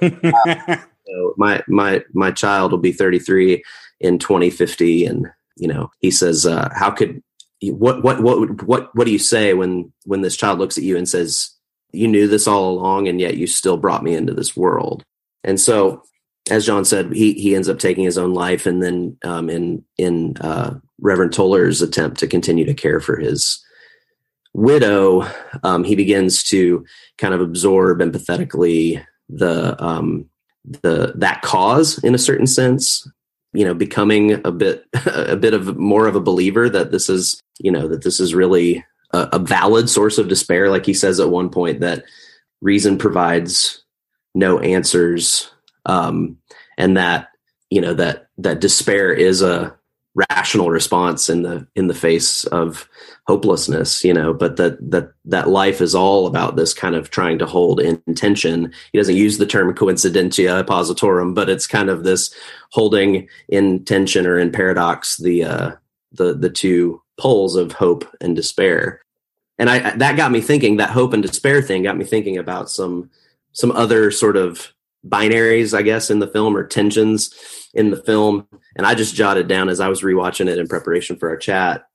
right 0.02 0.34
right. 0.46 0.80
So 1.10 1.34
my 1.38 1.64
my 1.68 2.04
my 2.14 2.30
child 2.30 2.72
will 2.72 2.80
be 2.80 2.92
33 2.92 3.64
in 4.00 4.20
2050 4.20 5.06
and 5.06 5.28
you 5.56 5.68
know 5.68 5.90
he 6.00 6.12
says 6.12 6.46
uh 6.46 6.70
how 6.76 6.92
could 6.92 7.24
what 7.64 8.04
what 8.04 8.22
what 8.22 8.64
what 8.64 8.96
what 8.96 9.06
do 9.06 9.12
you 9.12 9.20
say 9.20 9.54
when 9.54 9.92
when 10.04 10.22
this 10.22 10.36
child 10.36 10.60
looks 10.60 10.78
at 10.78 10.84
you 10.84 10.98
and 10.98 11.08
says 11.08 11.52
you 11.92 12.08
knew 12.08 12.28
this 12.28 12.48
all 12.48 12.70
along 12.70 13.08
and 13.08 13.20
yet 13.20 13.38
you 13.38 13.48
still 13.48 13.78
brought 13.78 14.04
me 14.04 14.14
into 14.14 14.34
this 14.34 14.56
world 14.56 15.04
and 15.44 15.60
so 15.60 16.04
as 16.50 16.66
john 16.66 16.86
said 16.86 17.12
he 17.14 17.34
he 17.34 17.56
ends 17.56 17.70
up 17.70 17.80
taking 17.80 18.04
his 18.04 18.18
own 18.18 18.34
life 18.34 18.66
and 18.66 18.82
then 18.82 19.18
um 19.24 19.50
in 19.50 19.84
in 19.98 20.36
uh 20.42 20.74
reverend 21.00 21.34
toller's 21.34 21.82
attempt 21.82 22.20
to 22.20 22.28
continue 22.28 22.66
to 22.66 22.74
care 22.74 23.00
for 23.00 23.18
his 23.18 23.64
widow 24.54 25.28
um 25.64 25.84
he 25.84 25.96
begins 25.96 26.44
to 26.44 26.86
kind 27.18 27.34
of 27.34 27.42
absorb 27.42 28.00
empathetically 28.00 29.04
the 29.30 29.82
um 29.84 30.26
the 30.66 31.14
that 31.16 31.42
cause 31.42 32.04
in 32.04 32.14
a 32.14 32.20
certain 32.20 32.48
sense 32.48 33.08
you 33.54 33.64
know 33.64 33.74
becoming 33.74 34.42
a 34.46 34.52
bit 34.52 34.86
a 35.06 35.36
bit 35.36 35.54
of 35.54 35.78
more 35.78 36.08
of 36.08 36.16
a 36.16 36.22
believer 36.22 36.70
that 36.70 36.92
this 36.92 37.10
is 37.10 37.42
you 37.60 37.72
know 37.72 37.88
that 37.88 38.04
this 38.04 38.20
is 38.20 38.34
really 38.34 38.84
a, 39.12 39.30
a 39.34 39.40
valid 39.40 39.90
source 39.90 40.18
of 40.18 40.28
despair. 40.28 40.70
Like 40.70 40.86
he 40.86 40.94
says 40.94 41.20
at 41.20 41.30
one 41.30 41.50
point 41.50 41.80
that 41.82 42.04
reason 42.62 42.98
provides 42.98 43.84
no 44.36 44.60
answers 44.60 45.52
um 45.90 46.38
and 46.78 46.96
that 46.96 47.30
you 47.70 47.82
know 47.82 47.94
that 47.94 48.28
that 48.38 48.62
despair 48.62 49.12
is 49.12 49.42
a 49.42 49.76
rational 50.32 50.70
response 50.70 51.30
in 51.30 51.44
the 51.44 51.66
in 51.76 51.88
the 51.88 51.94
face 51.94 52.44
of 52.46 52.90
hopelessness 53.28 54.04
you 54.04 54.14
know 54.14 54.34
but 54.34 54.58
that 54.58 54.78
that 54.92 55.12
that 55.24 55.50
life 55.50 55.82
is 55.82 55.94
all 55.94 56.26
about 56.26 56.56
this 56.56 56.74
kind 56.74 56.96
of 56.96 57.10
trying 57.10 57.38
to 57.38 57.46
hold 57.46 57.80
in 57.80 58.02
tension. 58.16 58.74
He 58.92 58.98
doesn't 58.98 59.16
use 59.16 59.38
the 59.38 59.46
term 59.46 59.74
coincidentia 59.74 60.64
oppositorum 60.64 61.36
but 61.36 61.50
it's 61.50 61.68
kind 61.68 61.90
of 61.90 62.04
this 62.04 62.34
holding 62.72 63.28
in 63.48 63.86
tension 63.86 64.26
or 64.26 64.40
in 64.40 64.52
paradox 64.52 65.18
the 65.18 65.44
uh 65.44 65.72
the 66.12 66.34
the 66.34 66.50
two 66.50 67.02
poles 67.20 67.56
of 67.56 67.72
hope 67.74 68.04
and 68.20 68.36
despair. 68.36 69.02
And 69.60 69.70
i 69.70 69.96
that 69.98 70.18
got 70.18 70.32
me 70.32 70.42
thinking 70.42 70.78
that 70.78 70.90
hope 70.90 71.14
and 71.14 71.24
despair 71.24 71.62
thing 71.62 71.84
got 71.84 71.98
me 71.98 72.06
thinking 72.06 72.38
about 72.38 72.70
some 72.70 73.10
some 73.54 73.72
other 73.72 74.10
sort 74.12 74.38
of 74.38 74.74
binaries 75.08 75.78
i 75.78 75.82
guess 75.82 76.10
in 76.10 76.20
the 76.20 76.28
film 76.28 76.56
or 76.56 76.66
tensions 76.66 77.34
in 77.74 77.92
the 77.92 77.98
film. 77.98 78.48
And 78.76 78.86
i 78.86 78.96
just 78.96 79.16
jotted 79.16 79.48
down 79.48 79.70
as 79.70 79.80
i 79.80 79.88
was 79.88 80.02
rewatching 80.02 80.48
it 80.48 80.58
in 80.58 80.68
preparation 80.68 81.18
for 81.18 81.30
our 81.30 81.38
chat. 81.38 81.86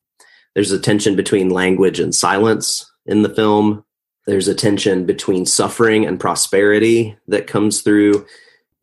There's 0.55 0.73
a 0.73 0.79
tension 0.79 1.17
between 1.17 1.51
language 1.51 1.99
and 1.99 2.15
silence 2.15 2.91
in 3.07 3.23
the 3.23 3.29
film. 3.29 3.85
There's 4.27 4.49
a 4.49 4.55
tension 4.55 5.05
between 5.05 5.47
suffering 5.47 6.07
and 6.07 6.21
prosperity 6.21 7.17
that 7.29 7.47
comes 7.47 7.83
through 7.83 8.25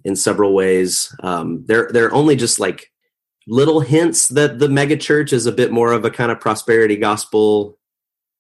in 0.04 0.16
several 0.16 0.54
ways. 0.54 1.16
Um, 1.24 1.64
they're 1.66 1.90
they're 1.92 2.14
only 2.14 2.36
just 2.36 2.60
like 2.60 2.92
little 3.48 3.80
hints 3.80 4.28
that 4.30 4.60
the 4.60 4.68
megachurch 4.68 5.34
is 5.34 5.46
a 5.46 5.52
bit 5.52 5.72
more 5.72 5.94
of 5.94 6.06
a 6.06 6.12
kind 6.12 6.32
of 6.32 6.40
prosperity 6.40 6.98
gospel 6.98 7.78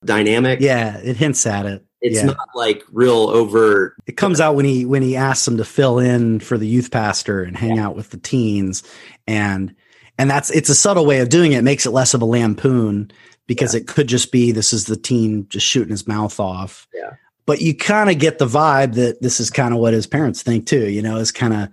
dynamic. 0.03 0.59
Yeah 0.59 0.97
it 0.97 1.17
hints 1.17 1.45
at 1.45 1.65
it 1.65 1.85
it's 2.01 2.17
yeah. 2.17 2.25
not 2.25 2.49
like 2.55 2.83
real 2.91 3.29
overt. 3.29 3.95
It 4.07 4.17
comes 4.17 4.41
out 4.41 4.55
when 4.55 4.65
he 4.65 4.85
when 4.85 5.03
he 5.03 5.15
asks 5.15 5.45
them 5.45 5.57
to 5.57 5.65
fill 5.65 5.99
in 5.99 6.39
for 6.39 6.57
the 6.57 6.67
youth 6.67 6.89
pastor 6.91 7.43
and 7.43 7.55
hang 7.55 7.77
out 7.77 7.95
with 7.95 8.09
the 8.09 8.17
teens. 8.17 8.83
And 9.27 9.75
and 10.17 10.29
that's 10.29 10.49
it's 10.49 10.69
a 10.69 10.75
subtle 10.75 11.05
way 11.05 11.19
of 11.19 11.29
doing 11.29 11.53
it, 11.53 11.59
it 11.59 11.63
makes 11.63 11.85
it 11.85 11.91
less 11.91 12.13
of 12.13 12.21
a 12.21 12.25
lampoon 12.25 13.11
because 13.45 13.75
yeah. 13.75 13.81
it 13.81 13.87
could 13.87 14.07
just 14.07 14.31
be 14.31 14.51
this 14.51 14.73
is 14.73 14.85
the 14.85 14.97
teen 14.97 15.47
just 15.49 15.65
shooting 15.65 15.91
his 15.91 16.07
mouth 16.07 16.39
off. 16.39 16.87
Yeah. 16.93 17.11
But 17.45 17.61
you 17.61 17.75
kind 17.75 18.09
of 18.09 18.17
get 18.17 18.39
the 18.39 18.47
vibe 18.47 18.95
that 18.95 19.21
this 19.21 19.39
is 19.39 19.49
kind 19.49 19.73
of 19.73 19.79
what 19.79 19.93
his 19.93 20.07
parents 20.07 20.41
think 20.41 20.65
too. 20.65 20.89
You 20.89 21.03
know 21.03 21.17
it's 21.17 21.31
kind 21.31 21.53
of 21.53 21.69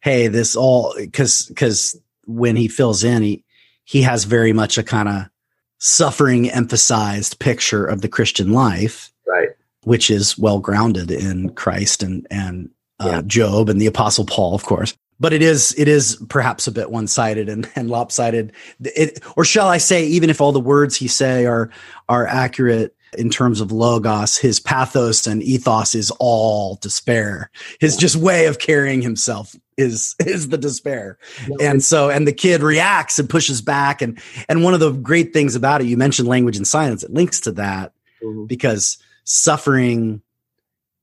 hey 0.00 0.28
this 0.28 0.54
all 0.54 0.94
because 0.96 1.46
because 1.46 2.00
when 2.26 2.54
he 2.54 2.68
fills 2.68 3.02
in 3.02 3.22
he 3.22 3.44
he 3.84 4.02
has 4.02 4.24
very 4.24 4.52
much 4.52 4.78
a 4.78 4.84
kind 4.84 5.08
of 5.08 5.24
suffering 5.78 6.48
emphasized 6.48 7.40
picture 7.40 7.84
of 7.84 8.00
the 8.00 8.08
christian 8.08 8.52
life. 8.52 9.12
Right 9.26 9.48
which 9.84 10.10
is 10.10 10.38
well 10.38 10.58
grounded 10.58 11.10
in 11.10 11.50
Christ 11.50 12.02
and 12.02 12.26
and 12.30 12.70
uh, 13.00 13.08
yeah. 13.08 13.22
Job 13.26 13.68
and 13.68 13.80
the 13.80 13.86
Apostle 13.86 14.24
Paul, 14.24 14.54
of 14.54 14.64
course. 14.64 14.96
but 15.22 15.32
it 15.32 15.40
is 15.40 15.72
it 15.78 15.86
is 15.86 16.16
perhaps 16.28 16.66
a 16.66 16.72
bit 16.72 16.90
one 16.90 17.06
sided 17.06 17.48
and, 17.48 17.68
and 17.76 17.88
lopsided. 17.88 18.52
It, 18.80 19.20
or 19.36 19.44
shall 19.44 19.68
I 19.68 19.78
say, 19.78 20.04
even 20.04 20.30
if 20.30 20.40
all 20.40 20.52
the 20.52 20.60
words 20.60 20.96
he 20.96 21.06
say 21.08 21.46
are 21.46 21.70
are 22.08 22.26
accurate 22.26 22.96
in 23.16 23.30
terms 23.30 23.60
of 23.60 23.70
logos, 23.70 24.36
his 24.36 24.58
pathos 24.58 25.26
and 25.26 25.42
ethos 25.42 25.94
is 25.94 26.10
all 26.18 26.76
despair. 26.76 27.50
His 27.78 27.96
just 27.96 28.16
way 28.16 28.46
of 28.46 28.58
carrying 28.58 29.00
himself 29.00 29.54
is 29.76 30.16
is 30.26 30.48
the 30.48 30.58
despair. 30.58 31.18
And 31.60 31.84
so 31.84 32.10
and 32.10 32.26
the 32.26 32.32
kid 32.32 32.62
reacts 32.62 33.18
and 33.18 33.30
pushes 33.30 33.62
back 33.62 34.02
and 34.02 34.20
and 34.48 34.64
one 34.64 34.74
of 34.74 34.80
the 34.80 34.90
great 34.90 35.32
things 35.32 35.54
about 35.54 35.80
it, 35.80 35.86
you 35.86 35.96
mentioned 35.96 36.26
language 36.26 36.56
and 36.56 36.66
silence, 36.66 37.04
it 37.04 37.12
links 37.12 37.38
to 37.40 37.52
that 37.52 37.92
mm-hmm. 38.22 38.46
because 38.46 38.98
suffering 39.24 40.22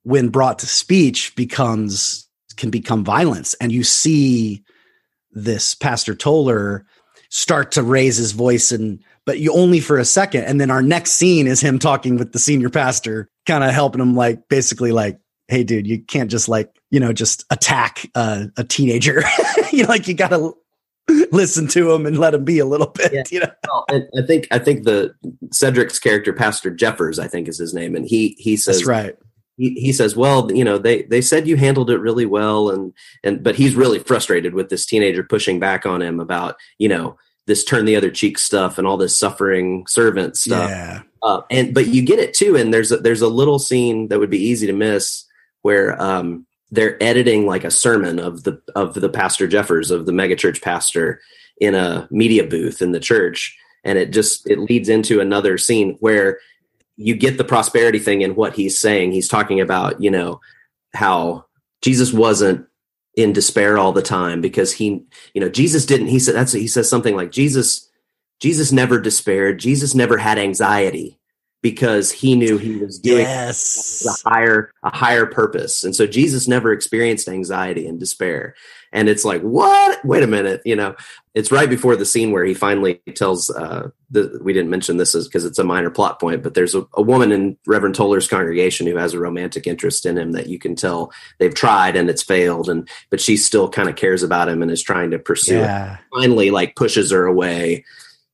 when 0.04 0.30
brought 0.30 0.60
to 0.60 0.68
speech 0.68 1.36
becomes 1.36 2.28
can 2.58 2.70
become 2.70 3.04
violence. 3.04 3.54
And 3.56 3.72
you 3.72 3.84
see 3.84 4.64
this 5.32 5.76
pastor 5.76 6.16
toller 6.16 6.86
start 7.30 7.72
to 7.72 7.84
raise 7.84 8.18
his 8.18 8.32
voice 8.32 8.72
and 8.72 9.00
but 9.26 9.40
you 9.40 9.54
only 9.54 9.80
for 9.80 9.98
a 10.00 10.06
second. 10.06 10.46
And 10.46 10.60
then 10.60 10.72
our 10.72 10.82
next 10.82 11.12
scene 11.12 11.46
is 11.46 11.62
him 11.62 11.78
talking 11.78 12.18
with 12.18 12.34
the 12.34 12.40
senior 12.40 12.70
pastor 12.70 13.30
kind 13.46 13.64
of 13.64 13.72
helping 13.72 14.02
him 14.02 14.16
like 14.16 14.48
basically 14.50 14.92
like 14.92 15.20
hey 15.48 15.64
dude 15.64 15.88
you 15.88 16.02
can't 16.02 16.32
just 16.32 16.50
like 16.50 16.76
you 16.90 17.00
know 17.00 17.14
just 17.14 17.46
attack 17.50 18.10
a 18.16 18.50
teenager. 18.68 19.24
You 19.72 19.84
know 19.84 19.90
like 19.90 20.08
you 20.08 20.16
gotta 20.16 20.52
listen 21.32 21.68
to 21.68 21.92
him 21.92 22.06
and 22.06 22.18
let 22.18 22.34
him 22.34 22.44
be 22.44 22.60
a 22.60 22.66
little 22.66 22.88
bit. 22.88 23.14
Yeah. 23.14 23.24
You 23.30 23.40
know, 23.42 23.52
well, 23.68 23.86
I 23.92 24.22
think 24.26 24.48
I 24.52 24.60
think 24.60 24.84
the 24.84 25.14
Cedric's 25.52 26.00
character, 26.00 26.34
Pastor 26.34 26.72
Jeffers, 26.72 27.20
I 27.20 27.28
think 27.28 27.48
is 27.48 27.58
his 27.58 27.74
name, 27.74 27.96
and 27.96 28.06
he 28.06 28.36
he 28.40 28.58
says 28.58 28.78
That's 28.78 28.88
right. 28.88 29.18
He, 29.58 29.72
he 29.72 29.92
says, 29.92 30.16
well, 30.16 30.50
you 30.52 30.64
know, 30.64 30.78
they 30.78 31.04
they 31.04 31.22
said 31.22 31.48
you 31.48 31.58
handled 31.58 31.90
it 31.90 31.98
really 32.00 32.26
well, 32.26 32.70
and 32.70 32.94
and 33.24 33.44
but 33.44 33.56
he's 33.56 33.76
really 33.76 34.00
frustrated 34.00 34.54
with 34.54 34.70
this 34.70 34.86
teenager 34.86 35.24
pushing 35.24 35.60
back 35.60 35.86
on 35.86 36.02
him 36.02 36.20
about 36.20 36.56
you 36.78 36.88
know 36.88 37.18
this 37.46 37.64
turn 37.64 37.86
the 37.86 37.96
other 37.96 38.12
cheek 38.12 38.38
stuff 38.38 38.78
and 38.78 38.88
all 38.88 38.96
this 38.96 39.18
suffering 39.18 39.86
servant 39.88 40.38
stuff. 40.38 40.70
Yeah. 40.70 41.02
Uh, 41.22 41.42
and 41.50 41.74
but 41.74 41.88
you 41.88 42.02
get 42.02 42.20
it 42.20 42.34
too, 42.34 42.56
and 42.56 42.74
there's 42.74 42.92
a, 42.92 42.98
there's 42.98 43.22
a 43.22 43.28
little 43.28 43.60
scene 43.60 44.08
that 44.08 44.20
would 44.20 44.30
be 44.30 44.42
easy 44.42 44.68
to 44.68 44.74
miss 44.74 45.26
where 45.62 46.02
um, 46.02 46.46
they're 46.72 47.02
editing 47.02 47.46
like 47.46 47.64
a 47.64 47.72
sermon 47.72 48.20
of 48.20 48.44
the 48.44 48.62
of 48.76 48.94
the 48.94 49.10
pastor 49.10 49.48
Jeffers 49.48 49.92
of 49.92 50.06
the 50.06 50.12
megachurch 50.12 50.62
pastor 50.62 51.22
in 51.60 51.76
a 51.76 52.08
media 52.12 52.44
booth 52.44 52.82
in 52.82 52.92
the 52.92 53.00
church. 53.00 53.58
And 53.84 53.98
it 53.98 54.12
just 54.12 54.50
it 54.50 54.60
leads 54.60 54.90
into 54.90 55.20
another 55.20 55.58
scene 55.58 55.98
where 56.00 56.40
you 56.98 57.16
get 57.16 57.38
the 57.38 57.44
prosperity 57.44 58.00
thing 58.00 58.22
in 58.22 58.36
what 58.36 58.56
he's 58.56 58.78
saying. 58.78 59.12
He's 59.12 59.28
talking 59.28 59.62
about 59.62 60.02
you 60.02 60.12
know 60.12 60.42
how 60.94 61.46
Jesus 61.82 62.14
wasn't 62.14 62.68
in 63.16 63.34
despair 63.34 63.78
all 63.78 63.92
the 63.92 64.02
time 64.02 64.42
because 64.42 64.72
he 64.72 65.04
you 65.34 65.42
know 65.42 65.50
Jesus 65.50 65.86
didn't 65.86 66.08
he 66.08 66.20
said 66.20 66.36
that's 66.36 66.52
he 66.52 66.68
says 66.68 66.90
something 66.90 67.16
like 67.16 67.32
Jesus 67.32 67.90
Jesus 68.40 68.72
never 68.72 69.00
despaired. 69.00 69.60
Jesus 69.60 69.96
never 69.96 70.18
had 70.18 70.38
anxiety 70.38 71.19
because 71.62 72.12
he 72.12 72.36
knew 72.36 72.58
he 72.58 72.78
was 72.78 73.00
doing 73.00 73.22
yes. 73.22 74.06
a 74.06 74.30
higher 74.30 74.72
a 74.84 74.96
higher 74.96 75.26
purpose. 75.26 75.84
And 75.84 75.96
so 75.96 76.08
jesus 76.08 76.48
never 76.48 76.72
experienced 76.72 77.28
anxiety 77.28 77.88
and 77.88 78.00
despair. 78.00 78.56
And 78.92 79.08
it's 79.08 79.24
like 79.24 79.42
what? 79.42 80.04
Wait 80.06 80.24
a 80.24 80.28
minute 80.28 80.62
you 80.66 80.76
know 80.76 80.96
it's 81.36 81.52
right 81.52 81.70
before 81.70 81.96
the 81.96 82.06
scene 82.06 82.32
where 82.32 82.44
he 82.44 82.54
finally 82.54 82.96
tells 83.16 83.50
uh 83.50 83.90
the, 84.12 84.40
we 84.44 84.54
didn't 84.54 84.70
mention 84.70 84.98
this 84.98 85.16
is 85.16 85.28
because 85.28 85.46
it's 85.46 85.60
a 85.60 85.64
minor 85.64 85.90
plot 85.90 86.20
point 86.20 86.44
but 86.44 86.54
there's 86.54 86.76
a, 86.76 86.86
a, 86.96 87.02
woman 87.02 87.32
in 87.32 87.58
reverend 87.68 87.96
toller's 87.96 88.28
congregation 88.28 88.88
who 88.88 88.98
has 88.98 89.14
a 89.14 89.20
romantic 89.20 89.68
interest 89.68 90.06
in 90.06 90.18
him 90.18 90.32
that 90.32 90.48
you 90.48 90.60
can 90.60 90.76
tell 90.76 91.12
they've 91.38 91.54
tried 91.54 91.96
and 91.96 92.10
it's 92.10 92.24
failed 92.24 92.70
and 92.70 92.90
but 93.10 93.22
she 93.22 93.38
still 93.38 93.70
kind 93.70 93.90
of 93.90 93.96
cares 93.96 94.24
about 94.24 94.50
him 94.50 94.62
and 94.62 94.72
is 94.72 94.82
trying 94.82 95.12
to 95.12 95.20
pursue 95.20 95.60
yeah. 95.60 95.94
it 95.94 96.00
finally 96.14 96.52
like 96.52 96.76
pushes 96.76 97.12
her 97.12 97.26
away 97.26 97.86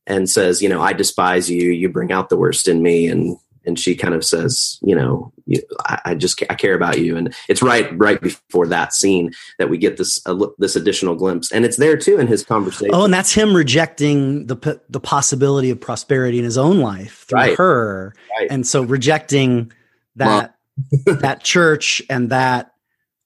and 0.08 0.30
says, 0.30 0.62
you 0.62 0.70
know, 0.70 0.82
I 0.82 0.94
despise 0.94 1.50
you. 1.50 1.72
You 1.72 1.90
bring 1.90 2.12
out 2.12 2.30
the 2.30 2.38
worst 2.38 2.68
in 2.68 2.82
me. 2.82 3.08
And, 3.08 3.38
and 3.66 3.80
she 3.80 3.96
kind 3.96 4.14
of 4.14 4.24
says, 4.24 4.80
you 4.84 4.96
know, 4.96 5.34
you, 5.48 5.62
I, 5.86 6.02
I, 6.06 6.16
just, 6.16 6.42
I 6.50 6.56
care 6.56 6.76
about 6.76 7.00
you. 7.00 7.18
And 7.18 7.34
it's 7.50 7.64
right, 7.64 7.90
right 7.98 8.22
before 8.22 8.68
that 8.68 8.94
scene 8.94 9.34
that 9.58 9.70
we 9.70 9.78
get 9.78 9.98
this, 9.98 10.22
uh, 10.28 10.48
this 10.60 10.76
additional 10.76 11.16
glimpse. 11.16 11.52
And 11.52 11.66
it's 11.66 11.78
there 11.78 11.98
too 11.98 12.20
in 12.20 12.28
his 12.28 12.44
conversation. 12.44 12.94
Oh, 12.94 13.06
and 13.06 13.14
that's 13.14 13.34
him 13.34 13.56
rejecting 13.56 14.46
the, 14.46 14.80
the 14.90 15.00
possibility 15.00 15.72
of 15.72 15.82
prosperity 15.82 16.38
in 16.38 16.46
his 16.46 16.58
own 16.58 16.80
life 16.80 17.26
through 17.28 17.40
right. 17.40 17.58
her. 17.58 18.14
Right. 18.38 18.48
And 18.52 18.68
so 18.68 18.84
rejecting 18.84 19.72
that, 20.16 20.56
that 21.06 21.44
church 21.44 22.02
and 22.10 22.30
that 22.30 22.74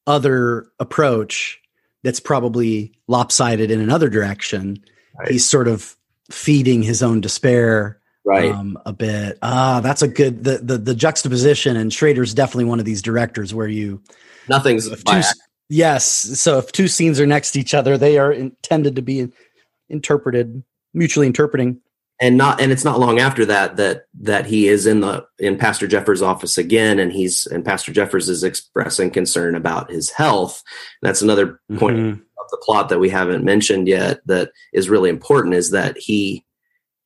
other 0.07 0.67
approach 0.79 1.59
that's 2.03 2.19
probably 2.19 2.93
lopsided 3.07 3.71
in 3.71 3.81
another 3.81 4.09
direction. 4.09 4.83
Right. 5.17 5.31
He's 5.31 5.45
sort 5.45 5.67
of 5.67 5.95
feeding 6.29 6.81
his 6.81 7.01
own 7.03 7.21
despair 7.21 7.99
right. 8.25 8.51
um, 8.51 8.77
a 8.85 8.93
bit. 8.93 9.37
Ah 9.41 9.81
that's 9.81 10.01
a 10.01 10.07
good 10.07 10.43
the, 10.43 10.57
the 10.59 10.77
the 10.77 10.95
juxtaposition 10.95 11.75
and 11.75 11.93
schrader's 11.93 12.33
definitely 12.33 12.65
one 12.65 12.79
of 12.79 12.85
these 12.85 13.01
directors 13.01 13.53
where 13.53 13.67
you 13.67 14.01
nothing's 14.47 14.89
two, 15.03 15.21
yes 15.69 16.05
so 16.05 16.57
if 16.57 16.71
two 16.71 16.87
scenes 16.87 17.19
are 17.19 17.27
next 17.27 17.51
to 17.51 17.59
each 17.59 17.73
other 17.73 17.97
they 17.97 18.17
are 18.17 18.31
intended 18.31 18.95
to 18.95 19.01
be 19.01 19.29
interpreted 19.89 20.63
mutually 20.93 21.27
interpreting. 21.27 21.81
And 22.21 22.37
not 22.37 22.59
and 22.59 22.69
it's 22.69 22.83
not 22.83 22.99
long 22.99 23.19
after 23.19 23.45
that 23.45 23.77
that 23.77 24.07
that 24.19 24.45
he 24.45 24.67
is 24.67 24.85
in 24.85 24.99
the 24.99 25.25
in 25.37 25.57
pastor 25.57 25.87
jeffers 25.87 26.21
office 26.21 26.57
again 26.57 26.99
and 26.99 27.13
he's 27.13 27.45
and 27.45 27.63
pastor 27.63 27.93
jeffers 27.93 28.27
is 28.27 28.43
expressing 28.43 29.09
concern 29.09 29.55
about 29.55 29.89
his 29.89 30.09
health. 30.09 30.61
That's 31.01 31.21
another 31.21 31.61
point 31.77 31.97
mm-hmm 31.97 32.23
the 32.51 32.61
plot 32.63 32.89
that 32.89 32.99
we 32.99 33.09
haven't 33.09 33.43
mentioned 33.43 33.87
yet 33.87 34.19
that 34.25 34.51
is 34.73 34.89
really 34.89 35.09
important 35.09 35.55
is 35.55 35.71
that 35.71 35.97
he 35.97 36.45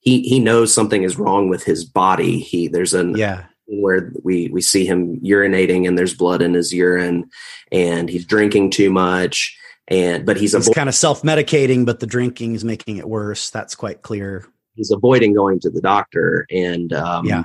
he 0.04 0.22
he 0.22 0.40
knows 0.40 0.74
something 0.74 1.04
is 1.04 1.18
wrong 1.18 1.50
with 1.50 1.64
his 1.64 1.86
body. 1.86 2.40
He 2.40 2.68
there's 2.68 2.94
an 2.94 3.16
yeah. 3.18 3.46
where 3.68 4.12
we 4.24 4.50
we 4.50 4.62
see 4.62 4.86
him 4.86 5.20
urinating 5.22 5.88
and 5.88 5.98
there's 5.98 6.14
blood 6.14 6.42
in 6.42 6.54
his 6.54 6.74
urine 6.74 7.30
and 7.72 8.10
he's 8.10 8.26
drinking 8.26 8.72
too 8.72 8.92
much 8.92 9.58
and 9.88 10.26
but 10.26 10.38
he's, 10.38 10.54
he's 10.54 10.70
kind 10.70 10.90
of 10.90 10.96
self-medicating 10.96 11.86
but 11.86 12.00
the 12.00 12.08
drinking 12.08 12.56
is 12.56 12.64
making 12.64 12.98
it 12.98 13.08
worse. 13.08 13.50
That's 13.50 13.76
quite 13.76 14.02
clear. 14.02 14.46
He's 14.76 14.92
avoiding 14.92 15.34
going 15.34 15.60
to 15.62 15.70
the 15.70 15.82
doctor 15.82 16.46
and 16.52 16.92
um, 16.94 17.26
yeah. 17.26 17.44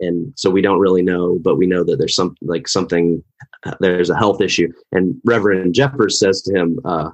and 0.00 0.32
so 0.36 0.50
we 0.50 0.60
don't 0.60 0.80
really 0.80 1.02
know 1.02 1.38
but 1.38 1.56
we 1.56 1.66
know 1.66 1.84
that 1.84 1.98
there's 1.98 2.16
some 2.16 2.36
like 2.42 2.68
something 2.68 3.22
there's 3.80 4.10
a 4.10 4.16
health 4.16 4.42
issue. 4.42 4.70
And 4.92 5.18
reverend 5.24 5.74
jeffers 5.74 6.18
says 6.18 6.42
to 6.42 6.54
him 6.54 6.78
uh, 6.84 7.10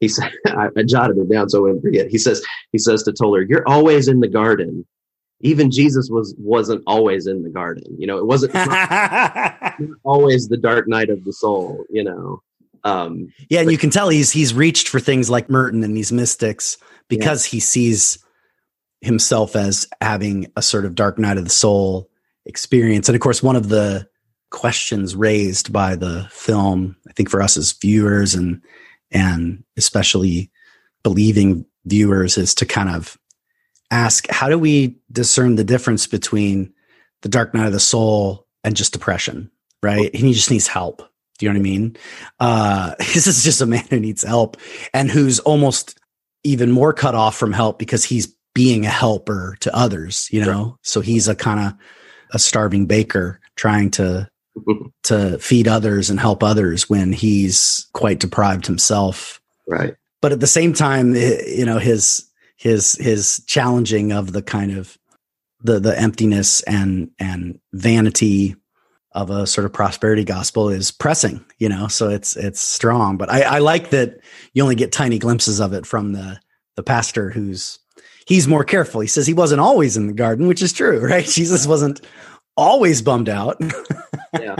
he 0.00 0.08
said, 0.08 0.32
I, 0.46 0.68
I 0.76 0.82
jotted 0.82 1.18
it 1.18 1.30
down 1.30 1.48
so 1.48 1.58
I 1.58 1.62
wouldn't 1.62 1.82
forget. 1.82 2.08
He 2.08 2.18
says, 2.18 2.44
he 2.72 2.78
says 2.78 3.02
to 3.04 3.12
Toller, 3.12 3.42
you're 3.42 3.68
always 3.68 4.08
in 4.08 4.20
the 4.20 4.28
garden. 4.28 4.86
Even 5.40 5.70
Jesus 5.70 6.08
was, 6.10 6.34
wasn't 6.36 6.82
always 6.86 7.26
in 7.28 7.44
the 7.44 7.50
garden. 7.50 7.84
You 7.96 8.08
know, 8.08 8.18
it 8.18 8.26
wasn't 8.26 8.54
always 10.04 10.48
the 10.48 10.56
dark 10.56 10.88
night 10.88 11.10
of 11.10 11.24
the 11.24 11.32
soul, 11.32 11.84
you 11.90 12.02
know? 12.02 12.42
Um, 12.82 13.32
yeah. 13.48 13.60
And 13.60 13.66
but, 13.66 13.72
you 13.72 13.78
can 13.78 13.90
tell 13.90 14.08
he's, 14.08 14.32
he's 14.32 14.52
reached 14.52 14.88
for 14.88 14.98
things 14.98 15.30
like 15.30 15.48
Merton 15.48 15.84
and 15.84 15.96
these 15.96 16.10
mystics 16.10 16.76
because 17.08 17.46
yeah. 17.46 17.50
he 17.52 17.60
sees 17.60 18.18
himself 19.00 19.54
as 19.54 19.86
having 20.00 20.50
a 20.56 20.62
sort 20.62 20.84
of 20.84 20.96
dark 20.96 21.18
night 21.18 21.36
of 21.36 21.44
the 21.44 21.50
soul 21.50 22.10
experience. 22.46 23.08
And 23.08 23.14
of 23.14 23.20
course, 23.20 23.40
one 23.40 23.54
of 23.54 23.68
the 23.68 24.08
questions 24.50 25.14
raised 25.14 25.72
by 25.72 25.94
the 25.94 26.26
film, 26.32 26.96
I 27.08 27.12
think 27.12 27.30
for 27.30 27.40
us 27.40 27.56
as 27.56 27.72
viewers 27.72 28.34
and 28.34 28.60
and 29.10 29.64
especially 29.76 30.50
believing 31.02 31.64
viewers 31.86 32.36
is 32.36 32.54
to 32.54 32.66
kind 32.66 32.90
of 32.90 33.16
ask 33.90 34.28
how 34.28 34.48
do 34.48 34.58
we 34.58 34.96
discern 35.10 35.56
the 35.56 35.64
difference 35.64 36.06
between 36.06 36.72
the 37.22 37.28
dark 37.28 37.54
night 37.54 37.66
of 37.66 37.72
the 37.72 37.80
soul 37.80 38.46
and 38.62 38.76
just 38.76 38.92
depression 38.92 39.50
right? 39.82 40.10
And 40.12 40.22
he 40.26 40.32
just 40.32 40.50
needs 40.50 40.66
help. 40.66 41.02
Do 41.38 41.46
you 41.46 41.52
know 41.52 41.58
what 41.58 41.60
i 41.60 41.70
mean? 41.70 41.96
Uh 42.40 42.94
this 42.98 43.26
is 43.26 43.44
just 43.44 43.60
a 43.60 43.66
man 43.66 43.84
who 43.90 44.00
needs 44.00 44.22
help 44.22 44.56
and 44.92 45.10
who's 45.10 45.38
almost 45.40 45.98
even 46.44 46.70
more 46.70 46.92
cut 46.92 47.14
off 47.14 47.36
from 47.36 47.52
help 47.52 47.78
because 47.78 48.04
he's 48.04 48.34
being 48.54 48.86
a 48.86 48.90
helper 48.90 49.56
to 49.60 49.74
others 49.74 50.28
you 50.32 50.44
know? 50.44 50.64
Right. 50.64 50.74
so 50.82 51.00
he's 51.00 51.28
a 51.28 51.34
kind 51.36 51.60
of 51.60 51.74
a 52.32 52.38
starving 52.38 52.86
baker 52.86 53.40
trying 53.56 53.90
to 53.92 54.28
to 55.04 55.38
feed 55.38 55.68
others 55.68 56.10
and 56.10 56.20
help 56.20 56.42
others 56.42 56.88
when 56.88 57.12
he's 57.12 57.86
quite 57.92 58.20
deprived 58.20 58.66
himself. 58.66 59.40
Right. 59.66 59.94
But 60.20 60.32
at 60.32 60.40
the 60.40 60.46
same 60.46 60.72
time, 60.72 61.14
eh, 61.14 61.42
you 61.46 61.64
know, 61.64 61.78
his 61.78 62.28
his 62.56 62.94
his 62.94 63.42
challenging 63.46 64.12
of 64.12 64.32
the 64.32 64.42
kind 64.42 64.76
of 64.76 64.98
the 65.62 65.80
the 65.80 65.98
emptiness 65.98 66.60
and 66.62 67.10
and 67.18 67.60
vanity 67.72 68.56
of 69.12 69.30
a 69.30 69.46
sort 69.46 69.64
of 69.64 69.72
prosperity 69.72 70.24
gospel 70.24 70.68
is 70.68 70.90
pressing, 70.90 71.44
you 71.58 71.68
know, 71.68 71.88
so 71.88 72.08
it's 72.08 72.36
it's 72.36 72.60
strong. 72.60 73.16
But 73.16 73.30
I, 73.30 73.42
I 73.42 73.58
like 73.58 73.90
that 73.90 74.20
you 74.52 74.62
only 74.62 74.74
get 74.74 74.92
tiny 74.92 75.18
glimpses 75.18 75.60
of 75.60 75.72
it 75.72 75.86
from 75.86 76.12
the 76.12 76.38
the 76.76 76.82
pastor 76.82 77.30
who's 77.30 77.78
he's 78.26 78.46
more 78.46 78.64
careful. 78.64 79.00
He 79.00 79.08
says 79.08 79.26
he 79.26 79.34
wasn't 79.34 79.60
always 79.60 79.96
in 79.96 80.06
the 80.06 80.12
garden, 80.12 80.46
which 80.46 80.62
is 80.62 80.72
true, 80.72 81.00
right? 81.06 81.24
Jesus 81.24 81.66
wasn't 81.66 82.00
always 82.58 83.00
bummed 83.00 83.28
out. 83.28 83.56
yeah. 84.40 84.56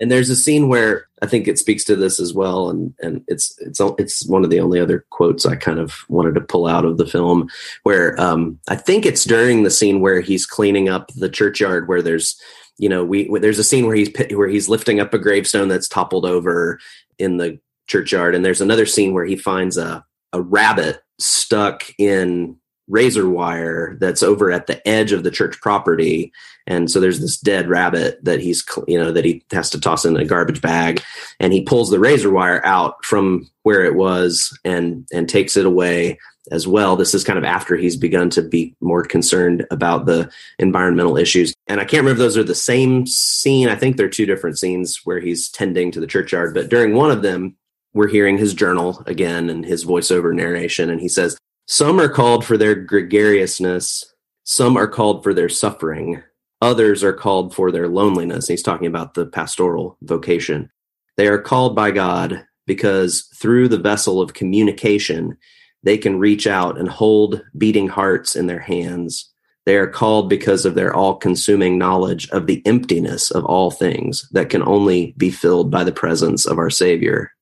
And 0.00 0.10
there's 0.10 0.30
a 0.30 0.36
scene 0.36 0.68
where 0.68 1.08
I 1.22 1.26
think 1.26 1.46
it 1.46 1.58
speaks 1.58 1.84
to 1.84 1.96
this 1.96 2.18
as 2.18 2.34
well, 2.34 2.68
and 2.68 2.94
and 3.00 3.24
it's 3.28 3.56
it's 3.60 3.80
it's 3.98 4.26
one 4.26 4.44
of 4.44 4.50
the 4.50 4.60
only 4.60 4.80
other 4.80 5.06
quotes 5.10 5.46
I 5.46 5.56
kind 5.56 5.78
of 5.78 6.04
wanted 6.08 6.34
to 6.34 6.40
pull 6.40 6.66
out 6.66 6.84
of 6.84 6.98
the 6.98 7.06
film, 7.06 7.48
where 7.84 8.20
um, 8.20 8.58
I 8.68 8.76
think 8.76 9.06
it's 9.06 9.24
during 9.24 9.62
the 9.62 9.70
scene 9.70 10.00
where 10.00 10.20
he's 10.20 10.46
cleaning 10.46 10.88
up 10.88 11.12
the 11.14 11.28
churchyard, 11.28 11.88
where 11.88 12.02
there's 12.02 12.38
you 12.76 12.88
know 12.88 13.04
we 13.04 13.30
there's 13.38 13.60
a 13.60 13.64
scene 13.64 13.86
where 13.86 13.94
he's 13.94 14.10
where 14.32 14.48
he's 14.48 14.68
lifting 14.68 14.98
up 14.98 15.14
a 15.14 15.18
gravestone 15.18 15.68
that's 15.68 15.88
toppled 15.88 16.26
over 16.26 16.80
in 17.18 17.36
the 17.36 17.60
churchyard, 17.86 18.34
and 18.34 18.44
there's 18.44 18.60
another 18.60 18.86
scene 18.86 19.14
where 19.14 19.24
he 19.24 19.36
finds 19.36 19.78
a 19.78 20.04
a 20.32 20.42
rabbit 20.42 21.02
stuck 21.20 21.84
in 21.98 22.56
razor 22.88 23.28
wire 23.28 23.96
that's 24.00 24.22
over 24.22 24.50
at 24.50 24.66
the 24.66 24.86
edge 24.86 25.12
of 25.12 25.22
the 25.22 25.30
church 25.30 25.60
property. 25.60 26.32
And 26.66 26.90
so 26.90 27.00
there's 27.00 27.20
this 27.20 27.38
dead 27.38 27.68
rabbit 27.68 28.22
that 28.24 28.40
he's 28.40 28.64
you 28.86 28.98
know 28.98 29.12
that 29.12 29.24
he 29.24 29.44
has 29.52 29.70
to 29.70 29.80
toss 29.80 30.04
in 30.04 30.16
a 30.16 30.24
garbage 30.24 30.60
bag. 30.60 31.02
And 31.40 31.52
he 31.52 31.62
pulls 31.62 31.90
the 31.90 31.98
razor 31.98 32.30
wire 32.30 32.64
out 32.64 33.04
from 33.04 33.48
where 33.62 33.84
it 33.84 33.94
was 33.94 34.56
and 34.64 35.06
and 35.12 35.28
takes 35.28 35.56
it 35.56 35.66
away 35.66 36.18
as 36.50 36.68
well. 36.68 36.94
This 36.94 37.14
is 37.14 37.24
kind 37.24 37.38
of 37.38 37.44
after 37.44 37.74
he's 37.74 37.96
begun 37.96 38.28
to 38.30 38.42
be 38.42 38.74
more 38.80 39.02
concerned 39.02 39.66
about 39.70 40.04
the 40.04 40.30
environmental 40.58 41.16
issues. 41.16 41.54
And 41.68 41.80
i 41.80 41.84
can't 41.84 42.02
remember 42.04 42.12
if 42.12 42.18
those 42.18 42.36
are 42.36 42.44
the 42.44 42.54
same 42.54 43.06
scene. 43.06 43.68
I 43.68 43.76
think 43.76 43.96
they're 43.96 44.10
two 44.10 44.26
different 44.26 44.58
scenes 44.58 45.00
where 45.04 45.20
he's 45.20 45.48
tending 45.48 45.90
to 45.92 46.00
the 46.00 46.06
churchyard. 46.06 46.52
But 46.52 46.68
during 46.68 46.94
one 46.94 47.10
of 47.10 47.22
them 47.22 47.56
we're 47.94 48.08
hearing 48.08 48.36
his 48.36 48.52
journal 48.52 49.02
again 49.06 49.48
and 49.48 49.64
his 49.64 49.84
voiceover 49.84 50.34
narration. 50.34 50.90
And 50.90 51.00
he 51.00 51.08
says 51.08 51.38
some 51.66 52.00
are 52.00 52.08
called 52.08 52.44
for 52.44 52.56
their 52.56 52.74
gregariousness, 52.74 54.14
some 54.44 54.76
are 54.76 54.88
called 54.88 55.22
for 55.22 55.32
their 55.32 55.48
suffering, 55.48 56.22
others 56.60 57.02
are 57.02 57.12
called 57.12 57.54
for 57.54 57.70
their 57.70 57.88
loneliness. 57.88 58.48
He's 58.48 58.62
talking 58.62 58.86
about 58.86 59.14
the 59.14 59.26
pastoral 59.26 59.96
vocation. 60.02 60.70
They 61.16 61.28
are 61.28 61.40
called 61.40 61.74
by 61.74 61.90
God 61.90 62.46
because 62.66 63.28
through 63.34 63.68
the 63.68 63.78
vessel 63.78 64.20
of 64.20 64.34
communication, 64.34 65.36
they 65.82 65.98
can 65.98 66.18
reach 66.18 66.46
out 66.46 66.78
and 66.78 66.88
hold 66.88 67.42
beating 67.56 67.88
hearts 67.88 68.36
in 68.36 68.46
their 68.46 68.60
hands. 68.60 69.30
They 69.66 69.76
are 69.76 69.86
called 69.86 70.28
because 70.28 70.66
of 70.66 70.74
their 70.74 70.94
all 70.94 71.16
consuming 71.16 71.78
knowledge 71.78 72.28
of 72.30 72.46
the 72.46 72.62
emptiness 72.66 73.30
of 73.30 73.44
all 73.44 73.70
things 73.70 74.28
that 74.32 74.50
can 74.50 74.62
only 74.62 75.14
be 75.16 75.30
filled 75.30 75.70
by 75.70 75.84
the 75.84 75.92
presence 75.92 76.46
of 76.46 76.58
our 76.58 76.70
Savior 76.70 77.33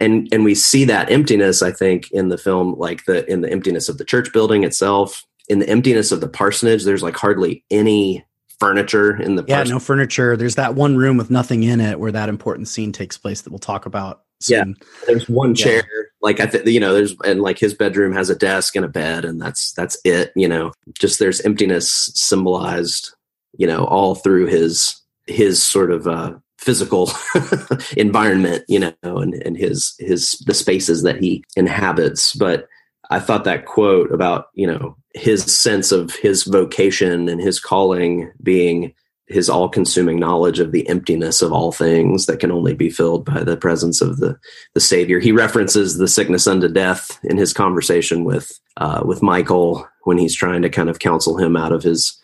and 0.00 0.28
and 0.32 0.44
we 0.44 0.54
see 0.54 0.84
that 0.84 1.10
emptiness 1.10 1.62
i 1.62 1.70
think 1.70 2.10
in 2.10 2.28
the 2.28 2.38
film 2.38 2.74
like 2.78 3.04
the 3.04 3.30
in 3.30 3.42
the 3.42 3.50
emptiness 3.50 3.88
of 3.88 3.98
the 3.98 4.04
church 4.04 4.32
building 4.32 4.64
itself 4.64 5.24
in 5.48 5.58
the 5.58 5.68
emptiness 5.68 6.10
of 6.10 6.20
the 6.20 6.28
parsonage 6.28 6.84
there's 6.84 7.02
like 7.02 7.16
hardly 7.16 7.64
any 7.70 8.24
furniture 8.58 9.16
in 9.20 9.36
the 9.36 9.44
yeah 9.46 9.62
no 9.62 9.78
furniture 9.78 10.36
there's 10.36 10.56
that 10.56 10.74
one 10.74 10.96
room 10.96 11.16
with 11.16 11.30
nothing 11.30 11.62
in 11.62 11.80
it 11.80 11.98
where 11.98 12.12
that 12.12 12.28
important 12.28 12.68
scene 12.68 12.92
takes 12.92 13.16
place 13.16 13.42
that 13.42 13.50
we'll 13.50 13.58
talk 13.58 13.86
about 13.86 14.22
soon. 14.40 14.76
yeah 14.78 14.86
there's 15.06 15.28
one 15.28 15.54
yeah. 15.54 15.64
chair 15.64 15.84
like 16.20 16.40
i 16.40 16.46
think 16.46 16.66
you 16.66 16.80
know 16.80 16.92
there's 16.92 17.14
and 17.24 17.40
like 17.40 17.58
his 17.58 17.72
bedroom 17.72 18.12
has 18.12 18.28
a 18.28 18.36
desk 18.36 18.76
and 18.76 18.84
a 18.84 18.88
bed 18.88 19.24
and 19.24 19.40
that's 19.40 19.72
that's 19.72 19.96
it 20.04 20.32
you 20.36 20.46
know 20.46 20.72
just 20.98 21.18
there's 21.18 21.40
emptiness 21.40 22.10
symbolized 22.14 23.14
you 23.56 23.66
know 23.66 23.84
all 23.86 24.14
through 24.14 24.46
his 24.46 25.00
his 25.26 25.62
sort 25.62 25.90
of 25.90 26.06
uh 26.06 26.34
physical 26.60 27.10
environment, 27.96 28.64
you 28.68 28.78
know, 28.78 28.94
and, 29.02 29.34
and 29.34 29.56
his 29.56 29.94
his 29.98 30.32
the 30.46 30.54
spaces 30.54 31.02
that 31.02 31.20
he 31.20 31.42
inhabits. 31.56 32.34
But 32.34 32.68
I 33.10 33.18
thought 33.18 33.44
that 33.44 33.66
quote 33.66 34.12
about, 34.12 34.46
you 34.54 34.66
know, 34.66 34.96
his 35.14 35.44
sense 35.44 35.90
of 35.90 36.14
his 36.14 36.44
vocation 36.44 37.28
and 37.28 37.40
his 37.40 37.58
calling 37.58 38.30
being 38.42 38.94
his 39.26 39.48
all-consuming 39.48 40.18
knowledge 40.18 40.58
of 40.58 40.72
the 40.72 40.86
emptiness 40.88 41.40
of 41.40 41.52
all 41.52 41.70
things 41.70 42.26
that 42.26 42.40
can 42.40 42.50
only 42.50 42.74
be 42.74 42.90
filled 42.90 43.24
by 43.24 43.44
the 43.44 43.56
presence 43.56 44.00
of 44.00 44.18
the 44.18 44.38
the 44.74 44.80
Savior. 44.80 45.18
He 45.18 45.32
references 45.32 45.96
the 45.96 46.08
sickness 46.08 46.46
unto 46.46 46.68
death 46.68 47.18
in 47.24 47.38
his 47.38 47.52
conversation 47.52 48.24
with 48.24 48.52
uh, 48.76 49.02
with 49.04 49.22
Michael 49.22 49.88
when 50.04 50.18
he's 50.18 50.34
trying 50.34 50.62
to 50.62 50.68
kind 50.68 50.90
of 50.90 50.98
counsel 50.98 51.38
him 51.38 51.56
out 51.56 51.72
of 51.72 51.82
his 51.82 52.19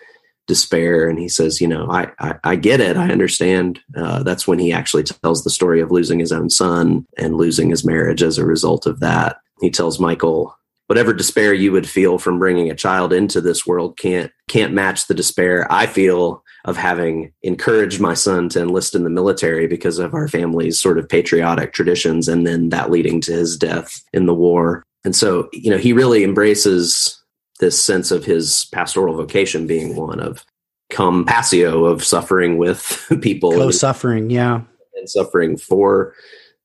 despair 0.46 1.08
and 1.08 1.18
he 1.18 1.28
says 1.28 1.60
you 1.60 1.66
know 1.66 1.90
i 1.90 2.10
i, 2.18 2.34
I 2.44 2.56
get 2.56 2.80
it. 2.80 2.96
I 2.96 3.08
understand. 3.08 3.80
Uh, 3.96 4.22
that's 4.22 4.46
when 4.46 4.58
he 4.58 4.72
actually 4.72 5.02
tells 5.02 5.42
the 5.42 5.50
story 5.50 5.80
of 5.80 5.90
losing 5.90 6.18
his 6.18 6.32
own 6.32 6.50
son 6.50 7.06
and 7.18 7.36
losing 7.36 7.70
his 7.70 7.84
marriage 7.84 8.22
as 8.22 8.38
a 8.38 8.44
result 8.44 8.86
of 8.86 9.00
that. 9.00 9.38
He 9.60 9.70
tells 9.70 10.00
michael 10.00 10.56
whatever 10.86 11.12
despair 11.12 11.52
you 11.52 11.72
would 11.72 11.88
feel 11.88 12.18
from 12.18 12.38
bringing 12.38 12.70
a 12.70 12.74
child 12.74 13.12
into 13.12 13.40
this 13.40 13.66
world 13.66 13.98
can't 13.98 14.30
can't 14.48 14.72
match 14.72 15.06
the 15.06 15.14
despair 15.14 15.66
i 15.70 15.86
feel 15.86 16.44
of 16.66 16.76
having 16.76 17.32
encouraged 17.42 18.00
my 18.00 18.12
son 18.12 18.48
to 18.50 18.60
enlist 18.60 18.94
in 18.94 19.04
the 19.04 19.10
military 19.10 19.66
because 19.66 19.98
of 19.98 20.14
our 20.14 20.28
family's 20.28 20.78
sort 20.78 20.98
of 20.98 21.08
patriotic 21.08 21.72
traditions 21.72 22.28
and 22.28 22.46
then 22.46 22.68
that 22.70 22.90
leading 22.90 23.20
to 23.20 23.32
his 23.32 23.56
death 23.56 24.02
in 24.12 24.26
the 24.26 24.34
war. 24.34 24.84
And 25.04 25.14
so 25.14 25.48
you 25.52 25.70
know 25.70 25.78
he 25.78 25.92
really 25.92 26.24
embraces 26.24 27.22
this 27.56 27.82
sense 27.82 28.10
of 28.10 28.24
his 28.24 28.66
pastoral 28.72 29.14
vocation 29.14 29.66
being 29.66 29.96
one 29.96 30.20
of 30.20 30.44
compassio 30.90 31.90
of 31.90 32.04
suffering 32.04 32.58
with 32.58 33.04
people 33.20 33.52
co-suffering 33.52 34.30
yeah. 34.30 34.60
and 34.94 35.08
suffering 35.08 35.56
for 35.56 36.14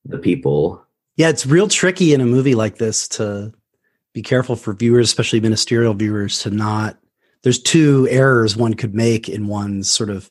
the 0.04 0.18
people. 0.18 0.84
Yeah 1.16 1.28
it's 1.28 1.46
real 1.46 1.68
tricky 1.68 2.14
in 2.14 2.20
a 2.20 2.26
movie 2.26 2.54
like 2.54 2.78
this 2.78 3.08
to 3.08 3.52
be 4.12 4.22
careful 4.22 4.56
for 4.56 4.74
viewers 4.74 5.08
especially 5.08 5.40
ministerial 5.40 5.94
viewers 5.94 6.40
to 6.40 6.50
not 6.50 6.98
there's 7.42 7.60
two 7.60 8.06
errors 8.10 8.56
one 8.56 8.74
could 8.74 8.94
make 8.94 9.28
in 9.28 9.48
one's 9.48 9.90
sort 9.90 10.10
of 10.10 10.30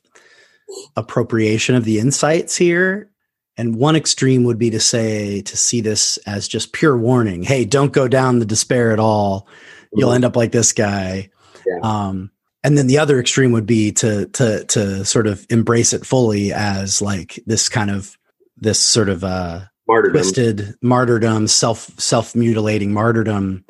appropriation 0.96 1.74
of 1.74 1.84
the 1.84 1.98
insights 1.98 2.56
here. 2.56 3.10
And 3.58 3.76
one 3.76 3.96
extreme 3.96 4.44
would 4.44 4.58
be 4.58 4.70
to 4.70 4.80
say 4.80 5.42
to 5.42 5.56
see 5.56 5.82
this 5.82 6.16
as 6.18 6.48
just 6.48 6.72
pure 6.72 6.96
warning 6.96 7.42
hey 7.42 7.64
don't 7.64 7.92
go 7.92 8.08
down 8.08 8.38
the 8.38 8.46
despair 8.46 8.92
at 8.92 8.98
all 8.98 9.46
you'll 9.92 10.12
end 10.12 10.24
up 10.24 10.36
like 10.36 10.52
this 10.52 10.72
guy. 10.72 11.30
Yeah. 11.66 11.78
Um, 11.82 12.30
and 12.64 12.78
then 12.78 12.86
the 12.86 12.98
other 12.98 13.18
extreme 13.18 13.52
would 13.52 13.66
be 13.66 13.92
to 13.92 14.26
to 14.26 14.64
to 14.66 15.04
sort 15.04 15.26
of 15.26 15.44
embrace 15.50 15.92
it 15.92 16.06
fully 16.06 16.52
as 16.52 17.02
like 17.02 17.40
this 17.46 17.68
kind 17.68 17.90
of 17.90 18.16
this 18.56 18.78
sort 18.78 19.08
of 19.08 19.24
uh 19.24 19.62
martyrdom. 19.88 20.12
twisted 20.12 20.74
martyrdom, 20.80 21.48
self 21.48 21.90
self 21.98 22.34
mutilating 22.34 22.92
martyrdom. 22.92 23.64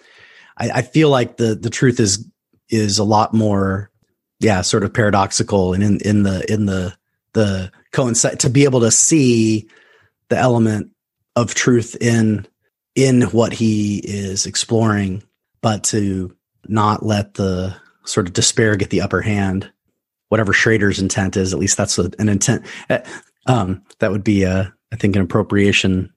I, 0.58 0.70
I 0.70 0.82
feel 0.82 1.08
like 1.08 1.36
the 1.36 1.54
the 1.54 1.70
truth 1.70 2.00
is 2.00 2.28
is 2.68 2.98
a 2.98 3.04
lot 3.04 3.34
more, 3.34 3.90
yeah, 4.40 4.60
sort 4.60 4.84
of 4.84 4.92
paradoxical 4.92 5.72
and 5.72 5.82
in 5.82 6.00
in 6.00 6.22
the 6.22 6.52
in 6.52 6.66
the 6.66 6.94
the 7.32 7.72
coincide 7.92 8.40
to 8.40 8.50
be 8.50 8.64
able 8.64 8.80
to 8.80 8.90
see 8.90 9.68
the 10.28 10.36
element 10.36 10.90
of 11.34 11.54
truth 11.54 11.96
in 12.00 12.46
in 12.94 13.22
what 13.22 13.54
he 13.54 13.98
is 13.98 14.44
exploring 14.44 15.22
but 15.62 15.84
to 15.84 16.36
not 16.68 17.04
let 17.04 17.34
the 17.34 17.74
sort 18.04 18.26
of 18.26 18.32
despair 18.32 18.76
get 18.76 18.90
the 18.90 19.00
upper 19.00 19.22
hand. 19.22 19.70
Whatever 20.28 20.52
Schrader's 20.52 20.98
intent 20.98 21.36
is, 21.36 21.52
at 21.52 21.58
least 21.58 21.76
that's 21.76 21.98
a, 21.98 22.10
an 22.18 22.28
intent. 22.28 22.66
Uh, 22.90 22.98
um, 23.46 23.82
that 23.98 24.10
would 24.10 24.24
be, 24.24 24.42
a, 24.42 24.72
I 24.92 24.96
think, 24.96 25.16
an 25.16 25.22
appropriation 25.22 26.12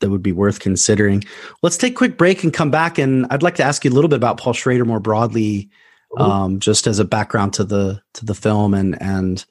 that 0.00 0.10
would 0.10 0.22
be 0.22 0.32
worth 0.32 0.60
considering. 0.60 1.24
Let's 1.62 1.76
take 1.76 1.92
a 1.92 1.96
quick 1.96 2.18
break 2.18 2.42
and 2.42 2.52
come 2.52 2.70
back. 2.70 2.98
And 2.98 3.26
I'd 3.30 3.42
like 3.42 3.56
to 3.56 3.62
ask 3.62 3.84
you 3.84 3.90
a 3.90 3.94
little 3.94 4.08
bit 4.08 4.16
about 4.16 4.38
Paul 4.38 4.52
Schrader 4.54 4.84
more 4.84 5.00
broadly, 5.00 5.70
um, 6.16 6.58
just 6.58 6.86
as 6.86 6.98
a 6.98 7.04
background 7.04 7.52
to 7.54 7.64
the 7.64 8.02
to 8.14 8.24
the 8.24 8.34
film 8.34 8.74
and 8.74 9.00
and 9.00 9.44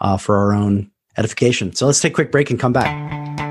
uh, 0.00 0.16
for 0.16 0.36
our 0.36 0.54
own 0.54 0.90
edification. 1.16 1.74
So 1.74 1.86
let's 1.86 2.00
take 2.00 2.12
a 2.12 2.14
quick 2.14 2.32
break 2.32 2.50
and 2.50 2.58
come 2.58 2.72
back. 2.72 3.47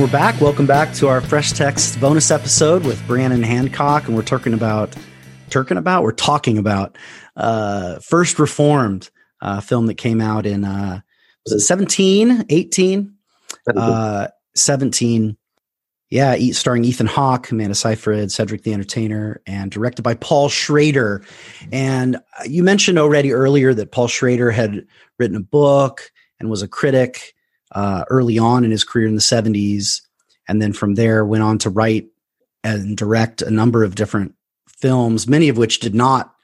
And 0.00 0.08
we're 0.08 0.18
back. 0.18 0.40
Welcome 0.40 0.64
back 0.64 0.94
to 0.94 1.08
our 1.08 1.20
Fresh 1.20 1.52
Text 1.52 2.00
bonus 2.00 2.30
episode 2.30 2.86
with 2.86 3.06
Brannon 3.06 3.42
Hancock. 3.42 4.06
And 4.06 4.16
we're 4.16 4.22
talking 4.22 4.54
about, 4.54 4.96
talking 5.50 5.76
about, 5.76 6.04
we're 6.04 6.12
talking 6.12 6.56
about 6.56 6.96
uh, 7.36 7.98
First 7.98 8.38
Reformed, 8.38 9.10
uh, 9.42 9.60
film 9.60 9.88
that 9.88 9.96
came 9.96 10.22
out 10.22 10.46
in, 10.46 10.64
uh, 10.64 11.02
was 11.44 11.52
it 11.52 11.60
17, 11.60 12.46
18? 12.48 13.14
Uh, 13.76 14.28
17. 14.54 15.36
Yeah, 16.08 16.34
starring 16.52 16.86
Ethan 16.86 17.06
Hawke, 17.06 17.50
Amanda 17.50 17.74
Seyfried, 17.74 18.32
Cedric 18.32 18.62
the 18.62 18.72
Entertainer, 18.72 19.42
and 19.46 19.70
directed 19.70 20.00
by 20.00 20.14
Paul 20.14 20.48
Schrader. 20.48 21.22
And 21.72 22.16
you 22.46 22.62
mentioned 22.62 22.98
already 22.98 23.34
earlier 23.34 23.74
that 23.74 23.92
Paul 23.92 24.08
Schrader 24.08 24.50
had 24.50 24.86
written 25.18 25.36
a 25.36 25.40
book 25.40 26.10
and 26.38 26.48
was 26.48 26.62
a 26.62 26.68
critic 26.68 27.34
uh, 27.72 28.04
early 28.08 28.38
on 28.38 28.64
in 28.64 28.70
his 28.70 28.84
career 28.84 29.06
in 29.06 29.14
the 29.14 29.20
70s. 29.20 30.02
And 30.48 30.60
then 30.60 30.72
from 30.72 30.94
there 30.94 31.24
went 31.24 31.42
on 31.42 31.58
to 31.58 31.70
write 31.70 32.08
and 32.64 32.96
direct 32.96 33.42
a 33.42 33.50
number 33.50 33.84
of 33.84 33.94
different 33.94 34.34
films, 34.68 35.28
many 35.28 35.48
of 35.48 35.56
which 35.56 35.80
did 35.80 35.94
not 35.94 36.34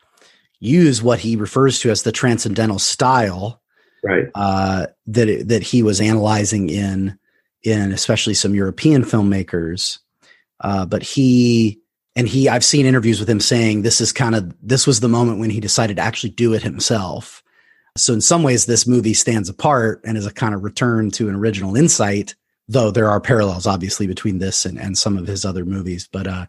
use 0.61 1.03
what 1.03 1.19
he 1.19 1.37
refers 1.37 1.81
to 1.81 1.91
as 1.91 2.03
the 2.03 2.13
transcendental 2.13 2.79
style. 2.79 3.61
right? 4.03 4.29
Uh, 4.35 4.87
that 5.07 5.49
that 5.49 5.63
he 5.63 5.83
was 5.83 6.01
analyzing 6.01 6.69
in 6.69 7.19
in 7.63 7.93
especially 7.93 8.35
some 8.35 8.55
European 8.55 9.03
filmmakers. 9.03 9.99
Uh, 10.61 10.87
but 10.87 11.03
he 11.03 11.81
and 12.15 12.27
he, 12.27 12.49
I've 12.49 12.65
seen 12.65 12.87
interviews 12.87 13.21
with 13.21 13.29
him 13.29 13.41
saying 13.41 13.83
this 13.83 14.01
is 14.01 14.13
kind 14.13 14.35
of 14.35 14.55
this 14.63 14.87
was 14.87 15.01
the 15.01 15.09
moment 15.09 15.39
when 15.39 15.51
he 15.51 15.61
decided 15.61 15.97
to 15.97 16.03
actually 16.03 16.31
do 16.31 16.55
it 16.55 16.63
himself. 16.63 17.43
So 17.97 18.13
in 18.13 18.21
some 18.21 18.43
ways, 18.43 18.67
this 18.67 18.87
movie 18.87 19.15
stands 19.15 19.49
apart 19.49 20.01
and 20.05 20.17
is 20.17 20.27
a 20.27 20.33
kind 20.33 20.55
of 20.55 20.65
return 20.65 21.11
to 21.13 21.29
an 21.29 21.35
original 21.35 21.77
insight. 21.77 22.35
Though 22.69 22.91
there 22.91 23.09
are 23.09 23.21
parallels, 23.21 23.67
obviously, 23.67 24.09
between 24.09 24.39
this 24.39 24.65
and, 24.65 24.79
and 24.79 24.99
some 24.99 25.17
of 25.17 25.29
his 25.29 25.45
other 25.45 25.65
movies. 25.65 26.09
But 26.11 26.27
uh, 26.27 26.47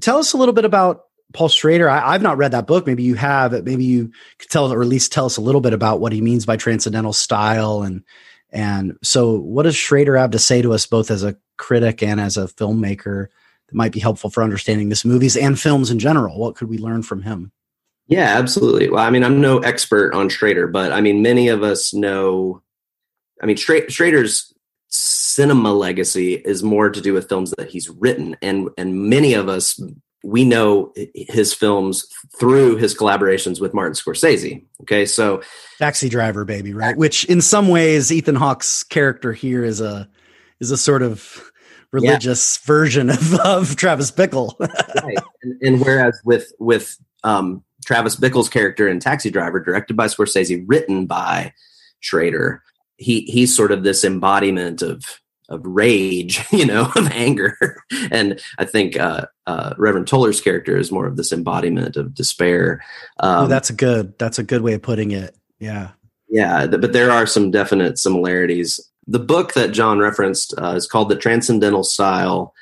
tell 0.00 0.18
us 0.18 0.32
a 0.32 0.36
little 0.36 0.54
bit 0.54 0.64
about 0.64 1.06
Paul 1.32 1.48
Schrader. 1.48 1.90
I, 1.90 2.12
have 2.12 2.22
not 2.22 2.38
read 2.38 2.52
that 2.52 2.68
book. 2.68 2.86
Maybe 2.86 3.02
you 3.02 3.16
have. 3.16 3.52
Maybe 3.64 3.84
you 3.84 4.12
could 4.38 4.48
tell, 4.48 4.72
or 4.72 4.80
at 4.80 4.88
least 4.88 5.12
tell 5.12 5.26
us 5.26 5.36
a 5.36 5.40
little 5.40 5.60
bit 5.60 5.72
about 5.72 6.00
what 6.00 6.12
he 6.12 6.20
means 6.20 6.46
by 6.46 6.56
transcendental 6.56 7.12
style. 7.12 7.82
And 7.82 8.04
and 8.50 8.96
so, 9.02 9.38
what 9.38 9.64
does 9.64 9.76
Schrader 9.76 10.16
have 10.16 10.30
to 10.30 10.38
say 10.38 10.62
to 10.62 10.72
us, 10.72 10.86
both 10.86 11.10
as 11.10 11.24
a 11.24 11.36
critic 11.56 12.02
and 12.02 12.20
as 12.20 12.36
a 12.36 12.46
filmmaker, 12.46 13.26
that 13.66 13.74
might 13.74 13.92
be 13.92 14.00
helpful 14.00 14.30
for 14.30 14.42
understanding 14.42 14.88
this 14.88 15.04
movies 15.04 15.36
and 15.36 15.58
films 15.58 15.90
in 15.90 15.98
general? 15.98 16.38
What 16.38 16.54
could 16.54 16.68
we 16.68 16.78
learn 16.78 17.02
from 17.02 17.22
him? 17.22 17.50
Yeah, 18.08 18.38
absolutely. 18.38 18.88
Well, 18.88 19.04
I 19.04 19.10
mean, 19.10 19.24
I'm 19.24 19.40
no 19.40 19.58
expert 19.58 20.14
on 20.14 20.28
Schrader, 20.28 20.68
but 20.68 20.92
I 20.92 21.00
mean, 21.00 21.22
many 21.22 21.48
of 21.48 21.62
us 21.62 21.92
know. 21.92 22.62
I 23.42 23.46
mean, 23.46 23.56
Schrader's 23.56 24.54
cinema 24.88 25.72
legacy 25.72 26.34
is 26.34 26.62
more 26.62 26.88
to 26.88 27.00
do 27.00 27.12
with 27.12 27.28
films 27.28 27.52
that 27.58 27.68
he's 27.68 27.88
written, 27.88 28.36
and 28.40 28.68
and 28.78 29.08
many 29.10 29.34
of 29.34 29.48
us 29.48 29.80
we 30.26 30.44
know 30.44 30.92
his 31.14 31.54
films 31.54 32.04
through 32.38 32.76
his 32.76 32.96
collaborations 32.96 33.60
with 33.60 33.72
Martin 33.72 33.94
Scorsese. 33.94 34.64
Okay, 34.82 35.06
so 35.06 35.42
Taxi 35.78 36.08
Driver, 36.08 36.44
baby, 36.44 36.74
right? 36.74 36.96
Which 36.96 37.24
in 37.26 37.40
some 37.40 37.68
ways, 37.68 38.10
Ethan 38.10 38.34
Hawke's 38.34 38.82
character 38.82 39.32
here 39.32 39.64
is 39.64 39.80
a 39.80 40.08
is 40.60 40.70
a 40.70 40.76
sort 40.76 41.02
of 41.02 41.50
religious 41.92 42.58
yeah. 42.58 42.66
version 42.66 43.10
of, 43.10 43.34
of 43.40 43.76
Travis 43.76 44.10
Bickle. 44.10 44.58
right, 44.60 45.18
and, 45.42 45.62
and, 45.62 45.80
whereas 45.80 46.20
with 46.24 46.52
with 46.58 46.96
um, 47.22 47.62
Travis 47.86 48.16
Bickle's 48.16 48.48
character 48.48 48.88
in 48.88 49.00
Taxi 49.00 49.30
Driver, 49.30 49.60
directed 49.60 49.96
by 49.96 50.06
Scorsese, 50.06 50.64
written 50.66 51.06
by 51.06 51.52
Schrader, 52.00 52.62
he 52.96 53.22
he's 53.22 53.54
sort 53.54 53.72
of 53.72 53.82
this 53.82 54.04
embodiment 54.04 54.82
of 54.82 55.02
of 55.48 55.64
rage, 55.64 56.44
you 56.50 56.66
know, 56.66 56.90
of 56.96 57.10
anger. 57.12 57.56
and 58.10 58.40
I 58.58 58.64
think 58.64 58.98
uh, 58.98 59.26
uh, 59.46 59.74
Reverend 59.78 60.08
Toller's 60.08 60.40
character 60.40 60.76
is 60.76 60.90
more 60.90 61.06
of 61.06 61.16
this 61.16 61.32
embodiment 61.32 61.96
of 61.96 62.14
despair. 62.14 62.84
Um, 63.20 63.44
oh, 63.44 63.46
that's 63.46 63.70
a 63.70 63.74
good. 63.74 64.18
That's 64.18 64.38
a 64.38 64.44
good 64.44 64.62
way 64.62 64.74
of 64.74 64.82
putting 64.82 65.12
it. 65.12 65.36
Yeah. 65.58 65.90
Yeah, 66.28 66.66
th- 66.66 66.80
but 66.80 66.92
there 66.92 67.12
are 67.12 67.26
some 67.26 67.52
definite 67.52 67.98
similarities. 67.98 68.80
The 69.06 69.20
book 69.20 69.52
that 69.52 69.70
John 69.70 70.00
referenced 70.00 70.54
uh, 70.58 70.74
is 70.74 70.88
called 70.88 71.08
"The 71.08 71.16
Transcendental 71.16 71.84
Style 71.84 72.52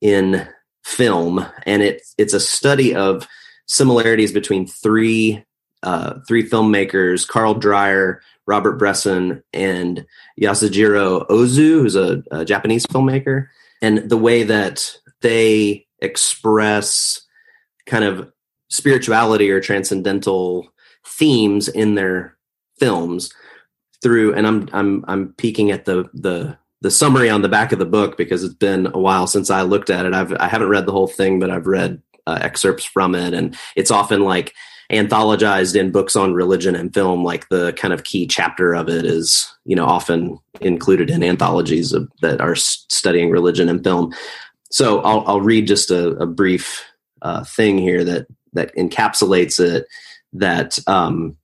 in 0.00 0.48
Film," 0.82 1.44
and 1.64 1.82
it 1.82 2.02
it's 2.16 2.32
a 2.32 2.40
study 2.40 2.94
of 2.94 3.28
similarities 3.66 4.32
between 4.32 4.66
three 4.66 5.44
uh, 5.82 6.14
three 6.26 6.48
filmmakers: 6.48 7.26
Carl 7.26 7.54
Dreyer, 7.54 8.22
Robert 8.46 8.78
Bresson 8.78 9.42
and 9.52 10.06
Yasujiro 10.40 11.26
Ozu, 11.28 11.80
who's 11.80 11.96
a, 11.96 12.22
a 12.30 12.44
Japanese 12.44 12.86
filmmaker, 12.86 13.48
and 13.82 14.08
the 14.08 14.16
way 14.16 14.42
that 14.42 14.96
they 15.20 15.86
express 16.00 17.20
kind 17.86 18.04
of 18.04 18.30
spirituality 18.68 19.50
or 19.50 19.60
transcendental 19.60 20.68
themes 21.06 21.68
in 21.68 21.94
their 21.94 22.36
films 22.78 23.32
through 24.02 24.34
and 24.34 24.46
I'm 24.46 24.68
I'm 24.72 25.04
I'm 25.08 25.32
peeking 25.34 25.70
at 25.70 25.84
the 25.84 26.08
the 26.12 26.58
the 26.82 26.90
summary 26.90 27.30
on 27.30 27.42
the 27.42 27.48
back 27.48 27.72
of 27.72 27.78
the 27.78 27.86
book 27.86 28.16
because 28.16 28.44
it's 28.44 28.54
been 28.54 28.86
a 28.86 28.98
while 28.98 29.26
since 29.26 29.50
I 29.50 29.62
looked 29.62 29.90
at 29.90 30.06
it. 30.06 30.12
I've 30.12 30.32
I 30.34 30.48
haven't 30.48 30.68
read 30.68 30.86
the 30.86 30.92
whole 30.92 31.06
thing, 31.06 31.40
but 31.40 31.50
I've 31.50 31.66
read 31.66 32.02
uh, 32.26 32.38
excerpts 32.40 32.84
from 32.84 33.14
it, 33.14 33.34
and 33.34 33.56
it's 33.76 33.90
often 33.90 34.22
like 34.22 34.54
anthologized 34.90 35.74
in 35.74 35.90
books 35.90 36.14
on 36.14 36.32
religion 36.32 36.76
and 36.76 36.94
film 36.94 37.24
like 37.24 37.48
the 37.48 37.72
kind 37.72 37.92
of 37.92 38.04
key 38.04 38.26
chapter 38.26 38.72
of 38.72 38.88
it 38.88 39.04
is 39.04 39.52
you 39.64 39.74
know 39.74 39.84
often 39.84 40.38
included 40.60 41.10
in 41.10 41.24
anthologies 41.24 41.92
of, 41.92 42.08
that 42.22 42.40
are 42.40 42.54
studying 42.54 43.30
religion 43.30 43.68
and 43.68 43.82
film. 43.82 44.14
So 44.70 45.00
i'll, 45.00 45.24
I'll 45.26 45.40
read 45.40 45.66
just 45.66 45.90
a, 45.90 46.10
a 46.16 46.26
brief 46.26 46.84
uh, 47.22 47.44
thing 47.44 47.78
here 47.78 48.04
that 48.04 48.26
that 48.52 48.74
encapsulates 48.76 49.58
it 49.58 49.86
that 50.32 50.78
um, 50.86 51.36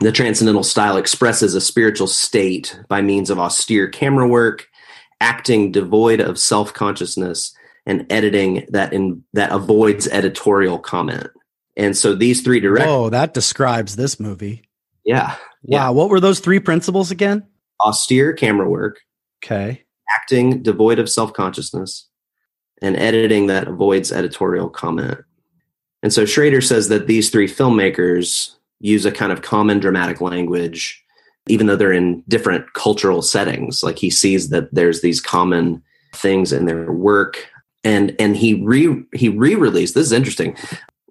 the 0.00 0.12
transcendental 0.12 0.64
style 0.64 0.96
expresses 0.96 1.54
a 1.54 1.60
spiritual 1.60 2.06
state 2.06 2.78
by 2.88 3.00
means 3.00 3.30
of 3.30 3.38
austere 3.38 3.88
camera 3.88 4.28
work 4.28 4.68
acting 5.20 5.72
devoid 5.72 6.20
of 6.20 6.38
self-consciousness 6.38 7.54
and 7.86 8.06
editing 8.10 8.66
that 8.70 8.92
in 8.92 9.22
that 9.32 9.52
avoids 9.52 10.08
editorial 10.08 10.78
comment 10.78 11.28
and 11.76 11.96
so 11.96 12.14
these 12.14 12.42
three 12.42 12.60
directors. 12.60 12.88
Oh, 12.88 13.10
that 13.10 13.34
describes 13.34 13.96
this 13.96 14.20
movie. 14.20 14.62
Yeah. 15.04 15.30
Wow. 15.30 15.36
Yeah. 15.64 15.88
What 15.90 16.08
were 16.08 16.20
those 16.20 16.40
three 16.40 16.60
principles 16.60 17.10
again? 17.10 17.46
Austere 17.84 18.32
camera 18.32 18.68
work. 18.68 19.00
Okay. 19.44 19.82
Acting 20.14 20.62
devoid 20.62 20.98
of 20.98 21.10
self 21.10 21.32
consciousness 21.32 22.08
and 22.80 22.96
editing 22.96 23.46
that 23.48 23.68
avoids 23.68 24.12
editorial 24.12 24.68
comment. 24.68 25.18
And 26.02 26.12
so 26.12 26.24
Schrader 26.24 26.60
says 26.60 26.88
that 26.88 27.06
these 27.06 27.30
three 27.30 27.48
filmmakers 27.48 28.54
use 28.80 29.06
a 29.06 29.12
kind 29.12 29.32
of 29.32 29.42
common 29.42 29.80
dramatic 29.80 30.20
language, 30.20 31.02
even 31.48 31.66
though 31.66 31.76
they're 31.76 31.92
in 31.92 32.22
different 32.28 32.74
cultural 32.74 33.22
settings. 33.22 33.82
Like 33.82 33.98
he 33.98 34.10
sees 34.10 34.50
that 34.50 34.72
there's 34.74 35.00
these 35.00 35.20
common 35.20 35.82
things 36.14 36.52
in 36.52 36.66
their 36.66 36.92
work. 36.92 37.48
And 37.84 38.16
and 38.18 38.36
he 38.36 38.54
re 38.54 39.04
he 39.14 39.28
re-released 39.28 39.94
this 39.94 40.06
is 40.06 40.12
interesting 40.12 40.56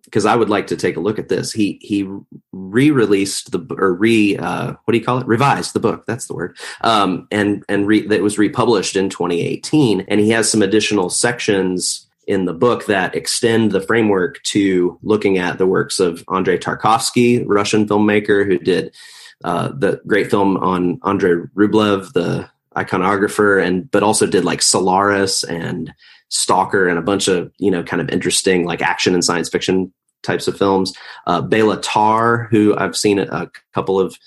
because 0.06 0.26
I 0.26 0.36
would 0.36 0.50
like 0.50 0.68
to 0.68 0.76
take 0.76 0.96
a 0.96 1.00
look 1.00 1.18
at 1.18 1.30
this. 1.30 1.52
He 1.52 1.80
he 1.82 2.08
re-released 2.52 3.52
the 3.52 3.76
or 3.78 3.94
re 3.94 4.38
uh, 4.38 4.74
what 4.84 4.92
do 4.92 4.98
you 4.98 5.04
call 5.04 5.20
it? 5.20 5.28
Revised 5.28 5.74
the 5.74 5.80
book. 5.80 6.06
That's 6.06 6.28
the 6.28 6.36
word. 6.36 6.58
Um, 6.82 7.28
and 7.32 7.64
and 7.68 7.88
re, 7.88 8.06
that 8.08 8.22
was 8.22 8.38
republished 8.38 8.96
in 8.96 9.10
2018. 9.10 10.02
And 10.08 10.20
he 10.20 10.30
has 10.30 10.50
some 10.50 10.62
additional 10.62 11.10
sections 11.10 12.08
in 12.28 12.46
the 12.46 12.54
book 12.54 12.86
that 12.86 13.16
extend 13.16 13.72
the 13.72 13.82
framework 13.82 14.42
to 14.44 14.98
looking 15.02 15.38
at 15.38 15.58
the 15.58 15.68
works 15.68 16.00
of 16.00 16.24
Andrei 16.32 16.58
Tarkovsky, 16.58 17.44
Russian 17.46 17.88
filmmaker 17.88 18.46
who 18.46 18.58
did 18.60 18.96
uh, 19.44 19.70
the 19.70 20.00
great 20.08 20.30
film 20.30 20.58
on 20.58 21.00
Andrei 21.04 21.46
Rublev, 21.56 22.14
the 22.14 22.50
iconographer, 22.76 23.64
and 23.64 23.90
but 23.92 24.04
also 24.04 24.26
did 24.26 24.46
like 24.46 24.62
Solaris 24.62 25.44
and 25.44 25.94
Stalker 26.34 26.88
and 26.88 26.98
a 26.98 27.02
bunch 27.02 27.28
of 27.28 27.52
you 27.60 27.70
know 27.70 27.84
kind 27.84 28.02
of 28.02 28.10
interesting 28.10 28.66
like 28.66 28.82
action 28.82 29.14
and 29.14 29.24
science 29.24 29.50
fiction 29.50 29.94
types 30.24 30.48
of 30.48 30.58
films. 30.58 30.94
Uh, 31.28 31.42
Bela 31.42 31.80
Tarr, 31.80 32.48
who 32.50 32.76
I've 32.76 32.98
seen 32.98 33.20
a, 33.20 33.50
couple 33.74 34.00
of 34.00 34.18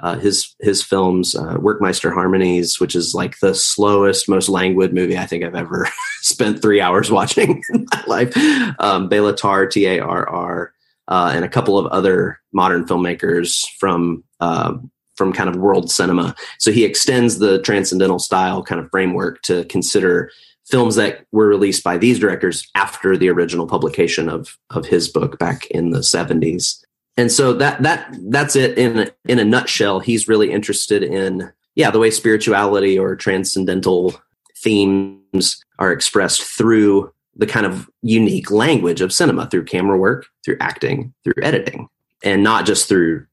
uh, 0.00 0.16
his 0.16 0.54
his 0.60 0.82
films, 0.82 1.34
uh, 1.34 1.56
Werckmeister 1.56 2.12
Harmonies, 2.12 2.78
which 2.78 2.94
is 2.94 3.14
like 3.14 3.40
the 3.40 3.54
slowest, 3.54 4.28
most 4.28 4.48
languid 4.48 4.94
movie 4.94 5.18
I 5.18 5.26
think 5.26 5.42
I've 5.42 5.54
ever 5.56 5.88
spent 6.20 6.62
three 6.62 6.80
hours 6.80 7.10
watching 7.10 7.62
in 7.72 7.86
my 7.92 8.04
life. 8.06 8.36
Um, 8.78 9.08
Bela 9.08 9.34
Tarr, 9.34 9.66
T 9.66 9.86
A 9.86 9.98
R 9.98 10.28
R, 10.28 10.72
uh, 11.08 11.32
and 11.34 11.44
a 11.44 11.48
couple 11.48 11.78
of 11.78 11.86
other 11.86 12.38
modern 12.52 12.86
filmmakers 12.86 13.66
from 13.80 14.22
uh, 14.38 14.74
from 15.16 15.32
kind 15.32 15.48
of 15.48 15.56
world 15.56 15.90
cinema. 15.90 16.36
So 16.58 16.70
he 16.70 16.84
extends 16.84 17.38
the 17.38 17.60
transcendental 17.62 18.20
style 18.20 18.62
kind 18.62 18.80
of 18.80 18.90
framework 18.90 19.42
to 19.42 19.64
consider 19.64 20.30
films 20.66 20.96
that 20.96 21.24
were 21.32 21.46
released 21.46 21.84
by 21.84 21.96
these 21.96 22.18
directors 22.18 22.68
after 22.74 23.16
the 23.16 23.28
original 23.28 23.66
publication 23.66 24.28
of 24.28 24.58
of 24.70 24.86
his 24.86 25.08
book 25.08 25.38
back 25.38 25.66
in 25.66 25.90
the 25.90 26.00
70s 26.00 26.82
and 27.16 27.32
so 27.32 27.52
that 27.54 27.82
that 27.82 28.14
that's 28.28 28.56
it 28.56 28.76
in 28.76 29.00
a, 29.00 29.10
in 29.26 29.38
a 29.38 29.44
nutshell. 29.44 30.00
He's 30.00 30.28
really 30.28 30.52
interested 30.52 31.02
in 31.02 31.50
yeah 31.74 31.90
the 31.90 31.98
way 31.98 32.10
spirituality 32.10 32.98
or 32.98 33.16
transcendental 33.16 34.14
themes 34.56 35.62
are 35.78 35.92
expressed 35.92 36.42
through 36.42 37.12
the 37.34 37.46
kind 37.46 37.66
of 37.66 37.88
unique 38.02 38.50
language 38.50 39.00
of 39.00 39.12
cinema 39.12 39.46
through 39.48 39.64
camera 39.64 39.98
work 39.98 40.26
through 40.44 40.56
acting 40.60 41.12
through 41.22 41.42
editing 41.42 41.88
and 42.24 42.42
not 42.42 42.64
just 42.64 42.88
through 42.88 43.26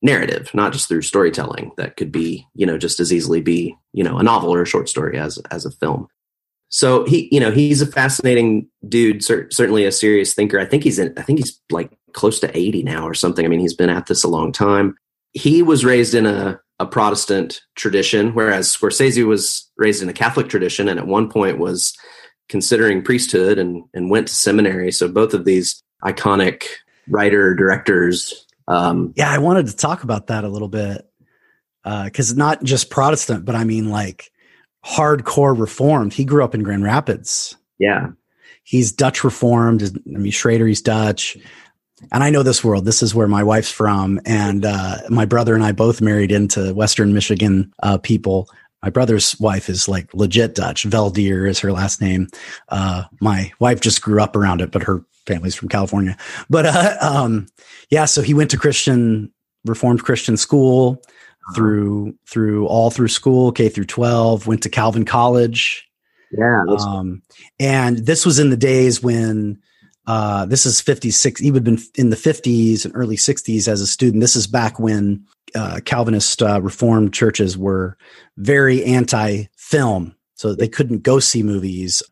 narrative 0.00 0.50
not 0.54 0.72
just 0.72 0.88
through 0.88 1.02
storytelling 1.02 1.70
that 1.76 1.98
could 1.98 2.10
be 2.10 2.46
you 2.54 2.64
know 2.64 2.78
just 2.78 2.98
as 2.98 3.12
easily 3.12 3.42
be 3.42 3.76
you 3.92 4.02
know 4.02 4.16
a 4.16 4.22
novel 4.22 4.52
or 4.52 4.62
a 4.62 4.66
short 4.66 4.88
story 4.88 5.18
as 5.18 5.36
as 5.50 5.66
a 5.66 5.70
film 5.70 6.08
so 6.72 7.04
he 7.04 7.28
you 7.30 7.38
know 7.38 7.50
he's 7.50 7.82
a 7.82 7.86
fascinating 7.86 8.66
dude 8.88 9.22
cer- 9.22 9.48
certainly 9.50 9.84
a 9.84 9.92
serious 9.92 10.32
thinker. 10.32 10.58
I 10.58 10.64
think 10.64 10.82
he's 10.82 10.98
in 10.98 11.12
i 11.18 11.22
think 11.22 11.38
he's 11.38 11.60
like 11.70 11.96
close 12.12 12.40
to 12.40 12.56
80 12.56 12.82
now 12.82 13.06
or 13.06 13.14
something. 13.14 13.44
I 13.44 13.48
mean 13.48 13.60
he's 13.60 13.74
been 13.74 13.90
at 13.90 14.06
this 14.06 14.24
a 14.24 14.28
long 14.28 14.52
time. 14.52 14.96
He 15.32 15.62
was 15.62 15.84
raised 15.84 16.14
in 16.14 16.26
a, 16.26 16.58
a 16.78 16.86
protestant 16.86 17.60
tradition 17.76 18.34
whereas 18.34 18.74
scorsese 18.74 19.26
was 19.26 19.70
raised 19.76 20.02
in 20.02 20.08
a 20.08 20.14
catholic 20.14 20.48
tradition 20.48 20.88
and 20.88 20.98
at 20.98 21.06
one 21.06 21.28
point 21.28 21.58
was 21.58 21.94
considering 22.48 23.02
priesthood 23.02 23.58
and 23.58 23.84
and 23.92 24.10
went 24.10 24.28
to 24.28 24.34
seminary. 24.34 24.90
So 24.90 25.08
both 25.08 25.34
of 25.34 25.44
these 25.44 25.82
iconic 26.02 26.64
writer 27.06 27.54
directors 27.54 28.46
um, 28.68 29.12
yeah 29.16 29.30
i 29.30 29.38
wanted 29.38 29.66
to 29.66 29.76
talk 29.76 30.04
about 30.04 30.28
that 30.28 30.44
a 30.44 30.48
little 30.48 30.68
bit 30.68 31.06
because 31.84 32.32
uh, 32.32 32.36
not 32.36 32.62
just 32.62 32.90
Protestant, 32.90 33.44
but 33.44 33.54
I 33.54 33.64
mean 33.64 33.90
like 33.90 34.30
hardcore 34.84 35.58
Reformed. 35.58 36.12
He 36.12 36.24
grew 36.24 36.44
up 36.44 36.54
in 36.54 36.62
Grand 36.62 36.84
Rapids. 36.84 37.56
Yeah, 37.78 38.08
he's 38.64 38.92
Dutch 38.92 39.24
Reformed. 39.24 39.82
I 39.82 40.18
mean 40.18 40.32
Schrader, 40.32 40.66
he's 40.66 40.82
Dutch. 40.82 41.36
And 42.10 42.24
I 42.24 42.30
know 42.30 42.42
this 42.42 42.64
world. 42.64 42.84
This 42.84 43.00
is 43.00 43.14
where 43.14 43.28
my 43.28 43.44
wife's 43.44 43.70
from, 43.70 44.20
and 44.26 44.64
uh, 44.64 44.96
my 45.08 45.24
brother 45.24 45.54
and 45.54 45.62
I 45.62 45.70
both 45.70 46.00
married 46.00 46.32
into 46.32 46.74
Western 46.74 47.14
Michigan 47.14 47.72
uh, 47.82 47.98
people. 47.98 48.48
My 48.82 48.90
brother's 48.90 49.38
wife 49.38 49.68
is 49.68 49.88
like 49.88 50.12
legit 50.12 50.56
Dutch. 50.56 50.84
Veldier 50.84 51.48
is 51.48 51.60
her 51.60 51.70
last 51.70 52.00
name. 52.00 52.26
Uh, 52.68 53.04
my 53.20 53.52
wife 53.60 53.80
just 53.80 54.02
grew 54.02 54.20
up 54.20 54.34
around 54.34 54.60
it, 54.60 54.72
but 54.72 54.82
her 54.82 55.04
family's 55.26 55.54
from 55.54 55.68
California. 55.68 56.16
But 56.50 56.66
uh, 56.66 56.96
um, 57.00 57.46
yeah, 57.90 58.06
so 58.06 58.22
he 58.22 58.34
went 58.34 58.50
to 58.50 58.56
Christian 58.56 59.32
Reformed 59.64 60.02
Christian 60.02 60.36
school. 60.36 61.00
Through 61.54 62.14
through 62.26 62.66
all 62.66 62.90
through 62.90 63.08
school, 63.08 63.52
K 63.52 63.68
through 63.68 63.86
twelve. 63.86 64.46
Went 64.46 64.62
to 64.62 64.68
Calvin 64.68 65.04
College. 65.04 65.88
Yeah, 66.30 66.64
um, 66.80 67.22
and 67.60 67.98
this 67.98 68.24
was 68.24 68.38
in 68.38 68.50
the 68.50 68.56
days 68.56 69.02
when 69.02 69.60
uh, 70.06 70.46
this 70.46 70.66
is 70.66 70.80
56. 70.80 71.40
He 71.40 71.50
would 71.50 71.66
have 71.66 71.76
been 71.76 71.84
in 71.94 72.10
the 72.10 72.16
50s 72.16 72.84
and 72.84 72.94
early 72.96 73.16
60s 73.16 73.68
as 73.68 73.80
a 73.80 73.86
student. 73.86 74.20
This 74.20 74.34
is 74.34 74.46
back 74.46 74.80
when 74.80 75.24
uh, 75.54 75.80
Calvinist 75.84 76.42
uh, 76.42 76.60
Reformed 76.60 77.12
churches 77.12 77.56
were 77.56 77.96
very 78.36 78.84
anti 78.84 79.44
film. 79.56 80.14
So 80.34 80.54
they 80.54 80.68
couldn't 80.68 81.02
go 81.02 81.20
see 81.20 81.42
movies. 81.42 82.02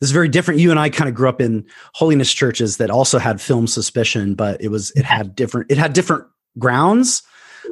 This 0.00 0.08
is 0.08 0.12
very 0.12 0.28
different. 0.28 0.60
You 0.60 0.70
and 0.70 0.80
I 0.80 0.90
kind 0.90 1.08
of 1.08 1.14
grew 1.14 1.28
up 1.28 1.40
in 1.40 1.66
holiness 1.94 2.32
churches 2.32 2.78
that 2.78 2.90
also 2.90 3.18
had 3.18 3.40
film 3.40 3.66
suspicion, 3.66 4.34
but 4.34 4.60
it 4.60 4.68
was, 4.68 4.90
it 4.96 5.04
had 5.04 5.36
different, 5.36 5.70
it 5.70 5.78
had 5.78 5.92
different 5.92 6.24
grounds. 6.58 7.22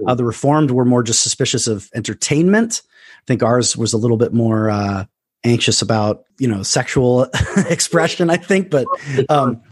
Uh, 0.07 0.15
the 0.15 0.25
Reformed 0.25 0.71
were 0.71 0.85
more 0.85 1.03
just 1.03 1.23
suspicious 1.23 1.67
of 1.67 1.89
entertainment. 1.95 2.83
I 2.87 3.25
think 3.27 3.43
ours 3.43 3.77
was 3.77 3.93
a 3.93 3.99
little 3.99 4.17
bit 4.17 4.33
more 4.33 4.71
uh, 4.71 5.05
anxious 5.45 5.83
about 5.83 6.25
you 6.39 6.49
know 6.49 6.63
sexual 6.63 7.29
expression. 7.69 8.31
I 8.31 8.37
think, 8.37 8.71
but 8.71 8.87
um, 9.29 9.63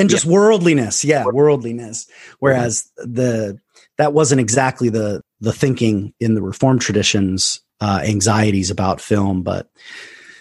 and 0.00 0.10
just 0.10 0.26
worldliness, 0.26 1.04
yeah, 1.04 1.24
worldliness. 1.26 2.06
Whereas 2.38 2.90
the 2.96 3.58
that 3.98 4.12
wasn't 4.12 4.40
exactly 4.40 4.88
the 4.88 5.22
the 5.40 5.52
thinking 5.52 6.14
in 6.20 6.34
the 6.34 6.42
Reformed 6.42 6.80
traditions. 6.80 7.60
Uh, 7.80 8.00
anxieties 8.04 8.70
about 8.70 9.00
film, 9.00 9.42
but 9.42 9.68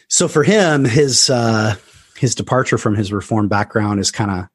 so 0.07 0.27
for 0.27 0.43
him, 0.43 0.85
his 0.85 1.31
uh, 1.31 1.75
his 2.15 2.35
departure 2.35 2.77
from 2.77 2.95
his 2.95 3.11
Reformed 3.11 3.49
background 3.49 3.99
is 3.99 4.11
kind 4.11 4.29
of 4.31 4.47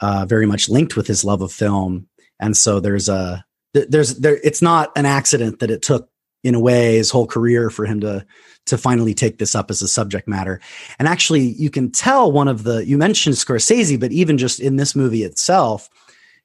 uh, 0.00 0.24
very 0.26 0.46
much 0.46 0.68
linked 0.68 0.96
with 0.96 1.08
his 1.08 1.24
love 1.24 1.42
of 1.42 1.52
film, 1.52 2.06
and 2.38 2.56
so 2.56 2.78
there's 2.78 3.08
a 3.08 3.44
there's 3.74 4.18
there. 4.18 4.38
It's 4.44 4.62
not 4.62 4.92
an 4.96 5.06
accident 5.06 5.60
that 5.60 5.70
it 5.70 5.82
took 5.82 6.08
in 6.44 6.54
a 6.54 6.60
way 6.60 6.96
his 6.96 7.10
whole 7.10 7.26
career 7.26 7.70
for 7.70 7.86
him 7.86 8.00
to 8.00 8.24
to 8.66 8.78
finally 8.78 9.14
take 9.14 9.38
this 9.38 9.54
up 9.54 9.70
as 9.70 9.82
a 9.82 9.88
subject 9.88 10.28
matter. 10.28 10.60
And 10.98 11.08
actually, 11.08 11.40
you 11.40 11.70
can 11.70 11.90
tell 11.90 12.30
one 12.30 12.48
of 12.48 12.64
the 12.64 12.86
you 12.86 12.98
mentioned 12.98 13.36
Scorsese, 13.36 13.98
but 13.98 14.12
even 14.12 14.38
just 14.38 14.60
in 14.60 14.76
this 14.76 14.94
movie 14.94 15.24
itself, 15.24 15.88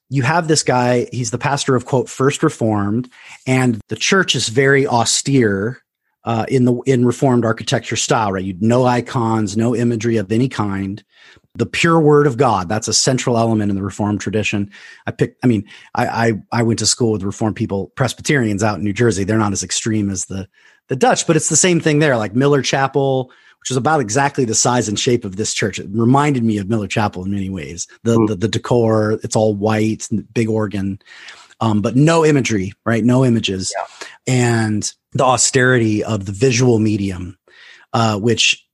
you 0.10 0.24
have 0.24 0.48
this 0.48 0.64
guy. 0.64 1.08
He's 1.12 1.32
the 1.32 1.38
pastor 1.38 1.76
of 1.76 1.86
quote 1.86 2.10
First 2.10 2.44
Reformed, 2.44 3.10
and 3.46 3.80
the 3.90 3.96
church 3.96 4.36
is 4.36 4.50
very 4.50 4.88
austere. 4.88 5.82
Uh, 6.28 6.46
in 6.50 6.66
the 6.66 6.74
in 6.86 7.06
reformed 7.06 7.46
architecture 7.46 7.96
style, 7.96 8.34
right? 8.34 8.44
You 8.44 8.54
no 8.60 8.86
icons, 8.86 9.56
no 9.56 9.74
imagery 9.74 10.18
of 10.18 10.30
any 10.30 10.50
kind 10.50 11.02
the 11.58 11.66
pure 11.66 12.00
word 12.00 12.28
of 12.28 12.38
God. 12.38 12.70
That's 12.70 12.88
a 12.88 12.94
central 12.94 13.38
element 13.38 13.72
in 13.72 13.76
the 13.76 13.82
Reformed 13.84 14.22
tradition. 14.22 14.70
I 15.08 15.12
picked, 15.12 15.44
I 15.44 15.48
mean, 15.48 15.66
I, 15.96 16.08
I, 16.08 16.34
I 16.52 16.64
went 16.64 16.80
to 16.80 16.86
school 16.86 17.12
with 17.12 17.24
Reformed 17.24 17.56
people, 17.56 17.88
Presbyterians 17.96 18.64
out 18.64 18.78
in 18.78 18.84
New 18.84 18.94
Jersey. 18.94 19.24
They're 19.24 19.40
not 19.40 19.54
as 19.54 19.64
extreme 19.64 20.10
as 20.10 20.26
the, 20.26 20.48
the 20.88 20.96
Dutch, 20.96 21.26
but 21.26 21.36
it's 21.36 21.50
the 21.50 21.56
same 21.56 21.80
thing 21.80 21.98
there. 22.00 22.16
Like 22.16 22.36
Miller 22.36 22.62
Chapel, 22.62 23.32
which 23.60 23.72
is 23.72 23.78
about 23.78 24.02
exactly 24.02 24.46
the 24.46 24.54
size 24.54 24.88
and 24.88 25.00
shape 25.00 25.26
of 25.26 25.36
this 25.36 25.54
church. 25.54 25.80
It 25.80 25.88
reminded 25.90 26.44
me 26.44 26.60
of 26.60 26.70
Miller 26.70 26.88
Chapel 26.88 27.26
in 27.26 27.32
many 27.32 27.50
ways. 27.50 27.88
The, 28.04 28.18
mm. 28.18 28.28
the, 28.28 28.36
the, 28.36 28.48
decor, 28.48 29.14
it's 29.24 29.36
all 29.36 29.56
white, 29.56 30.08
big 30.34 30.50
organ, 30.50 31.00
um, 31.60 31.82
but 31.82 31.96
no 31.96 32.24
imagery, 32.24 32.74
right? 32.86 33.04
No 33.04 33.26
images. 33.26 33.74
Yeah. 33.76 34.08
And 34.28 34.94
the 35.14 35.24
austerity 35.24 36.04
of 36.04 36.26
the 36.26 36.32
visual 36.32 36.80
medium, 36.80 37.38
uh, 37.94 38.18
which 38.20 38.67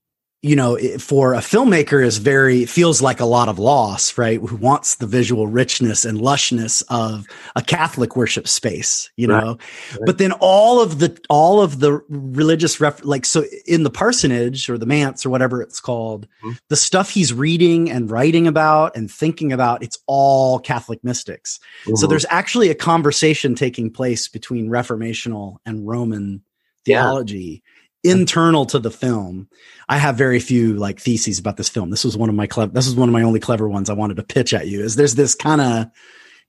you 0.43 0.57
know, 0.57 0.77
for 0.99 1.33
a 1.33 1.39
filmmaker 1.39 2.05
is 2.05 2.17
very 2.17 2.65
feels 2.65 3.01
like 3.01 3.21
a 3.21 3.25
lot 3.25 3.47
of 3.47 3.59
loss, 3.59 4.17
right? 4.17 4.41
Who 4.41 4.57
wants 4.57 4.95
the 4.95 5.07
visual 5.07 5.47
richness 5.47 6.03
and 6.03 6.19
lushness 6.19 6.83
of 6.89 7.25
a 7.55 7.61
Catholic 7.61 8.17
worship 8.17 8.49
space, 8.49 9.09
you 9.15 9.25
know. 9.25 9.57
Right. 9.91 9.99
But 10.05 10.17
then 10.17 10.33
all 10.33 10.81
of 10.81 10.99
the 10.99 11.17
all 11.29 11.61
of 11.61 11.79
the 11.79 12.03
religious 12.09 12.81
ref 12.81 13.05
like 13.05 13.25
so 13.25 13.45
in 13.65 13.83
the 13.83 13.89
parsonage 13.89 14.69
or 14.69 14.77
the 14.77 14.85
manse 14.85 15.25
or 15.25 15.29
whatever 15.29 15.61
it's 15.61 15.79
called, 15.79 16.27
mm-hmm. 16.43 16.51
the 16.67 16.75
stuff 16.75 17.09
he's 17.09 17.33
reading 17.33 17.89
and 17.89 18.11
writing 18.11 18.45
about 18.45 18.97
and 18.97 19.09
thinking 19.09 19.53
about, 19.53 19.81
it's 19.81 19.99
all 20.07 20.59
Catholic 20.59 21.01
mystics. 21.05 21.57
Mm-hmm. 21.85 21.95
So 21.95 22.05
there's 22.05 22.25
actually 22.29 22.69
a 22.69 22.75
conversation 22.75 23.55
taking 23.55 23.89
place 23.89 24.27
between 24.27 24.67
Reformational 24.67 25.59
and 25.65 25.87
Roman 25.87 26.43
theology. 26.83 27.63
Internal 28.03 28.65
to 28.67 28.79
the 28.79 28.91
film. 28.91 29.47
I 29.87 29.97
have 29.97 30.17
very 30.17 30.39
few 30.39 30.75
like 30.75 30.99
theses 30.99 31.39
about 31.39 31.57
this 31.57 31.69
film. 31.69 31.89
This 31.89 32.03
was 32.03 32.17
one 32.17 32.29
of 32.29 32.35
my 32.35 32.47
clever, 32.47 32.71
this 32.71 32.85
was 32.85 32.95
one 32.95 33.09
of 33.09 33.13
my 33.13 33.23
only 33.23 33.39
clever 33.39 33.69
ones 33.69 33.89
I 33.89 33.93
wanted 33.93 34.17
to 34.17 34.23
pitch 34.23 34.53
at 34.53 34.67
you 34.67 34.81
is 34.81 34.95
there's 34.95 35.15
this 35.15 35.35
kind 35.35 35.61
of 35.61 35.87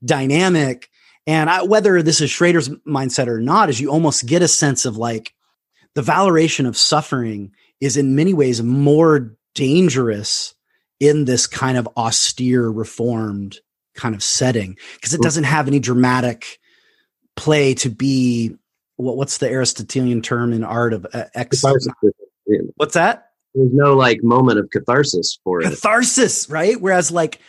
dynamic 0.04 0.90
and 1.26 1.48
I, 1.48 1.62
whether 1.62 2.02
this 2.02 2.20
is 2.20 2.30
Schrader's 2.30 2.68
mindset 2.86 3.28
or 3.28 3.40
not, 3.40 3.70
is 3.70 3.80
you 3.80 3.90
almost 3.90 4.26
get 4.26 4.42
a 4.42 4.48
sense 4.48 4.84
of 4.84 4.96
like 4.96 5.32
the 5.94 6.02
valoration 6.02 6.66
of 6.66 6.76
suffering 6.76 7.52
is 7.80 7.96
in 7.96 8.16
many 8.16 8.34
ways 8.34 8.62
more 8.62 9.36
dangerous 9.54 10.54
in 11.00 11.24
this 11.24 11.46
kind 11.46 11.78
of 11.78 11.88
austere 11.96 12.68
reformed 12.68 13.58
kind 13.94 14.14
of 14.14 14.22
setting 14.22 14.76
because 14.94 15.14
it 15.14 15.22
doesn't 15.22 15.44
have 15.44 15.68
any 15.68 15.78
dramatic 15.78 16.58
play 17.36 17.74
to 17.74 17.88
be 17.88 18.54
what, 18.96 19.16
what's 19.16 19.38
the 19.38 19.50
Aristotelian 19.50 20.22
term 20.22 20.52
in 20.52 20.64
art 20.64 20.92
of 20.92 21.06
uh, 21.12 21.24
ex? 21.34 21.62
What's 22.76 22.94
that? 22.94 23.30
There's 23.54 23.72
no 23.72 23.94
like 23.94 24.22
moment 24.22 24.58
of 24.58 24.70
catharsis 24.70 25.38
for 25.44 25.60
it. 25.60 25.64
Catharsis, 25.64 26.50
right? 26.50 26.80
Whereas 26.80 27.10
like, 27.10 27.40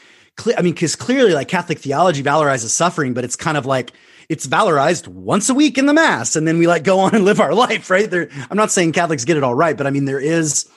I 0.58 0.62
mean, 0.62 0.74
because 0.74 0.96
clearly 0.96 1.34
like 1.34 1.48
Catholic 1.48 1.80
theology 1.80 2.22
valorizes 2.22 2.70
suffering, 2.70 3.14
but 3.14 3.24
it's 3.24 3.36
kind 3.36 3.58
of 3.58 3.66
like 3.66 3.91
it's 4.30 4.48
valorized 4.48 5.08
once 5.08 5.50
a 5.50 5.54
week 5.54 5.78
in 5.78 5.86
the 5.86 5.93
mass, 5.93 6.36
and 6.36 6.48
then 6.48 6.58
we 6.58 6.68
like 6.68 6.84
go 6.84 7.00
on 7.00 7.16
and 7.16 7.26
live 7.26 7.39
our 7.39 7.54
life, 7.56 7.89
right? 7.89 8.10
There, 8.10 8.30
I'm 8.50 8.58
not 8.58 8.72
saying 8.72 8.91
Catholics 8.91 9.26
get 9.26 9.38
it 9.38 9.43
all 9.43 9.56
right, 9.56 9.76
but 9.76 9.88
I 9.88 9.91
mean 9.91 10.06
there 10.06 10.20
is 10.20 10.70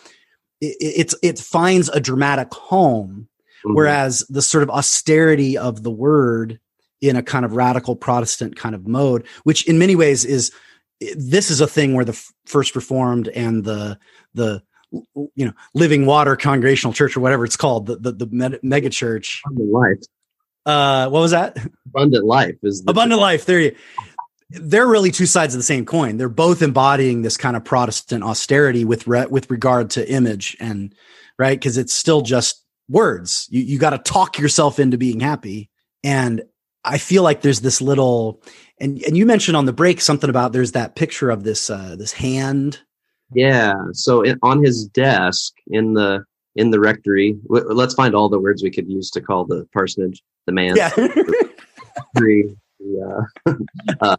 it, 0.60 0.76
it's 0.80 1.14
it 1.22 1.38
finds 1.38 1.88
a 1.88 2.00
dramatic 2.00 2.52
home, 2.52 3.28
mm-hmm. 3.64 3.74
whereas 3.74 4.24
the 4.28 4.42
sort 4.42 4.62
of 4.62 4.70
austerity 4.70 5.58
of 5.58 5.82
the 5.82 5.90
word 5.90 6.60
in 7.00 7.16
a 7.16 7.22
kind 7.22 7.44
of 7.44 7.54
radical 7.54 7.96
Protestant 7.96 8.56
kind 8.56 8.74
of 8.74 8.86
mode, 8.86 9.26
which 9.44 9.66
in 9.68 9.78
many 9.78 9.96
ways 9.96 10.24
is 10.24 10.50
this 11.16 11.50
is 11.50 11.60
a 11.60 11.66
thing 11.66 11.94
where 11.94 12.04
the 12.04 12.20
first 12.46 12.74
reformed 12.74 13.28
and 13.28 13.64
the 13.64 13.98
the 14.34 14.62
you 14.90 15.44
know 15.44 15.52
living 15.74 16.06
water 16.06 16.34
congregational 16.34 16.92
church 16.92 17.16
or 17.16 17.20
whatever 17.20 17.44
it's 17.44 17.56
called 17.56 17.86
the 17.86 17.96
the, 17.96 18.12
the 18.12 18.58
mega 18.62 18.90
church. 18.90 19.42
Abundant 19.46 19.72
life. 19.72 19.98
Uh 20.66 21.08
what 21.08 21.20
was 21.20 21.30
that? 21.30 21.56
Abundant 21.86 22.24
life 22.24 22.56
is 22.62 22.82
abundant 22.86 23.20
life 23.20 23.44
there 23.46 23.60
you 23.60 23.76
they're 24.50 24.86
really 24.86 25.10
two 25.10 25.26
sides 25.26 25.54
of 25.54 25.58
the 25.58 25.64
same 25.64 25.84
coin. 25.84 26.16
They're 26.16 26.28
both 26.28 26.62
embodying 26.62 27.22
this 27.22 27.36
kind 27.36 27.56
of 27.56 27.64
protestant 27.64 28.24
austerity 28.24 28.84
with 28.84 29.06
re- 29.06 29.26
with 29.26 29.50
regard 29.50 29.90
to 29.90 30.10
image 30.10 30.56
and 30.58 30.94
right? 31.38 31.58
Because 31.58 31.76
it's 31.76 31.92
still 31.92 32.22
just 32.22 32.64
words. 32.88 33.46
You 33.50 33.62
you 33.62 33.78
got 33.78 33.90
to 33.90 33.98
talk 33.98 34.38
yourself 34.38 34.78
into 34.78 34.96
being 34.96 35.20
happy 35.20 35.70
and 36.02 36.42
I 36.88 36.98
feel 36.98 37.22
like 37.22 37.42
there's 37.42 37.60
this 37.60 37.80
little, 37.80 38.42
and 38.80 39.02
and 39.02 39.16
you 39.16 39.26
mentioned 39.26 39.56
on 39.56 39.66
the 39.66 39.72
break 39.72 40.00
something 40.00 40.30
about 40.30 40.52
there's 40.52 40.72
that 40.72 40.96
picture 40.96 41.30
of 41.30 41.44
this 41.44 41.70
uh, 41.70 41.96
this 41.98 42.12
hand. 42.12 42.80
Yeah. 43.32 43.74
So 43.92 44.22
it, 44.22 44.38
on 44.42 44.62
his 44.64 44.86
desk 44.86 45.52
in 45.68 45.94
the 45.94 46.24
in 46.56 46.70
the 46.70 46.80
rectory, 46.80 47.36
w- 47.48 47.72
let's 47.72 47.94
find 47.94 48.14
all 48.14 48.28
the 48.28 48.38
words 48.38 48.62
we 48.62 48.70
could 48.70 48.88
use 48.88 49.10
to 49.10 49.20
call 49.20 49.44
the 49.44 49.66
parsonage 49.72 50.22
the 50.46 50.52
man. 50.52 50.76
Yeah. 50.76 50.88
the, 52.14 52.56
uh, 53.46 53.52
uh, 54.00 54.16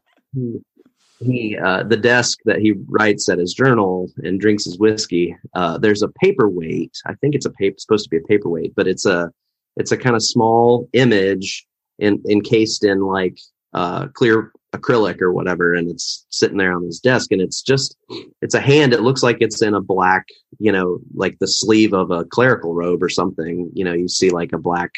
he 1.21 1.57
uh, 1.57 1.83
the 1.83 1.97
desk 1.97 2.39
that 2.45 2.59
he 2.59 2.75
writes 2.87 3.27
at 3.29 3.39
his 3.39 3.53
journal 3.53 4.09
and 4.23 4.39
drinks 4.39 4.65
his 4.65 4.79
whiskey. 4.79 5.35
Uh, 5.53 5.77
there's 5.77 6.01
a 6.01 6.09
paperweight. 6.21 6.93
I 7.05 7.13
think 7.15 7.35
it's 7.35 7.45
a 7.45 7.51
paper 7.51 7.75
supposed 7.77 8.05
to 8.05 8.09
be 8.09 8.17
a 8.17 8.27
paperweight, 8.27 8.73
but 8.75 8.87
it's 8.87 9.05
a 9.05 9.31
it's 9.75 9.91
a 9.91 9.97
kind 9.97 10.15
of 10.15 10.23
small 10.23 10.87
image 10.93 11.65
in, 11.99 12.23
encased 12.29 12.83
in 12.83 13.01
like 13.01 13.37
uh, 13.73 14.07
clear 14.07 14.51
acrylic 14.73 15.21
or 15.21 15.31
whatever, 15.33 15.73
and 15.73 15.89
it's 15.89 16.25
sitting 16.29 16.57
there 16.57 16.73
on 16.73 16.83
his 16.83 16.99
desk, 16.99 17.31
and 17.31 17.41
it's 17.41 17.61
just 17.61 17.95
it's 18.41 18.55
a 18.55 18.61
hand. 18.61 18.93
It 18.93 19.01
looks 19.01 19.23
like 19.23 19.37
it's 19.39 19.61
in 19.61 19.73
a 19.73 19.81
black, 19.81 20.25
you 20.59 20.71
know, 20.71 20.99
like 21.13 21.37
the 21.39 21.47
sleeve 21.47 21.93
of 21.93 22.11
a 22.11 22.25
clerical 22.25 22.73
robe 22.73 23.03
or 23.03 23.09
something. 23.09 23.69
You 23.73 23.85
know, 23.85 23.93
you 23.93 24.07
see 24.07 24.29
like 24.29 24.53
a 24.53 24.57
black 24.57 24.91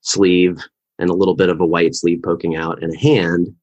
sleeve 0.00 0.58
and 0.98 1.10
a 1.10 1.14
little 1.14 1.34
bit 1.34 1.48
of 1.48 1.60
a 1.60 1.66
white 1.66 1.94
sleeve 1.94 2.22
poking 2.22 2.56
out, 2.56 2.82
and 2.82 2.94
a 2.94 2.98
hand. 2.98 3.54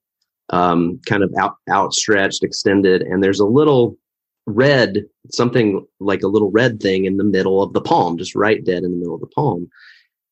um, 0.51 0.99
kind 1.05 1.23
of 1.23 1.33
out, 1.39 1.57
outstretched, 1.69 2.43
extended, 2.43 3.01
and 3.01 3.23
there's 3.23 3.39
a 3.39 3.45
little 3.45 3.97
red, 4.45 5.05
something 5.31 5.85
like 5.99 6.23
a 6.23 6.27
little 6.27 6.51
red 6.51 6.79
thing 6.79 7.05
in 7.05 7.17
the 7.17 7.23
middle 7.23 7.61
of 7.61 7.73
the 7.73 7.81
palm, 7.81 8.17
just 8.17 8.35
right 8.35 8.63
dead 8.65 8.83
in 8.83 8.91
the 8.91 8.97
middle 8.97 9.15
of 9.15 9.21
the 9.21 9.27
palm. 9.27 9.69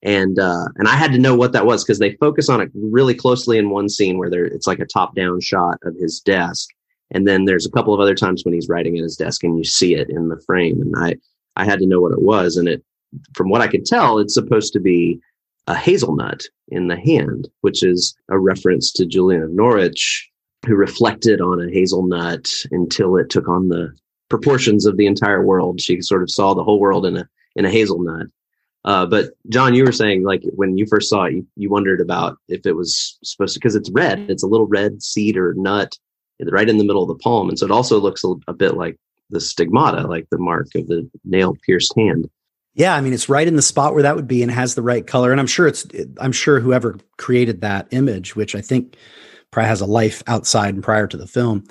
And 0.04 0.38
uh, 0.38 0.66
and 0.76 0.88
I 0.88 0.95
had 0.95 1.12
to 1.14 1.18
know 1.18 1.36
what 1.36 1.54
that 1.54 1.66
was 1.66 1.84
because 1.84 2.00
they 2.00 2.16
focus 2.16 2.50
on 2.50 2.62
it 2.62 2.72
really 2.76 3.16
closely 3.16 3.58
in 3.58 3.72
one 3.72 3.89
scene 3.89 4.18
where 4.18 4.30
there 4.30 4.45
it's 4.45 4.68
like 4.68 4.80
a 4.80 4.86
top 4.86 5.16
down 5.16 5.41
shot 5.41 5.80
of 5.84 5.95
his 5.95 6.20
desk, 6.20 6.70
and 7.12 7.28
then 7.28 7.45
there's 7.45 7.66
a 7.66 7.72
couple 7.72 7.93
of 7.93 8.00
other 8.00 8.16
times 8.16 8.45
when 8.45 8.54
he's 8.54 8.70
writing 8.70 8.98
at 8.98 9.04
his 9.04 9.18
desk 9.18 9.43
and 9.43 9.58
you 9.58 9.64
see 9.64 9.95
it 9.95 10.10
in 10.10 10.30
the 10.30 10.39
frame. 10.45 10.82
And 10.82 10.93
I 10.98 11.16
I 11.56 11.66
had 11.66 11.80
to 11.80 11.88
know 11.88 12.00
what 12.00 12.12
it 12.12 12.22
was, 12.22 12.58
and 12.58 12.68
it 12.68 12.84
from 13.34 13.50
what 13.50 13.62
I 13.62 13.68
could 13.68 13.86
tell, 13.86 14.20
it's 14.20 14.34
supposed 14.34 14.74
to 14.74 14.80
be 14.80 15.20
a 15.68 15.76
hazelnut 15.76 16.43
in 16.70 16.88
the 16.88 17.00
hand, 17.00 17.50
which 17.62 17.84
is 17.84 18.16
a 18.30 18.39
reference 18.39 18.91
to 18.93 19.06
Julian 19.06 19.41
of 19.41 19.52
Norwich, 19.52 20.30
who 20.66 20.76
reflected 20.76 21.41
on 21.41 21.62
a 21.62 21.72
hazelnut 21.72 22.50
until 22.72 23.18
it 23.18 23.30
took 23.30 23.48
on 23.48 23.70
the 23.70 23.91
proportions 24.30 24.86
of 24.86 24.98
the 24.98 25.06
entire 25.06 25.43
world. 25.43 25.82
She 25.82 26.02
sort 26.02 26.24
of 26.24 26.32
saw 26.32 26.54
the 26.54 26.64
whole 26.64 26.80
world 26.80 27.06
in 27.06 27.18
a 27.18 27.28
in 27.56 27.66
a 27.66 27.72
hazelnut. 27.72 28.28
Uh, 28.86 29.05
but 29.05 29.32
John, 29.49 29.75
you 29.75 29.84
were 29.84 29.91
saying 29.91 30.23
like 30.23 30.43
when 30.55 30.78
you 30.78 30.86
first 30.86 31.09
saw 31.09 31.25
it, 31.25 31.34
you, 31.34 31.47
you 31.55 31.69
wondered 31.69 31.99
about 31.99 32.38
if 32.47 32.65
it 32.65 32.73
was 32.73 33.17
supposed 33.23 33.53
to 33.53 33.59
because 33.59 33.75
it's 33.75 33.91
red. 33.91 34.30
It's 34.30 34.43
a 34.43 34.47
little 34.47 34.67
red 34.67 35.03
seed 35.03 35.38
or 35.38 35.53
nut 35.55 35.93
right 36.51 36.69
in 36.69 36.78
the 36.78 36.86
middle 36.86 37.01
of 37.01 37.07
the 37.07 37.21
palm, 37.21 37.49
and 37.49 37.57
so 37.57 37.65
it 37.65 37.71
also 37.71 37.99
looks 37.99 38.23
a, 38.23 38.34
a 38.47 38.53
bit 38.53 38.75
like 38.75 38.97
the 39.30 39.41
stigmata, 39.41 40.07
like 40.07 40.28
the 40.30 40.38
mark 40.38 40.67
of 40.75 40.88
the 40.88 41.09
nail 41.25 41.55
pierced 41.65 41.93
hand. 41.97 42.30
Yeah, 42.78 42.95
I 42.95 43.01
mean 43.01 43.11
it's 43.11 43.28
right 43.28 43.47
in 43.47 43.55
the 43.55 43.61
spot 43.61 43.93
where 43.93 44.03
that 44.03 44.15
would 44.15 44.28
be 44.28 44.43
and 44.43 44.51
has 44.51 44.75
the 44.75 44.84
right 44.84 45.05
color. 45.05 45.32
And 45.32 45.39
I'm 45.39 45.47
sure 45.47 45.67
it's 45.67 45.86
I'm 46.19 46.32
sure 46.32 46.59
whoever 46.59 46.97
created 47.17 47.61
that 47.61 47.88
image, 47.91 48.36
which 48.36 48.55
I 48.55 48.61
think 48.61 48.95
probably 49.51 49.69
has 49.69 49.82
a 49.82 49.88
life 49.88 50.21
outside 50.28 50.75
and 50.75 50.84
prior 50.84 51.07
to 51.07 51.17
the 51.17 51.28
film, 51.28 51.63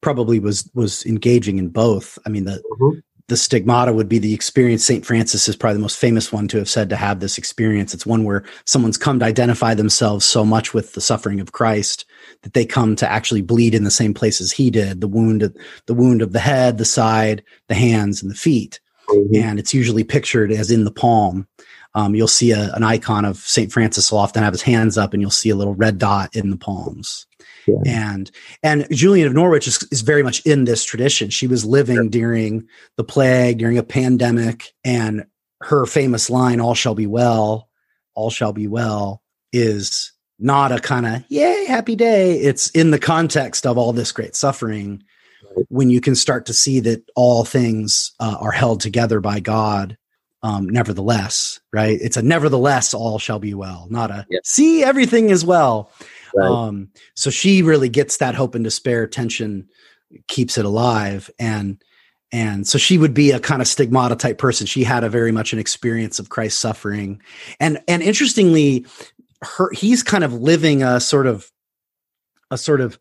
probably 0.00 0.38
was 0.40 0.70
was 0.74 1.04
engaging 1.04 1.58
in 1.58 1.68
both. 1.68 2.18
I 2.24 2.30
mean 2.30 2.46
the 2.46 2.62
mm-hmm. 2.80 2.98
The 3.28 3.36
stigmata 3.36 3.92
would 3.92 4.08
be 4.08 4.18
the 4.18 4.34
experience. 4.34 4.84
St. 4.84 5.04
Francis 5.04 5.48
is 5.48 5.56
probably 5.56 5.76
the 5.76 5.82
most 5.82 5.98
famous 5.98 6.32
one 6.32 6.46
to 6.48 6.58
have 6.58 6.68
said 6.68 6.90
to 6.90 6.96
have 6.96 7.20
this 7.20 7.38
experience. 7.38 7.94
It's 7.94 8.04
one 8.04 8.24
where 8.24 8.44
someone's 8.66 8.98
come 8.98 9.18
to 9.18 9.24
identify 9.24 9.74
themselves 9.74 10.26
so 10.26 10.44
much 10.44 10.74
with 10.74 10.92
the 10.92 11.00
suffering 11.00 11.40
of 11.40 11.52
Christ 11.52 12.04
that 12.42 12.52
they 12.52 12.66
come 12.66 12.96
to 12.96 13.10
actually 13.10 13.42
bleed 13.42 13.74
in 13.74 13.84
the 13.84 13.90
same 13.90 14.12
places 14.12 14.52
he 14.52 14.70
did, 14.70 15.00
the 15.00 15.08
wound 15.08 15.54
the 15.86 15.94
wound 15.94 16.22
of 16.22 16.32
the 16.32 16.40
head, 16.40 16.78
the 16.78 16.84
side, 16.84 17.42
the 17.68 17.74
hands, 17.74 18.22
and 18.22 18.30
the 18.30 18.36
feet 18.36 18.80
mm-hmm. 19.08 19.36
and 19.36 19.58
it's 19.58 19.74
usually 19.74 20.04
pictured 20.04 20.52
as 20.52 20.70
in 20.70 20.84
the 20.84 20.90
palm. 20.90 21.46
Um, 21.94 22.14
you'll 22.14 22.26
see 22.26 22.50
a, 22.50 22.72
an 22.74 22.82
icon 22.82 23.24
of 23.24 23.36
St. 23.38 23.70
Francis 23.72 24.10
will 24.10 24.18
often 24.18 24.42
have 24.42 24.52
his 24.52 24.62
hands 24.62 24.98
up 24.98 25.12
and 25.12 25.22
you'll 25.22 25.30
see 25.30 25.50
a 25.50 25.56
little 25.56 25.74
red 25.74 25.98
dot 25.98 26.34
in 26.34 26.50
the 26.50 26.56
palms. 26.56 27.26
Yeah. 27.66 27.76
And 27.86 28.30
and 28.62 28.86
Julian 28.90 29.26
of 29.26 29.34
Norwich 29.34 29.66
is, 29.66 29.82
is 29.90 30.02
very 30.02 30.22
much 30.22 30.44
in 30.46 30.64
this 30.64 30.84
tradition. 30.84 31.30
She 31.30 31.46
was 31.46 31.64
living 31.64 32.10
during 32.10 32.68
the 32.96 33.04
plague, 33.04 33.58
during 33.58 33.78
a 33.78 33.82
pandemic, 33.82 34.72
and 34.84 35.26
her 35.62 35.86
famous 35.86 36.28
line, 36.30 36.60
All 36.60 36.74
shall 36.74 36.94
be 36.94 37.06
well, 37.06 37.68
all 38.14 38.30
shall 38.30 38.52
be 38.52 38.68
well, 38.68 39.22
is 39.52 40.12
not 40.38 40.72
a 40.72 40.78
kind 40.78 41.06
of 41.06 41.24
yay, 41.28 41.64
happy 41.66 41.96
day. 41.96 42.38
It's 42.38 42.70
in 42.70 42.90
the 42.90 42.98
context 42.98 43.66
of 43.66 43.78
all 43.78 43.92
this 43.92 44.12
great 44.12 44.36
suffering 44.36 45.02
when 45.68 45.90
you 45.90 46.00
can 46.00 46.14
start 46.14 46.46
to 46.46 46.52
see 46.52 46.80
that 46.80 47.04
all 47.14 47.44
things 47.44 48.12
uh, 48.20 48.36
are 48.40 48.52
held 48.52 48.80
together 48.80 49.20
by 49.20 49.40
God. 49.40 49.96
Um, 50.42 50.68
nevertheless, 50.68 51.58
right? 51.72 51.98
It's 52.02 52.18
a 52.18 52.22
nevertheless, 52.22 52.92
all 52.92 53.18
shall 53.18 53.38
be 53.38 53.54
well, 53.54 53.86
not 53.88 54.10
a 54.10 54.26
see 54.44 54.84
everything 54.84 55.30
is 55.30 55.42
well. 55.42 55.90
Right. 56.34 56.50
Um, 56.50 56.88
so 57.14 57.30
she 57.30 57.62
really 57.62 57.88
gets 57.88 58.16
that 58.18 58.34
hope 58.34 58.54
and 58.54 58.64
despair 58.64 59.06
tension, 59.06 59.68
keeps 60.28 60.58
it 60.58 60.64
alive, 60.64 61.30
and 61.38 61.82
and 62.32 62.66
so 62.66 62.78
she 62.78 62.98
would 62.98 63.14
be 63.14 63.30
a 63.30 63.38
kind 63.38 63.62
of 63.62 63.68
stigmata 63.68 64.16
type 64.16 64.38
person. 64.38 64.66
She 64.66 64.82
had 64.82 65.04
a 65.04 65.08
very 65.08 65.30
much 65.30 65.52
an 65.52 65.58
experience 65.58 66.18
of 66.18 66.30
Christ's 66.30 66.60
suffering, 66.60 67.22
and 67.60 67.80
and 67.86 68.02
interestingly, 68.02 68.86
her 69.42 69.70
he's 69.72 70.02
kind 70.02 70.24
of 70.24 70.32
living 70.32 70.82
a 70.82 71.00
sort 71.00 71.26
of 71.26 71.50
a 72.50 72.58
sort 72.58 72.80
of 72.80 72.98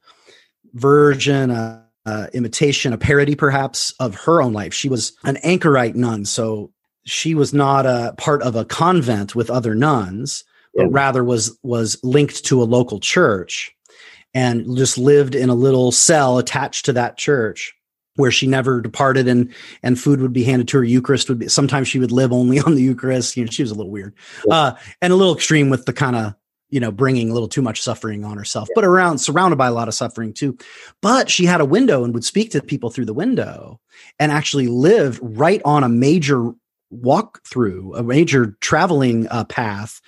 version, 0.73 1.51
uh, 1.51 2.27
imitation, 2.33 2.93
a 2.93 2.97
parody 2.97 3.35
perhaps 3.35 3.93
of 3.99 4.15
her 4.15 4.41
own 4.41 4.53
life. 4.53 4.73
She 4.73 4.89
was 4.89 5.13
an 5.23 5.37
anchorite 5.37 5.95
nun, 5.95 6.25
so 6.25 6.71
she 7.05 7.35
was 7.35 7.53
not 7.53 7.85
a 7.85 8.13
part 8.17 8.41
of 8.41 8.55
a 8.55 8.65
convent 8.65 9.35
with 9.35 9.49
other 9.49 9.75
nuns. 9.75 10.43
But 10.73 10.87
rather 10.91 11.23
was 11.23 11.57
was 11.63 11.99
linked 12.03 12.45
to 12.45 12.61
a 12.61 12.65
local 12.65 12.99
church 12.99 13.75
and 14.33 14.65
just 14.75 14.97
lived 14.97 15.35
in 15.35 15.49
a 15.49 15.55
little 15.55 15.91
cell 15.91 16.37
attached 16.37 16.85
to 16.85 16.93
that 16.93 17.17
church 17.17 17.73
where 18.15 18.31
she 18.31 18.45
never 18.47 18.81
departed 18.81 19.27
and 19.27 19.53
and 19.81 19.99
food 19.99 20.21
would 20.21 20.33
be 20.33 20.43
handed 20.43 20.67
to 20.67 20.77
her. 20.77 20.83
Eucharist 20.83 21.29
would 21.29 21.39
be 21.39 21.47
sometimes 21.47 21.87
she 21.87 21.99
would 21.99 22.11
live 22.11 22.31
only 22.31 22.59
on 22.65 22.75
the 22.75 22.81
eucharist. 22.81 23.37
You 23.37 23.45
know 23.45 23.51
she 23.51 23.63
was 23.63 23.71
a 23.71 23.75
little 23.75 23.91
weird. 23.91 24.13
Uh, 24.49 24.73
and 25.01 25.13
a 25.13 25.15
little 25.15 25.35
extreme 25.35 25.69
with 25.69 25.85
the 25.85 25.93
kind 25.93 26.15
of 26.15 26.35
you 26.73 26.79
know, 26.79 26.91
bringing 26.91 27.29
a 27.29 27.33
little 27.33 27.47
too 27.47 27.61
much 27.61 27.83
suffering 27.83 28.25
on 28.25 28.35
herself, 28.35 28.67
but 28.73 28.83
around 28.83 29.19
surrounded 29.19 29.57
by 29.57 29.67
a 29.67 29.71
lot 29.71 29.87
of 29.87 29.93
suffering 29.93 30.33
too. 30.33 30.57
But 31.03 31.29
she 31.29 31.45
had 31.45 31.61
a 31.61 31.65
window 31.65 32.03
and 32.03 32.15
would 32.15 32.25
speak 32.25 32.49
to 32.49 32.63
people 32.63 32.89
through 32.89 33.05
the 33.05 33.13
window 33.13 33.79
and 34.17 34.31
actually 34.31 34.65
lived 34.65 35.19
right 35.21 35.61
on 35.65 35.83
a 35.83 35.87
major 35.89 36.51
walk 36.93 37.41
through 37.45 37.95
a 37.95 38.03
major 38.03 38.57
traveling 38.61 39.27
uh, 39.29 39.43
path 39.45 40.01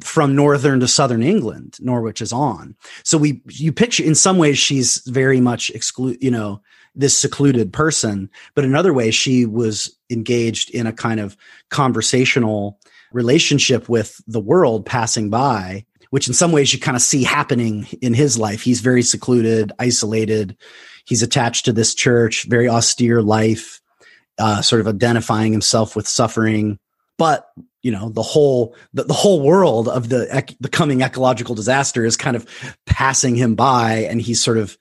from 0.00 0.34
northern 0.34 0.80
to 0.80 0.88
southern 0.88 1.22
England. 1.22 1.78
Norwich 1.80 2.20
is 2.20 2.32
on. 2.32 2.76
So 3.04 3.18
we, 3.18 3.42
you 3.48 3.72
picture 3.72 4.04
in 4.04 4.14
some 4.14 4.38
ways 4.38 4.58
she's 4.58 4.98
very 5.06 5.40
much 5.40 5.70
exclude, 5.70 6.22
you 6.22 6.30
know, 6.30 6.60
this 6.94 7.16
secluded 7.16 7.72
person, 7.72 8.28
but 8.54 8.64
in 8.64 8.74
other 8.74 8.92
ways 8.92 9.14
she 9.14 9.46
was 9.46 9.96
engaged 10.10 10.70
in 10.70 10.86
a 10.86 10.92
kind 10.92 11.20
of 11.20 11.36
conversational 11.70 12.78
relationship 13.12 13.88
with 13.88 14.20
the 14.26 14.40
world 14.40 14.84
passing 14.84 15.30
by 15.30 15.84
which 16.12 16.28
in 16.28 16.34
some 16.34 16.52
ways 16.52 16.74
you 16.74 16.78
kind 16.78 16.94
of 16.94 17.00
see 17.00 17.24
happening 17.24 17.86
in 18.02 18.12
his 18.12 18.36
life. 18.36 18.60
He's 18.60 18.82
very 18.82 19.00
secluded, 19.00 19.72
isolated. 19.78 20.58
He's 21.06 21.22
attached 21.22 21.64
to 21.64 21.72
this 21.72 21.94
church, 21.94 22.44
very 22.44 22.68
austere 22.68 23.22
life, 23.22 23.80
uh, 24.38 24.62
sort 24.62 24.80
of 24.80 24.88
identifying 24.88 25.52
himself 25.52 25.96
with 25.96 26.08
suffering. 26.08 26.78
But 27.18 27.46
you 27.82 27.90
know, 27.90 28.10
the 28.10 28.22
whole 28.22 28.74
the, 28.94 29.04
the 29.04 29.14
whole 29.14 29.40
world 29.40 29.88
of 29.88 30.08
the 30.08 30.28
ec- 30.34 30.56
the 30.60 30.68
coming 30.68 31.02
ecological 31.02 31.54
disaster 31.54 32.04
is 32.04 32.16
kind 32.16 32.36
of 32.36 32.46
passing 32.86 33.34
him 33.34 33.54
by, 33.54 34.06
and 34.10 34.20
he's 34.20 34.42
sort 34.42 34.58
of 34.58 34.76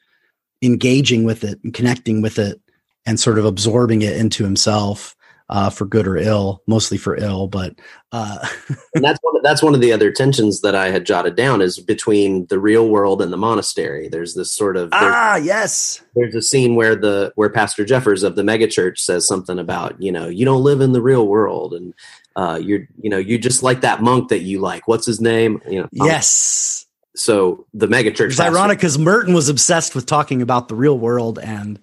engaging 0.61 1.23
with 1.23 1.43
it 1.43 1.59
and 1.63 1.73
connecting 1.73 2.21
with 2.21 2.37
it 2.37 2.61
and 3.05 3.19
sort 3.19 3.39
of 3.39 3.45
absorbing 3.45 4.03
it 4.03 4.15
into 4.15 4.43
himself 4.43 5.15
uh, 5.51 5.69
for 5.69 5.85
good 5.85 6.07
or 6.07 6.17
ill, 6.17 6.63
mostly 6.65 6.97
for 6.97 7.15
ill. 7.17 7.47
But 7.47 7.75
uh, 8.13 8.47
and 8.95 9.03
that's 9.03 9.19
one, 9.21 9.35
that's 9.43 9.61
one 9.61 9.75
of 9.75 9.81
the 9.81 9.91
other 9.91 10.11
tensions 10.11 10.61
that 10.61 10.75
I 10.75 10.89
had 10.89 11.05
jotted 11.05 11.35
down 11.35 11.61
is 11.61 11.77
between 11.77 12.45
the 12.47 12.57
real 12.57 12.87
world 12.87 13.21
and 13.21 13.31
the 13.31 13.37
monastery. 13.37 14.07
There's 14.07 14.33
this 14.33 14.51
sort 14.51 14.77
of 14.77 14.89
ah 14.93 15.35
yes. 15.35 16.01
There's 16.15 16.35
a 16.35 16.41
scene 16.41 16.75
where 16.75 16.95
the 16.95 17.33
where 17.35 17.49
Pastor 17.49 17.85
Jeffers 17.85 18.23
of 18.23 18.35
the 18.35 18.43
megachurch 18.43 18.97
says 18.97 19.27
something 19.27 19.59
about 19.59 20.01
you 20.01 20.11
know 20.11 20.27
you 20.27 20.45
don't 20.45 20.63
live 20.63 20.81
in 20.81 20.93
the 20.93 21.01
real 21.01 21.27
world 21.27 21.73
and 21.73 21.93
uh, 22.37 22.59
you're 22.61 22.87
you 23.01 23.09
know 23.09 23.17
you're 23.17 23.37
just 23.37 23.61
like 23.61 23.81
that 23.81 24.01
monk 24.01 24.29
that 24.29 24.39
you 24.39 24.59
like. 24.59 24.87
What's 24.87 25.05
his 25.05 25.19
name? 25.19 25.61
You 25.69 25.81
know. 25.81 25.89
Yes 25.91 26.87
so 27.15 27.65
the 27.73 27.87
megachurch. 27.87 28.31
It's 28.31 28.39
ironic 28.39 28.77
because 28.77 28.97
Merton 28.97 29.33
was 29.33 29.49
obsessed 29.49 29.95
with 29.95 30.05
talking 30.05 30.41
about 30.41 30.67
the 30.67 30.75
real 30.75 30.97
world 30.97 31.39
and 31.39 31.79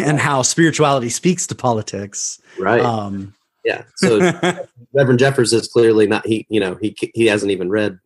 and 0.00 0.18
how 0.18 0.42
spirituality 0.42 1.08
speaks 1.08 1.46
to 1.48 1.54
politics. 1.54 2.40
Right. 2.58 2.80
Um, 2.80 3.34
yeah. 3.64 3.82
So 3.96 4.18
Reverend 4.92 5.18
Jeffers 5.18 5.52
is 5.52 5.68
clearly 5.68 6.06
not. 6.06 6.26
He 6.26 6.46
you 6.48 6.60
know 6.60 6.76
he 6.80 6.96
he 7.14 7.26
hasn't 7.26 7.50
even 7.50 7.70
read 7.70 7.98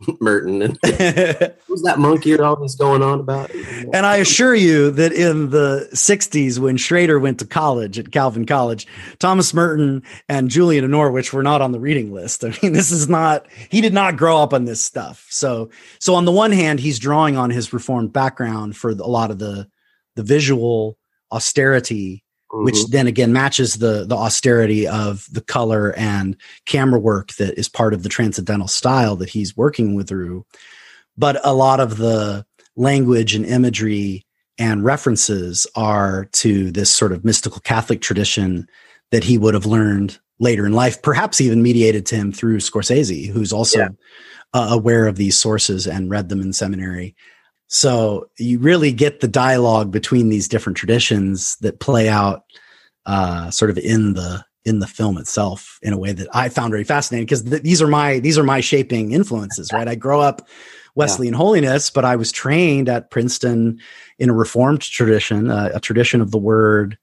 Merton. 0.20 0.62
And 0.62 0.78
who's 1.66 1.82
that 1.82 1.96
monkey 1.98 2.30
you're 2.30 2.44
always 2.44 2.74
going 2.76 3.02
on 3.02 3.20
about? 3.20 3.50
And 3.92 4.06
I 4.06 4.16
assure 4.18 4.54
you 4.54 4.90
that 4.92 5.12
in 5.12 5.50
the 5.50 5.88
60s, 5.92 6.58
when 6.58 6.76
Schrader 6.76 7.18
went 7.18 7.38
to 7.40 7.46
college 7.46 7.98
at 7.98 8.12
Calvin 8.12 8.46
College, 8.46 8.86
Thomas 9.18 9.52
Merton 9.52 10.02
and 10.28 10.50
Julian 10.50 10.84
of 10.84 10.90
Norwich 10.90 11.32
were 11.32 11.42
not 11.42 11.60
on 11.60 11.72
the 11.72 11.80
reading 11.80 12.12
list. 12.12 12.44
I 12.44 12.56
mean, 12.62 12.72
this 12.72 12.90
is 12.90 13.08
not, 13.08 13.46
he 13.70 13.80
did 13.80 13.94
not 13.94 14.16
grow 14.16 14.38
up 14.38 14.52
on 14.52 14.64
this 14.64 14.80
stuff. 14.80 15.26
So, 15.30 15.70
so 15.98 16.14
on 16.14 16.24
the 16.24 16.32
one 16.32 16.52
hand, 16.52 16.80
he's 16.80 16.98
drawing 16.98 17.36
on 17.36 17.50
his 17.50 17.72
reformed 17.72 18.12
background 18.12 18.76
for 18.76 18.90
a 18.90 18.94
lot 18.94 19.30
of 19.30 19.38
the, 19.38 19.68
the 20.14 20.22
visual 20.22 20.96
austerity 21.32 22.24
Mm-hmm. 22.50 22.64
which 22.64 22.86
then 22.86 23.06
again 23.06 23.30
matches 23.30 23.74
the 23.74 24.06
the 24.06 24.16
austerity 24.16 24.88
of 24.88 25.26
the 25.30 25.42
color 25.42 25.94
and 25.98 26.34
camera 26.64 26.98
work 26.98 27.34
that 27.34 27.58
is 27.58 27.68
part 27.68 27.92
of 27.92 28.02
the 28.02 28.08
transcendental 28.08 28.68
style 28.68 29.16
that 29.16 29.28
he's 29.28 29.54
working 29.54 29.94
with 29.94 30.08
through 30.08 30.46
but 31.18 31.38
a 31.44 31.52
lot 31.52 31.78
of 31.78 31.98
the 31.98 32.46
language 32.74 33.34
and 33.34 33.44
imagery 33.44 34.24
and 34.56 34.82
references 34.82 35.66
are 35.74 36.24
to 36.32 36.70
this 36.70 36.90
sort 36.90 37.12
of 37.12 37.22
mystical 37.22 37.60
catholic 37.60 38.00
tradition 38.00 38.66
that 39.10 39.24
he 39.24 39.36
would 39.36 39.52
have 39.52 39.66
learned 39.66 40.18
later 40.38 40.64
in 40.64 40.72
life 40.72 41.02
perhaps 41.02 41.42
even 41.42 41.62
mediated 41.62 42.06
to 42.06 42.16
him 42.16 42.32
through 42.32 42.60
scorsese 42.60 43.28
who's 43.28 43.52
also 43.52 43.80
yeah. 43.80 43.88
uh, 44.54 44.68
aware 44.70 45.06
of 45.06 45.16
these 45.16 45.36
sources 45.36 45.86
and 45.86 46.10
read 46.10 46.30
them 46.30 46.40
in 46.40 46.54
seminary 46.54 47.14
so 47.68 48.28
you 48.38 48.58
really 48.58 48.92
get 48.92 49.20
the 49.20 49.28
dialogue 49.28 49.90
between 49.90 50.30
these 50.30 50.48
different 50.48 50.78
traditions 50.78 51.56
that 51.60 51.80
play 51.80 52.08
out 52.08 52.44
uh, 53.06 53.50
sort 53.50 53.70
of 53.70 53.78
in 53.78 54.14
the 54.14 54.44
in 54.64 54.80
the 54.80 54.86
film 54.86 55.16
itself 55.16 55.78
in 55.82 55.92
a 55.92 55.98
way 55.98 56.12
that 56.12 56.28
I 56.34 56.48
found 56.48 56.72
very 56.72 56.84
fascinating 56.84 57.26
because 57.26 57.42
th- 57.42 57.62
these 57.62 57.80
are 57.80 57.86
my 57.86 58.18
these 58.18 58.38
are 58.38 58.42
my 58.42 58.60
shaping 58.60 59.12
influences, 59.12 59.72
right? 59.72 59.86
I 59.86 59.94
grow 59.94 60.20
up 60.20 60.48
Wesleyan 60.94 61.34
yeah. 61.34 61.38
holiness, 61.38 61.90
but 61.90 62.04
I 62.04 62.16
was 62.16 62.32
trained 62.32 62.88
at 62.88 63.10
Princeton 63.10 63.78
in 64.18 64.30
a 64.30 64.34
Reformed 64.34 64.82
tradition, 64.82 65.50
uh, 65.50 65.70
a 65.74 65.80
tradition 65.80 66.20
of 66.20 66.30
the 66.30 66.38
Word 66.38 66.98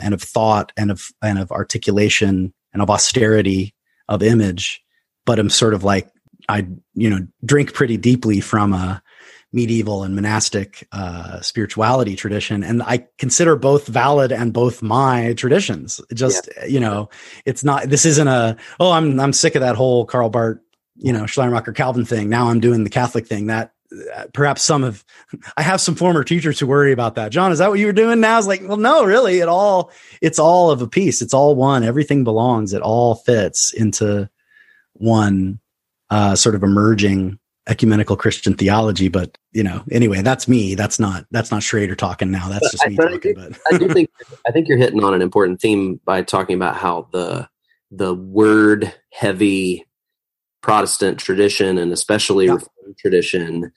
and 0.00 0.14
of 0.14 0.22
thought 0.22 0.72
and 0.76 0.90
of 0.90 1.08
and 1.22 1.38
of 1.38 1.50
articulation 1.50 2.52
and 2.72 2.82
of 2.82 2.90
austerity 2.90 3.74
of 4.08 4.22
image. 4.22 4.82
But 5.24 5.38
I'm 5.38 5.50
sort 5.50 5.74
of 5.74 5.82
like 5.82 6.10
I 6.48 6.66
you 6.94 7.08
know 7.08 7.26
drink 7.44 7.72
pretty 7.72 7.96
deeply 7.96 8.40
from 8.40 8.74
a 8.74 9.02
medieval 9.52 10.04
and 10.04 10.14
monastic 10.14 10.86
uh, 10.92 11.40
spirituality 11.40 12.16
tradition, 12.16 12.62
and 12.62 12.82
I 12.82 13.06
consider 13.18 13.56
both 13.56 13.86
valid 13.86 14.32
and 14.32 14.52
both 14.52 14.82
my 14.82 15.34
traditions. 15.34 16.00
just 16.14 16.48
yeah. 16.56 16.66
you 16.66 16.80
know, 16.80 17.08
it's 17.44 17.64
not. 17.64 17.88
This 17.88 18.04
isn't 18.04 18.28
a 18.28 18.56
oh 18.78 18.92
I'm 18.92 19.18
I'm 19.18 19.32
sick 19.32 19.54
of 19.54 19.60
that 19.60 19.76
whole 19.76 20.04
Karl 20.04 20.30
Barth 20.30 20.58
you 20.96 21.12
know 21.12 21.26
Schleiermacher 21.26 21.72
Calvin 21.72 22.04
thing. 22.04 22.28
Now 22.28 22.48
I'm 22.48 22.60
doing 22.60 22.84
the 22.84 22.90
Catholic 22.90 23.26
thing. 23.26 23.46
That 23.46 23.72
uh, 24.14 24.24
perhaps 24.32 24.62
some 24.62 24.84
of 24.84 25.04
I 25.56 25.62
have 25.62 25.80
some 25.80 25.94
former 25.94 26.24
teachers 26.24 26.60
who 26.60 26.66
worry 26.66 26.92
about 26.92 27.16
that. 27.16 27.32
John, 27.32 27.52
is 27.52 27.58
that 27.58 27.70
what 27.70 27.78
you 27.78 27.86
were 27.86 27.92
doing 27.92 28.20
now? 28.20 28.38
It's 28.38 28.46
like, 28.46 28.62
well, 28.64 28.76
no, 28.76 29.04
really. 29.04 29.40
It 29.40 29.48
all 29.48 29.90
it's 30.20 30.38
all 30.38 30.70
of 30.70 30.82
a 30.82 30.88
piece. 30.88 31.22
It's 31.22 31.34
all 31.34 31.54
one. 31.54 31.82
Everything 31.82 32.24
belongs. 32.24 32.72
It 32.72 32.82
all 32.82 33.16
fits 33.16 33.72
into 33.72 34.28
one 34.92 35.58
uh, 36.10 36.36
sort 36.36 36.54
of 36.54 36.62
emerging 36.62 37.38
ecumenical 37.68 38.16
Christian 38.16 38.54
theology. 38.54 39.08
But 39.08 39.36
you 39.52 39.62
know, 39.62 39.82
anyway, 39.90 40.22
that's 40.22 40.48
me. 40.48 40.74
That's 40.74 40.98
not 40.98 41.26
that's 41.30 41.50
not 41.50 41.62
Schrader 41.62 41.94
talking 41.94 42.30
now. 42.30 42.48
That's 42.48 42.70
just 42.70 42.86
me 42.86 42.96
I, 43.00 43.08
talking. 43.08 43.38
I, 43.38 43.48
but 43.48 43.58
I 43.72 43.78
do 43.78 43.88
think 43.92 44.10
I 44.46 44.50
think 44.50 44.68
you're 44.68 44.78
hitting 44.78 45.02
on 45.02 45.14
an 45.14 45.22
important 45.22 45.60
theme 45.60 46.00
by 46.04 46.22
talking 46.22 46.56
about 46.56 46.76
how 46.76 47.08
the 47.12 47.48
the 47.90 48.14
word 48.14 48.92
heavy 49.12 49.86
Protestant 50.62 51.18
tradition 51.18 51.78
and 51.78 51.92
especially 51.92 52.46
yeah. 52.46 52.54
Reformed 52.54 52.98
tradition 52.98 53.72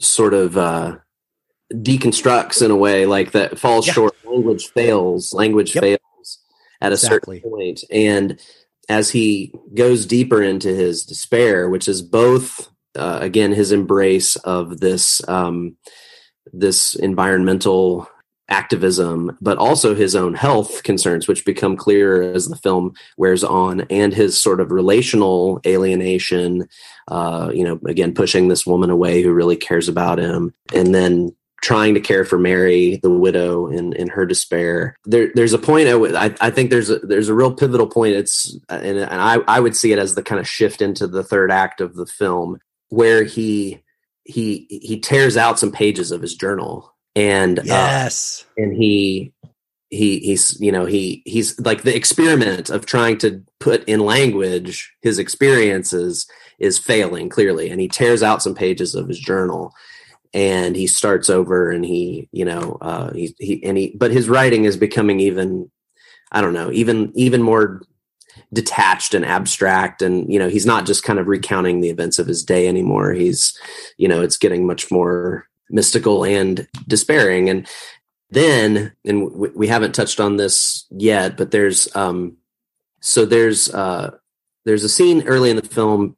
sort 0.00 0.34
of 0.34 0.56
uh, 0.56 0.96
deconstructs 1.72 2.64
in 2.64 2.70
a 2.70 2.76
way 2.76 3.06
like 3.06 3.32
that 3.32 3.58
falls 3.58 3.86
yeah. 3.86 3.92
short. 3.92 4.14
Language 4.24 4.68
fails. 4.68 5.32
Language 5.32 5.74
yep. 5.74 5.82
fails 5.82 6.38
at 6.80 6.92
a 6.92 6.94
exactly. 6.94 7.40
certain. 7.40 7.76
And 7.90 8.40
as 8.88 9.10
he 9.10 9.52
goes 9.74 10.06
deeper 10.06 10.42
into 10.42 10.68
his 10.68 11.04
despair, 11.04 11.68
which 11.68 11.88
is 11.88 12.02
both 12.02 12.70
uh, 12.96 13.18
again 13.20 13.52
his 13.52 13.72
embrace 13.72 14.36
of 14.36 14.80
this 14.80 15.26
um, 15.28 15.76
this 16.52 16.94
environmental 16.94 18.08
activism, 18.48 19.36
but 19.40 19.58
also 19.58 19.94
his 19.94 20.16
own 20.16 20.34
health 20.34 20.82
concerns, 20.82 21.28
which 21.28 21.44
become 21.44 21.76
clearer 21.76 22.22
as 22.22 22.48
the 22.48 22.56
film 22.56 22.94
wears 23.16 23.44
on, 23.44 23.82
and 23.90 24.14
his 24.14 24.40
sort 24.40 24.60
of 24.60 24.72
relational 24.72 25.60
alienation. 25.66 26.66
Uh, 27.08 27.50
you 27.52 27.64
know, 27.64 27.78
again, 27.86 28.14
pushing 28.14 28.48
this 28.48 28.66
woman 28.66 28.90
away 28.90 29.22
who 29.22 29.32
really 29.32 29.56
cares 29.56 29.88
about 29.88 30.18
him, 30.18 30.54
and 30.74 30.94
then 30.94 31.34
trying 31.60 31.92
to 31.94 32.00
care 32.00 32.24
for 32.24 32.38
Mary, 32.38 33.00
the 33.02 33.10
widow, 33.10 33.66
in 33.66 33.92
in 33.94 34.08
her 34.08 34.24
despair. 34.24 34.96
There, 35.04 35.30
there's 35.34 35.52
a 35.52 35.58
point. 35.58 35.88
I, 35.88 36.34
I 36.40 36.50
think 36.50 36.70
there's 36.70 36.90
a 36.90 36.98
there's 37.00 37.28
a 37.28 37.34
real 37.34 37.52
pivotal 37.52 37.86
point. 37.86 38.14
It's 38.14 38.56
and, 38.68 38.98
and 38.98 39.20
I 39.20 39.36
I 39.46 39.60
would 39.60 39.76
see 39.76 39.92
it 39.92 39.98
as 39.98 40.14
the 40.14 40.22
kind 40.22 40.40
of 40.40 40.48
shift 40.48 40.80
into 40.80 41.06
the 41.06 41.24
third 41.24 41.50
act 41.50 41.80
of 41.80 41.94
the 41.96 42.06
film 42.06 42.58
where 42.88 43.24
he 43.24 43.82
he 44.24 44.66
he 44.68 45.00
tears 45.00 45.36
out 45.36 45.58
some 45.58 45.72
pages 45.72 46.12
of 46.12 46.20
his 46.20 46.34
journal 46.34 46.94
and 47.16 47.58
uh, 47.58 47.62
yes. 47.64 48.44
uh, 48.58 48.62
and 48.62 48.76
he 48.76 49.32
he 49.90 50.18
he's 50.20 50.60
you 50.60 50.70
know 50.70 50.84
he 50.84 51.22
he's 51.24 51.58
like 51.60 51.82
the 51.82 51.96
experiment 51.96 52.68
of 52.68 52.84
trying 52.84 53.16
to 53.18 53.42
put 53.58 53.84
in 53.88 54.00
language 54.00 54.92
his 55.00 55.18
experiences 55.18 56.28
is 56.58 56.78
failing 56.78 57.28
clearly 57.28 57.70
and 57.70 57.80
he 57.80 57.88
tears 57.88 58.22
out 58.22 58.42
some 58.42 58.54
pages 58.54 58.94
of 58.94 59.08
his 59.08 59.18
journal 59.18 59.72
and 60.34 60.76
he 60.76 60.86
starts 60.86 61.30
over 61.30 61.70
and 61.70 61.84
he 61.86 62.28
you 62.32 62.44
know 62.44 62.76
uh 62.82 63.12
he, 63.12 63.34
he 63.38 63.64
and 63.64 63.78
he 63.78 63.94
but 63.96 64.10
his 64.10 64.28
writing 64.28 64.64
is 64.64 64.76
becoming 64.76 65.20
even 65.20 65.70
i 66.32 66.40
don't 66.42 66.52
know 66.52 66.70
even 66.70 67.10
even 67.14 67.42
more 67.42 67.80
detached 68.52 69.12
and 69.12 69.26
abstract 69.26 70.00
and 70.00 70.32
you 70.32 70.38
know 70.38 70.48
he's 70.48 70.64
not 70.64 70.86
just 70.86 71.02
kind 71.02 71.18
of 71.18 71.26
recounting 71.26 71.80
the 71.80 71.90
events 71.90 72.18
of 72.18 72.26
his 72.26 72.42
day 72.42 72.66
anymore 72.66 73.12
he's 73.12 73.58
you 73.98 74.08
know 74.08 74.22
it's 74.22 74.38
getting 74.38 74.66
much 74.66 74.90
more 74.90 75.48
mystical 75.70 76.24
and 76.24 76.66
despairing. 76.86 77.48
And 77.48 77.68
then, 78.30 78.92
and 79.04 79.30
we 79.32 79.68
haven't 79.68 79.94
touched 79.94 80.20
on 80.20 80.36
this 80.36 80.86
yet, 80.90 81.36
but 81.36 81.50
there's, 81.50 81.94
um, 81.96 82.36
so 83.00 83.24
there's, 83.24 83.72
uh, 83.72 84.16
there's 84.64 84.84
a 84.84 84.88
scene 84.88 85.26
early 85.26 85.50
in 85.50 85.56
the 85.56 85.62
film 85.62 86.16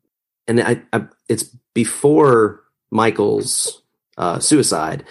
and 0.49 0.61
I, 0.61 0.83
I 0.93 1.07
it's 1.29 1.45
before 1.75 2.63
Michael's 2.91 3.80
uh, 4.21 4.39
suicide 4.39 5.03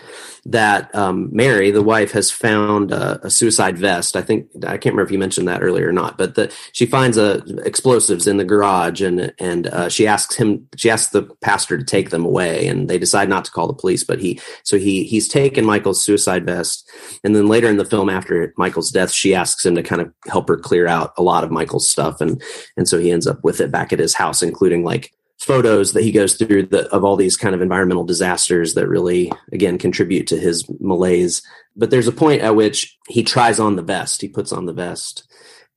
that 0.46 0.94
um, 0.96 1.30
Mary, 1.32 1.72
the 1.72 1.82
wife, 1.82 2.12
has 2.12 2.32
found 2.32 2.92
a, 2.92 3.26
a, 3.26 3.30
suicide 3.30 3.78
vest. 3.78 4.16
I 4.16 4.22
think 4.22 4.48
I 4.58 4.78
can't 4.78 4.94
remember 4.94 5.04
if 5.04 5.12
you 5.12 5.20
mentioned 5.20 5.48
that 5.48 5.62
earlier 5.64 5.90
or 5.90 5.92
not, 5.92 6.18
but 6.18 6.56
she 6.74 6.86
finds 6.86 7.18
a, 7.18 7.44
explosives 7.66 8.28
in 8.28 8.38
the 8.38 8.46
garage, 8.46 9.02
and 9.02 9.34
and 9.40 9.68
uh, 9.68 9.90
she 9.90 10.06
asks 10.06 10.36
him. 10.36 10.68
She 10.78 10.90
asks 10.90 11.12
the 11.12 11.24
pastor 11.42 11.78
to 11.78 11.84
take 11.84 12.12
them 12.12 12.24
away, 12.24 12.68
and 12.68 12.88
they 12.88 13.00
decide 13.00 13.30
not 13.30 13.46
to 13.46 13.52
call 13.52 13.68
the 13.68 13.74
police. 13.74 14.04
But 14.04 14.20
he 14.20 14.40
so 14.64 14.78
he 14.78 15.04
he's 15.04 15.28
taken 15.28 15.66
Michael's 15.66 16.02
suicide 16.02 16.46
vest, 16.46 16.88
and 17.24 17.36
then 17.36 17.48
later 17.48 17.68
in 17.68 17.78
the 17.78 17.86
film, 17.86 18.10
after 18.10 18.54
Michael's 18.58 18.92
death, 18.92 19.12
she 19.12 19.34
asks 19.34 19.66
him 19.66 19.76
to 19.76 19.84
kind 19.84 20.02
of 20.02 20.14
help 20.28 20.48
her 20.48 20.58
clear 20.58 20.88
out 20.88 21.14
a 21.18 21.24
lot 21.24 21.44
of 21.44 21.52
Michael's 21.52 21.90
stuff, 21.90 22.22
and 22.22 22.42
and 22.78 22.88
so 22.88 23.00
he 23.00 23.12
ends 23.12 23.28
up 23.28 23.44
with 23.44 23.60
it 23.60 23.72
back 23.72 23.92
at 23.92 24.00
his 24.00 24.14
house, 24.14 24.42
including 24.42 24.84
like 24.84 25.14
photos 25.40 25.94
that 25.94 26.04
he 26.04 26.12
goes 26.12 26.36
through 26.36 26.64
the, 26.64 26.88
of 26.94 27.04
all 27.04 27.16
these 27.16 27.38
kind 27.38 27.56
of 27.56 27.62
environmental 27.62 28.04
disasters 28.04 28.74
that 28.74 28.88
really 28.88 29.32
again 29.52 29.78
contribute 29.78 30.28
to 30.28 30.38
his 30.38 30.70
malaise. 30.80 31.42
But 31.76 31.92
there's 31.92 32.08
a 32.08 32.14
point 32.14 32.42
at 32.42 32.56
which 32.56 32.98
he 33.08 33.24
tries 33.24 33.60
on 33.60 33.76
the 33.76 33.82
vest. 33.82 34.22
He 34.22 34.28
puts 34.28 34.52
on 34.52 34.66
the 34.66 34.74
vest. 34.74 35.26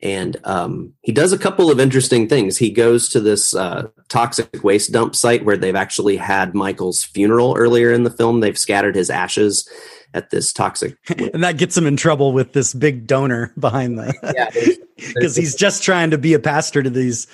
And 0.05 0.37
um, 0.43 0.95
he 1.03 1.13
does 1.13 1.33
a 1.33 1.39
couple 1.39 1.71
of 1.71 1.79
interesting 1.79 2.29
things. 2.29 2.59
He 2.59 2.71
goes 2.71 3.09
to 3.11 3.21
this 3.21 3.55
uh, 3.55 3.87
toxic 4.09 4.65
waste 4.65 4.91
dump 4.91 5.15
site 5.15 5.45
where 5.45 5.57
they've 5.57 5.77
actually 5.77 6.17
had 6.17 6.57
michael's 6.57 7.05
funeral 7.05 7.55
earlier 7.57 7.93
in 7.93 8.03
the 8.03 8.11
film. 8.11 8.41
They've 8.41 8.59
scattered 8.59 8.97
his 8.97 9.11
ashes 9.11 9.69
at 10.15 10.31
this 10.31 10.53
toxic 10.53 10.97
and 11.33 11.43
that 11.43 11.57
gets 11.57 11.75
him 11.75 11.87
in 11.87 11.97
trouble 11.97 12.33
with 12.33 12.53
this 12.53 12.75
big 12.75 13.07
donor 13.07 13.51
behind 13.59 13.99
the 13.99 14.13
yeah 14.37 14.51
because 15.15 15.35
he's 15.39 15.55
just 15.55 15.83
trying 15.83 16.11
to 16.11 16.19
be 16.19 16.35
a 16.35 16.39
pastor 16.39 16.83
to 16.83 16.91
these 16.91 17.27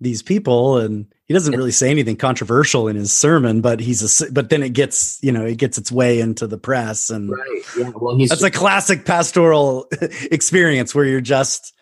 these 0.00 0.22
people 0.22 0.76
and 0.78 1.06
he 1.24 1.34
doesn't 1.34 1.56
really 1.56 1.72
say 1.72 1.90
anything 1.90 2.16
controversial 2.16 2.86
in 2.86 2.96
his 2.96 3.12
sermon 3.12 3.60
but 3.60 3.80
he's 3.80 4.20
a 4.22 4.30
but 4.32 4.50
then 4.50 4.62
it 4.62 4.72
gets 4.72 5.18
you 5.22 5.32
know 5.32 5.44
it 5.44 5.56
gets 5.56 5.78
its 5.78 5.90
way 5.90 6.20
into 6.20 6.46
the 6.46 6.58
press 6.58 7.08
and 7.08 7.30
right. 7.30 7.62
Yeah 7.78 7.90
well 7.94 8.16
he's 8.16 8.28
that's 8.28 8.42
a 8.42 8.50
classic 8.50 9.04
pastoral 9.06 9.88
experience 10.30 10.94
where 10.94 11.06
you're 11.06 11.20
just 11.20 11.74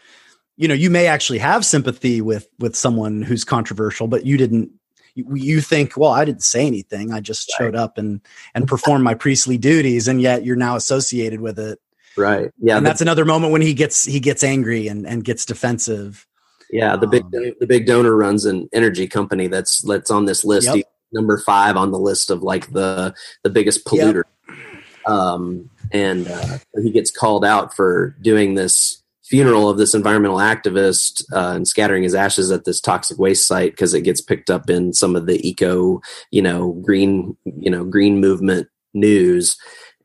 you 0.57 0.69
know 0.69 0.75
you 0.75 0.91
may 0.91 1.07
actually 1.07 1.39
have 1.39 1.67
sympathy 1.67 2.21
with 2.21 2.49
with 2.59 2.77
someone 2.77 3.23
who's 3.23 3.45
controversial 3.45 4.07
but 4.07 4.25
you 4.25 4.37
didn't 4.37 4.71
you, 5.15 5.27
you 5.35 5.61
think 5.61 5.97
well 5.97 6.13
i 6.13 6.25
didn't 6.25 6.43
say 6.43 6.67
anything. 6.67 7.13
I 7.13 7.21
just 7.21 7.53
right. 7.53 7.67
showed 7.67 7.77
up 7.77 7.99
and 7.99 8.21
and 8.55 8.69
performed 8.69 9.03
my 9.03 9.15
priestly 9.15 9.59
duties 9.59 10.07
and 10.07 10.21
yet 10.21 10.45
you're 10.45 10.57
now 10.57 10.77
associated 10.77 11.41
with 11.41 11.59
it. 11.59 11.81
Right. 12.17 12.53
Yeah 12.61 12.77
and 12.77 12.87
that's 12.87 13.01
another 13.01 13.25
moment 13.25 13.53
when 13.53 13.63
he 13.63 13.75
gets 13.75 14.05
he 14.05 14.21
gets 14.21 14.45
angry 14.45 14.87
and 14.87 15.05
and 15.05 15.25
gets 15.25 15.45
defensive 15.45 16.29
yeah, 16.75 16.97
the 16.97 17.07
big 17.07 17.23
um, 17.23 17.53
the 17.61 17.67
big 17.69 17.87
donor 17.87 18.17
runs 18.17 18.45
an 18.45 18.69
energy 18.73 19.07
company 19.07 19.47
that's 19.47 19.79
that's 19.83 20.11
on 20.11 20.25
this 20.25 20.45
list. 20.45 20.75
Yep. 20.75 20.87
number 21.13 21.39
five 21.39 21.77
on 21.77 21.93
the 21.93 21.99
list 21.99 22.31
of 22.31 22.43
like 22.43 22.73
the 22.73 23.15
the 23.45 23.51
biggest 23.51 23.85
polluter. 23.85 24.25
Yep. 24.49 25.09
Um, 25.09 25.71
and 25.93 26.27
uh, 26.27 26.59
he 26.83 26.91
gets 26.91 27.13
called 27.13 27.45
out 27.45 27.77
for 27.77 28.17
doing 28.21 28.55
this 28.55 29.03
funeral 29.23 29.71
of 29.71 29.79
this 29.79 29.95
environmental 29.95 30.39
activist 30.39 31.23
uh, 31.33 31.55
and 31.55 31.69
scattering 31.69 32.03
his 32.03 32.15
ashes 32.15 32.51
at 32.51 32.65
this 32.65 32.81
toxic 32.81 33.19
waste 33.19 33.47
site 33.47 33.71
because 33.71 33.95
it 33.95 34.03
gets 34.03 34.21
picked 34.21 34.51
up 34.51 34.69
in 34.69 34.93
some 34.93 35.15
of 35.15 35.27
the 35.27 35.47
eco, 35.49 36.03
you 36.33 36.43
know, 36.43 36.73
green, 36.85 37.37
you 37.45 37.71
know, 37.71 37.85
green 37.85 38.19
movement 38.19 38.67
news 38.95 39.57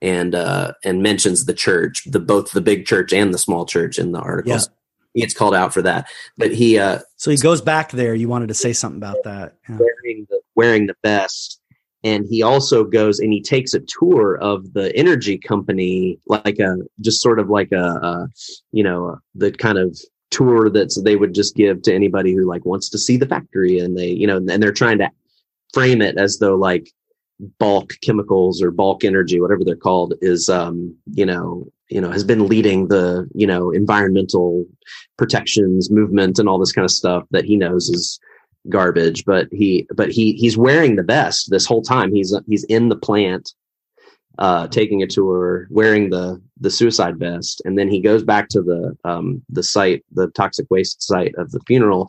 and 0.04 0.36
uh, 0.36 0.74
and 0.84 1.02
mentions 1.02 1.46
the 1.46 1.54
church, 1.56 2.04
the 2.06 2.20
both 2.20 2.52
the 2.52 2.62
big 2.62 2.86
church 2.86 3.12
and 3.12 3.34
the 3.34 3.40
small 3.40 3.66
church 3.66 3.98
in 3.98 4.12
the 4.12 4.20
articles 4.20 4.70
he 5.14 5.22
gets 5.22 5.34
called 5.34 5.56
out 5.56 5.74
for 5.74 5.82
that. 5.82 6.08
But 6.38 6.52
he 6.52 6.78
uh 6.78 7.00
so 7.18 7.32
he 7.32 7.38
goes 7.38 7.62
back 7.62 7.92
there. 7.92 8.16
You 8.16 8.28
wanted 8.28 8.48
to 8.48 8.54
say 8.54 8.74
something 8.74 9.00
about 9.00 9.18
that. 9.24 9.56
Yeah. 9.68 9.78
Wearing 9.80 10.28
the 10.30 10.42
wearing 10.56 10.88
the 10.88 10.96
vest. 11.04 11.62
And 12.04 12.26
he 12.30 12.44
also 12.44 12.86
goes 12.86 13.20
and 13.20 13.34
he 13.34 13.42
takes 13.42 13.74
a 13.74 13.82
tour 13.82 14.38
of 14.38 14.74
the 14.74 14.96
energy 14.96 15.38
company, 15.38 16.18
like 16.28 16.58
a 16.60 16.78
just 17.02 17.22
sort 17.22 17.40
of 17.40 17.50
like 17.50 17.72
a, 17.74 17.84
a 17.84 18.28
you 18.72 18.84
know 18.84 19.18
the 19.36 19.52
kind 19.52 19.78
of 19.78 20.00
tour 20.32 20.70
that 20.70 20.98
they 21.04 21.16
would 21.16 21.34
just 21.34 21.56
give 21.56 21.82
to 21.82 21.94
anybody 21.94 22.34
who 22.34 22.48
like 22.48 22.66
wants 22.66 22.90
to 22.90 22.98
see 22.98 23.18
the 23.18 23.26
factory, 23.26 23.80
and 23.80 23.98
they 23.98 24.08
you 24.08 24.28
know 24.28 24.38
and 24.38 24.64
they're 24.64 24.72
trying 24.72 25.00
to 25.00 25.10
frame 25.74 26.02
it 26.02 26.18
as 26.18 26.38
though 26.40 26.56
like 26.56 26.90
Balq 27.60 28.00
chemicals 28.02 28.62
or 28.62 28.72
Balq 28.72 29.04
energy, 29.04 29.40
whatever 29.42 29.64
they're 29.64 29.76
called, 29.76 30.14
is 30.22 30.48
um, 30.48 30.96
you 31.14 31.26
know 31.26 31.68
you 31.90 32.00
know 32.00 32.12
has 32.12 32.24
been 32.24 32.48
leading 32.48 32.88
the 32.88 33.28
you 33.34 33.48
know 33.48 33.72
environmental 33.72 34.66
protections 35.18 35.92
movement 35.92 36.40
and 36.40 36.48
all 36.48 36.60
this 36.60 36.72
kind 36.72 36.86
of 36.86 36.92
stuff 36.92 37.24
that 37.32 37.46
he 37.46 37.56
knows 37.56 37.90
is 37.90 38.20
garbage. 38.70 39.26
But 39.26 39.48
he 39.52 39.88
but 39.96 40.10
he 40.10 40.34
he's 40.34 40.58
wearing 40.58 40.96
the 40.96 41.04
best 41.04 41.50
this 41.50 41.66
whole 41.66 41.82
time. 41.82 42.14
He's 42.14 42.36
he's 42.48 42.64
in 42.66 42.90
the 42.90 42.98
plant. 42.98 43.54
Uh, 44.38 44.70
taking 44.70 45.04
a 45.04 45.08
tour, 45.08 45.68
wearing 45.70 46.10
the 46.10 46.42
the 46.62 46.70
suicide 46.70 47.20
vest, 47.20 47.62
and 47.66 47.78
then 47.78 47.90
he 47.90 48.00
goes 48.00 48.24
back 48.24 48.48
to 48.48 48.62
the 48.62 48.96
um, 49.04 49.44
the 49.50 49.62
site, 49.62 50.06
the 50.14 50.28
toxic 50.30 50.66
waste 50.70 51.04
site 51.04 51.36
of 51.36 51.52
the 51.52 51.60
funeral, 51.68 52.08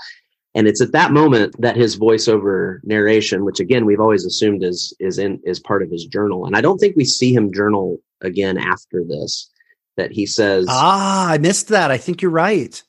and 0.54 0.66
it's 0.66 0.80
at 0.80 0.92
that 0.92 1.12
moment 1.12 1.54
that 1.60 1.76
his 1.76 1.98
voiceover 1.98 2.78
narration 2.84 3.44
which 3.44 3.60
again 3.60 3.84
we've 3.84 4.00
always 4.00 4.24
assumed 4.24 4.62
is 4.62 4.94
is 5.00 5.18
in 5.18 5.40
is 5.44 5.60
part 5.60 5.82
of 5.82 5.90
his 5.90 6.06
journal 6.06 6.46
and 6.46 6.56
i 6.56 6.60
don't 6.60 6.78
think 6.78 6.96
we 6.96 7.04
see 7.04 7.34
him 7.34 7.52
journal 7.52 7.98
again 8.22 8.58
after 8.58 9.04
this 9.04 9.49
that 9.96 10.12
he 10.12 10.26
says 10.26 10.66
ah 10.68 11.30
i 11.30 11.38
missed 11.38 11.68
that. 11.68 11.90
I 11.90 11.98
think 11.98 12.22
you're 12.22 12.30
right. 12.30 12.82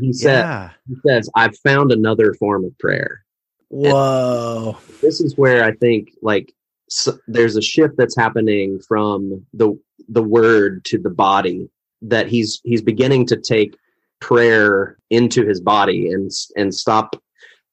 He 0.00 0.12
said 0.12 0.40
yeah. 0.40 0.70
he 0.88 0.94
says 1.06 1.28
i've 1.34 1.56
found 1.58 1.92
another 1.92 2.34
form 2.34 2.64
of 2.64 2.76
prayer. 2.78 3.24
Whoa. 3.68 4.76
and 4.76 5.00
this 5.00 5.20
is 5.20 5.36
where 5.36 5.64
i 5.64 5.72
think 5.72 6.10
like 6.20 6.52
so 6.88 7.18
there's 7.26 7.56
a 7.56 7.62
shift 7.62 7.94
that's 7.96 8.16
happening 8.16 8.78
from 8.86 9.46
the 9.54 9.78
the 10.08 10.22
word 10.22 10.84
to 10.86 10.98
the 10.98 11.10
body 11.10 11.70
that 12.02 12.26
he's 12.26 12.60
he's 12.64 12.82
beginning 12.82 13.26
to 13.26 13.36
take 13.36 13.76
prayer 14.20 14.98
into 15.10 15.46
his 15.46 15.60
body 15.60 16.10
and 16.10 16.30
and 16.56 16.74
stop 16.74 17.16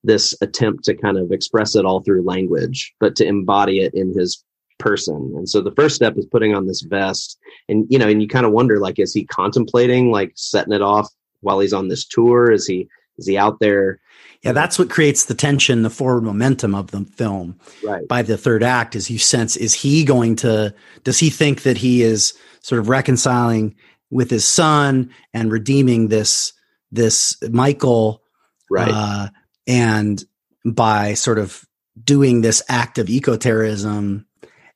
this 0.04 0.34
attempt 0.42 0.86
to 0.86 0.96
kind 0.96 1.18
of 1.18 1.32
express 1.32 1.76
it 1.76 1.86
all 1.86 2.02
through 2.02 2.24
language 2.24 2.94
but 3.00 3.16
to 3.18 3.26
embody 3.26 3.80
it 3.80 3.94
in 3.94 4.18
his 4.18 4.44
person. 4.80 5.34
And 5.36 5.48
so 5.48 5.62
the 5.62 5.72
first 5.72 5.96
step 5.96 6.18
is 6.18 6.26
putting 6.26 6.56
on 6.56 6.68
this 6.68 6.82
vest 6.82 7.38
and 7.68 7.86
you 7.90 8.00
know 8.00 8.08
and 8.08 8.22
you 8.22 8.28
kind 8.28 8.46
of 8.46 8.52
wonder 8.52 8.80
like 8.80 9.00
is 9.00 9.14
he 9.14 9.26
contemplating 9.26 10.12
like 10.12 10.32
setting 10.36 10.74
it 10.74 10.82
off 10.82 11.08
while 11.42 11.60
he's 11.60 11.74
on 11.74 11.88
this 11.88 12.06
tour? 12.06 12.52
Is 12.52 12.66
he 12.66 12.88
is 13.18 13.28
he 13.28 13.38
out 13.38 13.60
there? 13.60 14.00
Yeah 14.42 14.54
that's 14.54 14.80
what 14.80 14.90
creates 14.90 15.26
the 15.26 15.36
tension 15.36 15.84
the 15.84 15.90
forward 15.90 16.24
momentum 16.24 16.74
of 16.74 16.92
the 16.92 17.02
film 17.02 17.60
right. 17.84 18.08
by 18.08 18.22
the 18.22 18.38
third 18.38 18.64
act 18.64 18.96
is 18.96 19.12
you 19.12 19.20
sense 19.20 19.58
is 19.58 19.74
he 19.74 20.06
going 20.06 20.38
to 20.38 20.74
does 21.04 21.20
he 21.20 21.30
think 21.30 21.64
that 21.64 21.78
he 21.78 22.02
is 22.02 22.34
sort 22.62 22.80
of 22.80 22.88
reconciling 22.88 23.76
with 24.10 24.30
his 24.30 24.46
son 24.46 25.12
and 25.34 25.52
redeeming 25.52 26.08
this 26.08 26.54
this 26.92 27.38
Michael, 27.50 28.24
right? 28.70 28.92
Uh, 28.92 29.30
and 29.68 30.24
by 30.66 31.14
sort 31.14 31.38
of 31.38 31.66
doing 32.04 32.42
this 32.42 32.64
act 32.70 32.98
of 32.98 33.10
eco-terrorism, 33.10 34.26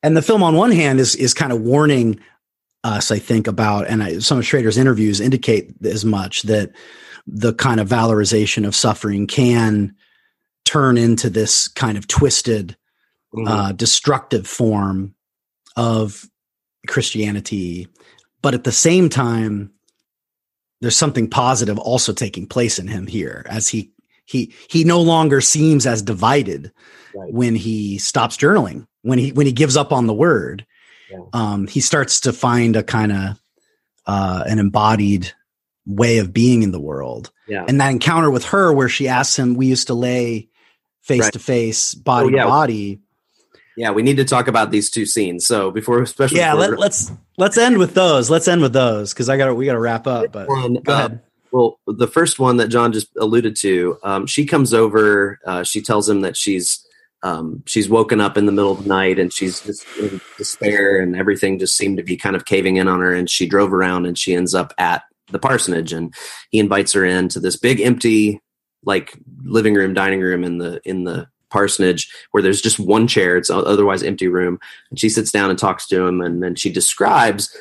and 0.03 0.15
the 0.15 0.21
film 0.21 0.43
on 0.43 0.55
one 0.55 0.71
hand 0.71 0.99
is 0.99 1.15
is 1.15 1.33
kind 1.33 1.51
of 1.51 1.61
warning 1.61 2.19
us, 2.83 3.11
I 3.11 3.19
think, 3.19 3.47
about 3.47 3.87
and 3.87 4.03
I, 4.03 4.19
some 4.19 4.37
of 4.37 4.45
Schrader's 4.45 4.77
interviews 4.77 5.19
indicate 5.19 5.73
as 5.83 6.05
much 6.05 6.43
that 6.43 6.71
the 7.25 7.53
kind 7.53 7.79
of 7.79 7.87
valorization 7.87 8.67
of 8.67 8.75
suffering 8.75 9.25
can 9.27 9.95
turn 10.65 10.97
into 10.97 11.29
this 11.29 11.67
kind 11.69 11.97
of 11.97 12.07
twisted, 12.07 12.75
mm-hmm. 13.33 13.47
uh, 13.47 13.71
destructive 13.71 14.45
form 14.45 15.15
of 15.75 16.29
Christianity 16.87 17.87
but 18.43 18.53
at 18.53 18.65
the 18.65 18.71
same 18.71 19.09
time, 19.09 19.71
there's 20.81 20.97
something 20.97 21.29
positive 21.29 21.79
also 21.79 22.13
taking 22.13 22.45
place 22.45 22.77
in 22.77 22.87
him 22.87 23.07
here 23.07 23.43
as 23.49 23.69
he 23.69 23.91
he 24.25 24.53
he 24.69 24.83
no 24.83 25.01
longer 25.01 25.41
seems 25.41 25.87
as 25.87 26.01
divided 26.01 26.71
right. 27.15 27.33
when 27.33 27.55
he 27.55 27.97
stops 27.97 28.37
journaling 28.37 28.85
when 29.03 29.19
he 29.19 29.31
when 29.31 29.45
he 29.45 29.53
gives 29.53 29.77
up 29.77 29.91
on 29.93 30.07
the 30.07 30.13
word 30.13 30.65
yeah. 31.11 31.19
um, 31.33 31.67
he 31.67 31.79
starts 31.79 32.21
to 32.21 32.33
find 32.33 32.75
a 32.75 32.83
kind 32.83 33.11
of 33.11 33.39
uh, 34.05 34.43
an 34.47 34.59
embodied 34.59 35.31
way 35.85 36.17
of 36.17 36.33
being 36.33 36.63
in 36.63 36.71
the 36.71 36.79
world 36.79 37.31
yeah. 37.47 37.63
and 37.67 37.79
that 37.79 37.89
encounter 37.89 38.31
with 38.31 38.45
her 38.45 38.73
where 38.73 38.89
she 38.89 39.07
asks 39.07 39.37
him 39.37 39.53
we 39.55 39.67
used 39.67 39.87
to 39.87 39.93
lay 39.93 40.49
face 41.01 41.29
to 41.29 41.39
face 41.39 41.93
body 41.93 42.27
oh, 42.27 42.29
yeah. 42.29 42.43
to 42.43 42.49
body 42.49 42.99
yeah, 43.75 43.91
we 43.91 44.03
need 44.03 44.17
to 44.17 44.25
talk 44.25 44.47
about 44.47 44.71
these 44.71 44.89
two 44.89 45.05
scenes. 45.05 45.45
So 45.45 45.71
before, 45.71 46.01
especially 46.01 46.37
yeah, 46.37 46.53
let, 46.53 46.73
us 46.73 46.79
let's, 46.79 47.11
let's 47.37 47.57
end 47.57 47.77
with 47.77 47.93
those. 47.93 48.29
Let's 48.29 48.47
end 48.47 48.61
with 48.61 48.73
those 48.73 49.13
because 49.13 49.29
I 49.29 49.37
got 49.37 49.55
we 49.55 49.65
got 49.65 49.73
to 49.73 49.79
wrap 49.79 50.05
up. 50.07 50.31
But 50.31 50.47
one, 50.47 50.75
go 50.75 50.93
ahead. 50.93 51.11
Uh, 51.13 51.17
well, 51.51 51.79
the 51.87 52.07
first 52.07 52.39
one 52.39 52.57
that 52.57 52.67
John 52.67 52.93
just 52.93 53.15
alluded 53.15 53.55
to, 53.57 53.97
um, 54.03 54.25
she 54.25 54.45
comes 54.45 54.73
over. 54.73 55.39
Uh, 55.45 55.63
she 55.63 55.81
tells 55.81 56.09
him 56.09 56.21
that 56.21 56.37
she's 56.37 56.85
um, 57.23 57.63
she's 57.65 57.89
woken 57.89 58.19
up 58.19 58.37
in 58.37 58.45
the 58.45 58.51
middle 58.51 58.73
of 58.73 58.83
the 58.83 58.89
night 58.89 59.17
and 59.17 59.31
she's 59.31 59.61
just 59.61 59.85
in 59.97 60.19
despair 60.37 60.99
and 60.99 61.15
everything 61.15 61.57
just 61.57 61.75
seemed 61.75 61.97
to 61.97 62.03
be 62.03 62.17
kind 62.17 62.35
of 62.35 62.43
caving 62.45 62.75
in 62.75 62.89
on 62.89 62.99
her. 62.99 63.13
And 63.13 63.29
she 63.29 63.47
drove 63.47 63.73
around 63.73 64.05
and 64.05 64.17
she 64.17 64.35
ends 64.35 64.53
up 64.53 64.73
at 64.77 65.03
the 65.31 65.39
parsonage 65.39 65.93
and 65.93 66.13
he 66.51 66.59
invites 66.59 66.91
her 66.91 67.05
into 67.05 67.39
this 67.39 67.55
big 67.55 67.79
empty 67.79 68.41
like 68.83 69.17
living 69.43 69.73
room, 69.73 69.93
dining 69.93 70.19
room 70.19 70.43
in 70.43 70.57
the 70.57 70.81
in 70.83 71.05
the 71.05 71.27
parsonage 71.49 72.11
where 72.31 72.43
there's 72.43 72.61
just 72.61 72.79
one 72.79 73.07
chair 73.07 73.37
it's 73.37 73.51
otherwise 73.51 74.01
empty 74.01 74.27
room 74.27 74.59
and 74.89 74.99
she 74.99 75.07
sits 75.07 75.31
down 75.31 75.51
and 75.51 75.59
talks 75.59 75.87
to 75.87 76.03
him 76.03 76.19
and 76.19 76.41
then 76.41 76.55
she 76.55 76.71
describes 76.71 77.55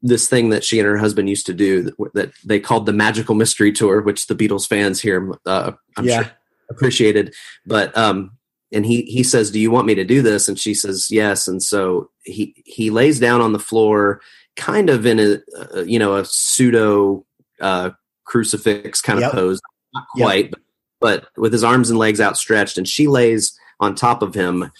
this 0.00 0.28
thing 0.28 0.50
that 0.50 0.62
she 0.62 0.78
and 0.78 0.86
her 0.86 0.96
husband 0.96 1.28
used 1.28 1.46
to 1.46 1.52
do 1.52 1.82
that, 1.82 1.96
that 2.14 2.32
they 2.44 2.60
called 2.60 2.86
the 2.86 2.92
magical 2.92 3.34
mystery 3.34 3.72
tour 3.72 4.00
which 4.00 4.28
the 4.28 4.36
beatles 4.36 4.68
fans 4.68 5.00
here 5.00 5.32
uh, 5.44 5.72
i'm 5.96 6.04
yeah. 6.04 6.22
sure 6.22 6.32
appreciated 6.70 7.34
but 7.66 7.94
um 7.98 8.30
and 8.72 8.86
he 8.86 9.02
he 9.02 9.22
says 9.22 9.50
do 9.50 9.60
you 9.60 9.70
want 9.70 9.86
me 9.86 9.94
to 9.94 10.04
do 10.04 10.22
this? 10.22 10.48
And 10.48 10.58
she 10.58 10.74
says 10.74 11.10
yes. 11.10 11.48
And 11.48 11.62
so 11.62 12.10
he 12.24 12.54
he 12.64 12.90
lays 12.90 13.20
down 13.20 13.40
on 13.40 13.52
the 13.52 13.58
floor 13.58 14.20
kind 14.56 14.90
of 14.90 15.06
in 15.06 15.18
a, 15.18 15.38
a 15.74 15.84
you 15.84 15.98
know 15.98 16.16
a 16.16 16.24
pseudo 16.24 17.24
uh 17.60 17.90
crucifix 18.24 19.00
kind 19.00 19.22
of 19.22 19.32
pose. 19.32 19.60
Not 19.94 20.04
quite 20.16 20.44
yep. 20.44 20.52
but 20.52 20.60
but 21.02 21.28
with 21.36 21.52
his 21.52 21.64
arms 21.64 21.90
and 21.90 21.98
legs 21.98 22.20
outstretched, 22.20 22.78
and 22.78 22.86
she 22.88 23.08
lays 23.08 23.58
on 23.80 23.96
top 23.96 24.22
of 24.22 24.32
him, 24.32 24.70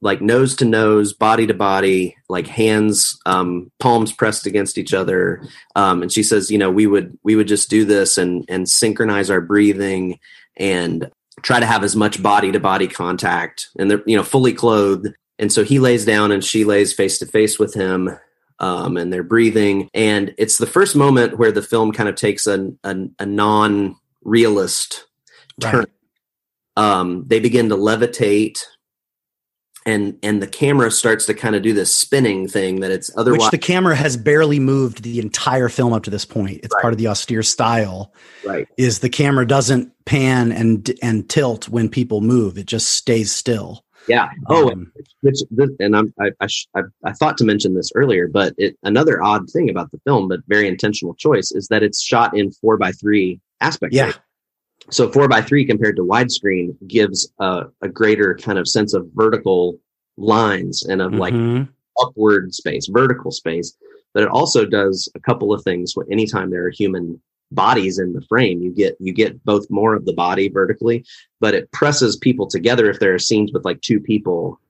like 0.00 0.20
nose 0.20 0.56
to 0.56 0.64
nose, 0.64 1.12
body 1.12 1.46
to 1.46 1.54
body, 1.54 2.16
like 2.28 2.48
hands, 2.48 3.16
um, 3.24 3.70
palms 3.78 4.12
pressed 4.12 4.46
against 4.46 4.76
each 4.76 4.92
other. 4.92 5.40
Um, 5.76 6.02
and 6.02 6.12
she 6.12 6.24
says, 6.24 6.50
you 6.50 6.58
know, 6.58 6.70
we 6.70 6.88
would 6.88 7.16
we 7.22 7.36
would 7.36 7.46
just 7.46 7.70
do 7.70 7.84
this 7.84 8.18
and 8.18 8.44
and 8.48 8.68
synchronize 8.68 9.30
our 9.30 9.40
breathing 9.40 10.18
and 10.56 11.08
try 11.42 11.60
to 11.60 11.66
have 11.66 11.84
as 11.84 11.96
much 11.96 12.22
body 12.22 12.52
to 12.52 12.60
body 12.60 12.88
contact, 12.88 13.68
and 13.78 13.90
they're 13.90 14.02
you 14.06 14.16
know 14.16 14.22
fully 14.22 14.52
clothed. 14.52 15.08
And 15.38 15.52
so 15.52 15.64
he 15.64 15.78
lays 15.78 16.04
down 16.04 16.32
and 16.32 16.44
she 16.44 16.64
lays 16.64 16.92
face 16.92 17.18
to 17.20 17.26
face 17.26 17.58
with 17.58 17.74
him. 17.74 18.10
Um, 18.60 18.96
and 18.96 19.12
they're 19.12 19.22
breathing. 19.22 19.88
And 19.94 20.34
it's 20.36 20.58
the 20.58 20.66
first 20.66 20.96
moment 20.96 21.38
where 21.38 21.52
the 21.52 21.62
film 21.62 21.92
kind 21.92 22.08
of 22.08 22.16
takes 22.16 22.48
a, 22.48 22.72
a, 22.82 22.96
a 23.20 23.24
non 23.24 23.94
realist 24.24 25.06
turn. 25.60 25.76
Right. 25.76 25.88
Um, 26.76 27.24
they 27.28 27.38
begin 27.38 27.68
to 27.68 27.76
levitate 27.76 28.64
and 29.88 30.18
and 30.22 30.42
the 30.42 30.46
camera 30.46 30.90
starts 30.90 31.24
to 31.26 31.34
kind 31.34 31.56
of 31.56 31.62
do 31.62 31.72
this 31.72 31.92
spinning 31.92 32.46
thing 32.46 32.80
that 32.80 32.90
it's 32.90 33.10
otherwise 33.16 33.40
which 33.40 33.50
the 33.50 33.58
camera 33.58 33.96
has 33.96 34.18
barely 34.18 34.60
moved 34.60 35.02
the 35.02 35.18
entire 35.18 35.70
film 35.70 35.94
up 35.94 36.02
to 36.02 36.10
this 36.10 36.26
point. 36.26 36.60
It's 36.62 36.74
right. 36.74 36.82
part 36.82 36.92
of 36.92 36.98
the 36.98 37.08
austere 37.08 37.42
style 37.42 38.12
right. 38.44 38.68
is 38.76 38.98
the 38.98 39.08
camera 39.08 39.46
doesn't 39.46 39.90
pan 40.04 40.52
and 40.52 40.92
and 41.02 41.28
tilt 41.28 41.70
when 41.70 41.88
people 41.88 42.20
move. 42.20 42.58
It 42.58 42.66
just 42.66 42.90
stays 42.90 43.32
still. 43.32 43.82
Yeah. 44.08 44.28
Oh 44.48 44.70
um, 44.70 44.92
which, 45.22 45.40
and 45.80 45.96
I'm, 45.96 46.14
I, 46.20 46.30
I, 46.40 46.48
I, 46.74 46.82
I 47.04 47.12
thought 47.12 47.36
to 47.38 47.44
mention 47.44 47.74
this 47.74 47.90
earlier 47.94 48.26
but 48.26 48.54
it, 48.56 48.76
another 48.82 49.22
odd 49.22 49.50
thing 49.50 49.68
about 49.68 49.90
the 49.90 50.00
film 50.06 50.28
but 50.28 50.40
very 50.48 50.66
intentional 50.66 51.14
choice 51.14 51.50
is 51.52 51.68
that 51.68 51.82
it's 51.82 52.00
shot 52.00 52.36
in 52.36 52.50
four 52.52 52.78
by 52.78 52.92
three 52.92 53.38
aspect 53.60 53.92
yeah 53.92 54.12
so 54.90 55.10
four 55.10 55.28
by 55.28 55.42
three 55.42 55.64
compared 55.64 55.96
to 55.96 56.02
widescreen 56.02 56.76
gives 56.86 57.30
a, 57.38 57.64
a 57.82 57.88
greater 57.88 58.34
kind 58.34 58.58
of 58.58 58.68
sense 58.68 58.94
of 58.94 59.08
vertical 59.14 59.78
lines 60.16 60.84
and 60.84 61.02
of 61.02 61.12
mm-hmm. 61.12 61.20
like 61.20 61.68
upward 62.00 62.54
space, 62.54 62.86
vertical 62.86 63.30
space. 63.30 63.76
But 64.14 64.22
it 64.22 64.30
also 64.30 64.64
does 64.64 65.08
a 65.14 65.20
couple 65.20 65.52
of 65.52 65.62
things. 65.62 65.94
Anytime 66.10 66.50
there 66.50 66.64
are 66.64 66.70
human 66.70 67.20
bodies 67.50 67.98
in 67.98 68.12
the 68.12 68.22
frame, 68.22 68.62
you 68.62 68.72
get 68.72 68.96
you 68.98 69.12
get 69.12 69.44
both 69.44 69.68
more 69.70 69.94
of 69.94 70.06
the 70.06 70.14
body 70.14 70.48
vertically, 70.48 71.04
but 71.40 71.54
it 71.54 71.70
presses 71.72 72.16
people 72.16 72.46
together. 72.46 72.90
If 72.90 73.00
there 73.00 73.14
are 73.14 73.18
scenes 73.18 73.52
with 73.52 73.64
like 73.64 73.80
two 73.82 74.00
people, 74.00 74.60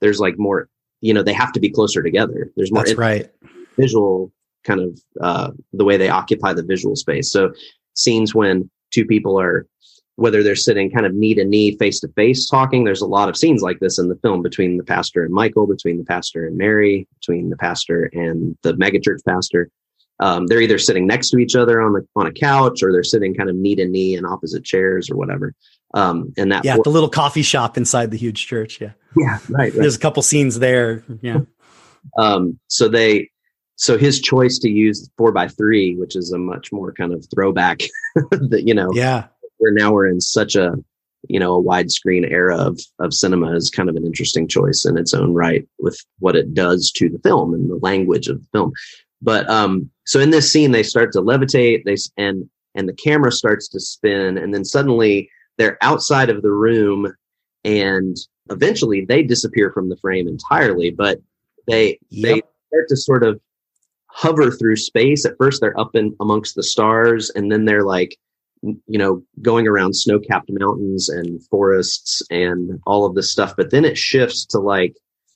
there's 0.00 0.20
like 0.20 0.38
more. 0.38 0.68
You 1.00 1.12
know, 1.12 1.22
they 1.22 1.34
have 1.34 1.52
to 1.52 1.60
be 1.60 1.68
closer 1.68 2.02
together. 2.02 2.50
There's 2.56 2.72
more 2.72 2.84
That's 2.84 2.96
right. 2.96 3.28
visual 3.76 4.32
kind 4.62 4.80
of 4.80 5.00
uh, 5.20 5.50
the 5.74 5.84
way 5.84 5.98
they 5.98 6.08
occupy 6.08 6.54
the 6.54 6.62
visual 6.62 6.96
space. 6.96 7.30
So 7.30 7.52
scenes 7.94 8.34
when 8.34 8.70
two 8.94 9.04
people 9.04 9.38
are 9.38 9.66
whether 10.16 10.44
they're 10.44 10.54
sitting 10.54 10.90
kind 10.90 11.06
of 11.06 11.14
knee 11.14 11.34
to 11.34 11.44
knee, 11.44 11.76
face 11.76 11.98
to 12.00 12.08
face 12.08 12.48
talking. 12.48 12.84
There's 12.84 13.00
a 13.00 13.06
lot 13.06 13.28
of 13.28 13.36
scenes 13.36 13.62
like 13.62 13.80
this 13.80 13.98
in 13.98 14.08
the 14.08 14.16
film 14.16 14.42
between 14.42 14.76
the 14.76 14.84
pastor 14.84 15.24
and 15.24 15.34
Michael, 15.34 15.66
between 15.66 15.98
the 15.98 16.04
pastor 16.04 16.46
and 16.46 16.56
Mary, 16.56 17.08
between 17.18 17.50
the 17.50 17.56
pastor 17.56 18.10
and 18.12 18.56
the 18.62 18.74
megachurch 18.74 19.24
pastor. 19.26 19.70
Um, 20.20 20.46
they're 20.46 20.60
either 20.60 20.78
sitting 20.78 21.08
next 21.08 21.30
to 21.30 21.38
each 21.38 21.56
other 21.56 21.80
on 21.80 21.92
the 21.94 22.06
on 22.14 22.28
a 22.28 22.32
couch 22.32 22.82
or 22.82 22.92
they're 22.92 23.02
sitting 23.02 23.34
kind 23.34 23.50
of 23.50 23.56
knee 23.56 23.74
to 23.74 23.86
knee 23.86 24.14
in 24.14 24.24
opposite 24.24 24.64
chairs 24.64 25.10
or 25.10 25.16
whatever. 25.16 25.54
Um, 25.94 26.32
and 26.36 26.52
that 26.52 26.64
yeah, 26.64 26.76
the 26.82 26.90
little 26.90 27.08
coffee 27.08 27.42
shop 27.42 27.76
inside 27.76 28.12
the 28.12 28.16
huge 28.16 28.46
church. 28.46 28.80
Yeah, 28.80 28.92
Yeah, 29.16 29.38
right. 29.48 29.50
right. 29.50 29.72
There's 29.72 29.96
a 29.96 30.00
couple 30.00 30.22
scenes 30.22 30.60
there. 30.60 31.02
Yeah. 31.20 31.40
Um, 32.18 32.58
so 32.68 32.88
they, 32.88 33.30
so 33.76 33.98
his 33.98 34.20
choice 34.20 34.58
to 34.60 34.70
use 34.70 35.10
four 35.18 35.32
by 35.32 35.48
three, 35.48 35.94
which 35.96 36.14
is 36.16 36.32
a 36.32 36.38
much 36.38 36.72
more 36.72 36.92
kind 36.92 37.12
of 37.12 37.26
throwback 37.34 37.80
that 38.30 38.62
you 38.66 38.74
know, 38.74 38.90
Yeah. 38.94 39.26
where 39.58 39.72
now 39.72 39.92
we're 39.92 40.06
in 40.06 40.20
such 40.20 40.54
a 40.56 40.74
you 41.28 41.40
know 41.40 41.56
a 41.56 41.62
widescreen 41.62 42.30
era 42.30 42.56
of 42.56 42.78
of 42.98 43.14
cinema 43.14 43.54
is 43.56 43.70
kind 43.70 43.88
of 43.88 43.96
an 43.96 44.04
interesting 44.04 44.46
choice 44.46 44.84
in 44.84 44.98
its 44.98 45.14
own 45.14 45.32
right 45.32 45.66
with 45.78 45.98
what 46.18 46.36
it 46.36 46.52
does 46.52 46.92
to 46.92 47.08
the 47.08 47.18
film 47.20 47.54
and 47.54 47.70
the 47.70 47.76
language 47.76 48.28
of 48.28 48.38
the 48.40 48.46
film 48.52 48.70
but 49.22 49.48
um 49.48 49.88
so 50.04 50.20
in 50.20 50.28
this 50.28 50.52
scene 50.52 50.70
they 50.72 50.82
start 50.82 51.12
to 51.12 51.22
levitate 51.22 51.82
they 51.84 51.94
s- 51.94 52.10
and 52.18 52.46
and 52.74 52.86
the 52.86 52.92
camera 52.92 53.32
starts 53.32 53.68
to 53.68 53.80
spin 53.80 54.36
and 54.36 54.52
then 54.52 54.66
suddenly 54.66 55.30
they're 55.56 55.78
outside 55.80 56.28
of 56.28 56.42
the 56.42 56.50
room 56.50 57.10
and 57.64 58.18
eventually 58.50 59.06
they 59.06 59.22
disappear 59.22 59.72
from 59.72 59.88
the 59.88 59.96
frame 59.96 60.28
entirely 60.28 60.90
but 60.90 61.20
they 61.66 61.98
they 62.12 62.34
Yep. 62.36 62.44
start 62.68 62.88
to 62.90 62.96
sort 62.98 63.22
of 63.24 63.40
hover 64.16 64.50
through 64.50 64.76
space 64.76 65.26
at 65.26 65.36
first 65.38 65.60
they're 65.60 65.78
up 65.78 65.90
in 65.94 66.14
amongst 66.20 66.54
the 66.54 66.62
stars 66.62 67.30
and 67.34 67.50
then 67.50 67.64
they're 67.64 67.84
like 67.84 68.16
you 68.86 68.98
know, 68.98 69.22
going 69.42 69.68
around 69.68 69.94
snow 69.94 70.18
capped 70.18 70.50
mountains 70.50 71.08
and 71.08 71.44
forests 71.48 72.22
and 72.30 72.80
all 72.86 73.04
of 73.04 73.14
this 73.14 73.30
stuff. 73.30 73.54
But 73.56 73.70
then 73.70 73.84
it 73.84 73.98
shifts 73.98 74.46
to 74.46 74.58
like 74.58 74.94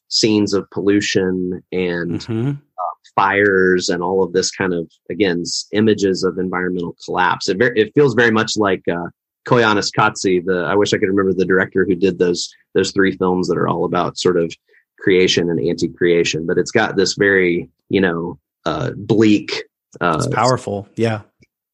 scenes 0.08 0.54
of 0.54 0.70
pollution 0.70 1.62
and 1.70 2.20
Mhm. 2.20 2.58
fires 3.14 3.88
and 3.88 4.02
all 4.02 4.22
of 4.22 4.32
this 4.32 4.50
kind 4.50 4.72
of, 4.72 4.90
again, 5.10 5.42
images 5.72 6.24
of 6.24 6.38
environmental 6.38 6.96
collapse. 7.04 7.48
It, 7.48 7.60
it 7.76 7.92
feels 7.94 8.14
very 8.14 8.30
much 8.30 8.56
like, 8.56 8.82
uh, 8.88 9.08
Koyaanisqatsi, 9.46 10.44
the, 10.44 10.64
I 10.66 10.74
wish 10.74 10.92
I 10.92 10.98
could 10.98 11.08
remember 11.08 11.34
the 11.34 11.44
director 11.44 11.84
who 11.84 11.94
did 11.96 12.18
those, 12.18 12.48
those 12.74 12.92
three 12.92 13.16
films 13.16 13.48
that 13.48 13.58
are 13.58 13.68
all 13.68 13.84
about 13.84 14.18
sort 14.18 14.36
of 14.38 14.54
creation 15.00 15.50
and 15.50 15.60
anti-creation, 15.60 16.46
but 16.46 16.58
it's 16.58 16.70
got 16.70 16.96
this 16.96 17.14
very, 17.14 17.68
you 17.88 18.00
know, 18.00 18.38
uh, 18.64 18.90
bleak, 18.96 19.64
uh, 20.00 20.16
It's 20.18 20.26
powerful. 20.34 20.88
Yeah. 20.96 21.20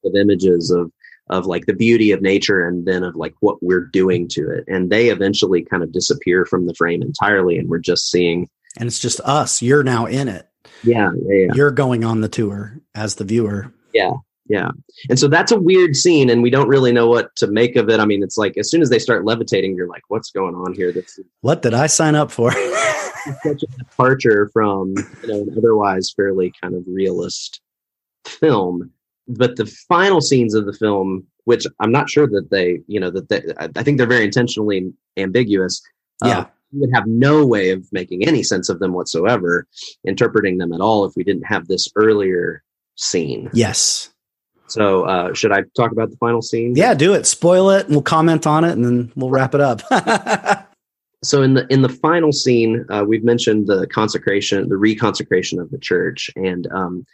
of 0.05 0.15
images 0.17 0.71
of 0.71 0.91
of 1.31 1.47
like 1.47 1.65
the 1.65 1.73
beauty 1.73 2.13
of 2.13 2.21
nature 2.21 2.67
and 2.69 2.87
then 2.87 3.03
of 3.03 3.17
like 3.17 3.35
what 3.41 3.57
we're 3.63 3.87
doing 3.87 4.29
to 4.29 4.51
it 4.51 4.63
and 4.69 4.91
they 4.91 5.09
eventually 5.09 5.63
kind 5.63 5.83
of 5.83 5.91
disappear 5.91 6.45
from 6.45 6.67
the 6.67 6.75
frame 6.75 7.01
entirely 7.01 7.57
and 7.57 7.71
we're 7.71 7.79
just 7.79 8.11
seeing 8.11 8.47
And 8.79 8.87
it's 8.87 8.99
just 8.99 9.21
us. 9.21 9.63
You're 9.63 9.83
now 9.83 10.05
in 10.05 10.29
it. 10.29 10.47
yeah 10.83 11.11
yeah 11.27 11.35
yeah, 11.47 11.53
You're 11.55 11.71
going 11.71 12.05
on 12.05 12.21
the 12.21 12.29
tour 12.29 12.79
as 12.95 13.15
the 13.15 13.25
viewer. 13.25 13.73
yeah. 13.95 14.13
Yeah. 14.47 14.73
And 15.09 15.19
so 15.19 15.27
that's 15.27 15.51
a 15.53 15.59
weird 15.59 15.97
scene 15.97 16.29
and 16.29 16.43
we 16.43 16.51
don't 16.51 16.69
really 16.69 16.93
know 16.93 17.09
what 17.09 17.35
to 17.37 17.47
make 17.47 17.77
of 17.77 17.89
it 17.89 17.99
i 17.99 18.05
mean 18.05 18.23
it's 18.23 18.37
like 18.37 18.59
as 18.59 18.69
soon 18.71 18.83
as 18.83 18.91
they 18.91 18.99
start 18.99 19.25
levitating 19.25 19.75
you're 19.75 19.89
like 19.89 20.03
what's 20.09 20.31
going 20.31 20.55
on 20.55 20.75
here 20.75 20.93
this 20.93 21.19
What 21.41 21.63
did 21.63 21.73
I 21.73 21.87
sign 21.87 22.15
up 22.15 22.31
for? 22.31 22.53
such 23.43 23.63
a 23.63 23.67
departure 23.79 24.51
from 24.53 24.95
you 25.23 25.29
know 25.29 25.43
an 25.43 25.55
otherwise 25.57 26.13
fairly 26.17 26.53
kind 26.63 26.75
of 26.75 26.83
realist 26.87 27.61
film 28.27 28.91
but 29.29 29.57
the 29.57 29.67
final 29.89 30.21
scenes 30.21 30.55
of 30.55 30.67
the 30.67 30.73
film 30.73 31.25
which 31.45 31.67
i'm 31.81 31.93
not 31.93 32.09
sure 32.11 32.27
that 32.27 32.49
they 32.51 32.81
you 32.87 32.99
know 33.01 33.11
that 33.11 33.29
they 33.29 33.43
i 33.59 33.83
think 33.83 33.99
they're 33.99 34.07
very 34.07 34.25
intentionally 34.25 34.93
ambiguous 35.17 35.83
uh, 36.23 36.29
Yeah. 36.29 36.47
we 36.73 36.81
would 36.81 36.91
have 36.95 37.07
no 37.07 37.45
way 37.47 37.71
of 37.71 37.87
making 37.93 38.27
any 38.27 38.43
sense 38.43 38.69
of 38.69 38.79
them 38.81 38.93
whatsoever 38.93 39.67
interpreting 40.05 40.59
them 40.59 40.73
at 40.73 40.81
all 40.81 41.05
if 41.05 41.15
we 41.17 41.25
didn't 41.25 41.45
have 41.47 41.67
this 41.69 41.89
earlier 41.97 42.63
scene 42.97 43.51
yes. 43.53 44.11
so 44.67 45.05
uh 45.05 45.33
should 45.35 45.53
i 45.53 45.63
talk 45.77 45.93
about 45.93 46.11
the 46.11 46.17
final 46.17 46.41
scene 46.43 46.75
Yeah, 46.77 46.95
do 46.95 47.13
it. 47.15 47.27
Spoil 47.27 47.71
it 47.71 47.87
and 47.87 47.95
we'll 47.95 48.03
comment 48.03 48.47
on 48.47 48.65
it 48.65 48.73
and 48.73 48.85
then 48.85 49.13
we'll 49.17 49.31
wrap 49.31 49.55
it 49.55 49.61
up. 49.61 49.81
so 51.25 51.43
in 51.43 51.55
the 51.55 51.67
in 51.73 51.83
the 51.83 51.89
final 51.89 52.33
scene 52.33 52.85
uh, 52.91 53.05
we've 53.07 53.25
mentioned 53.25 53.67
the 53.67 53.87
consecration 53.89 54.69
the 54.69 54.75
reconsecration 54.75 55.61
of 55.61 55.71
the 55.71 55.79
church 55.79 56.31
and 56.37 56.67
um, 56.73 57.07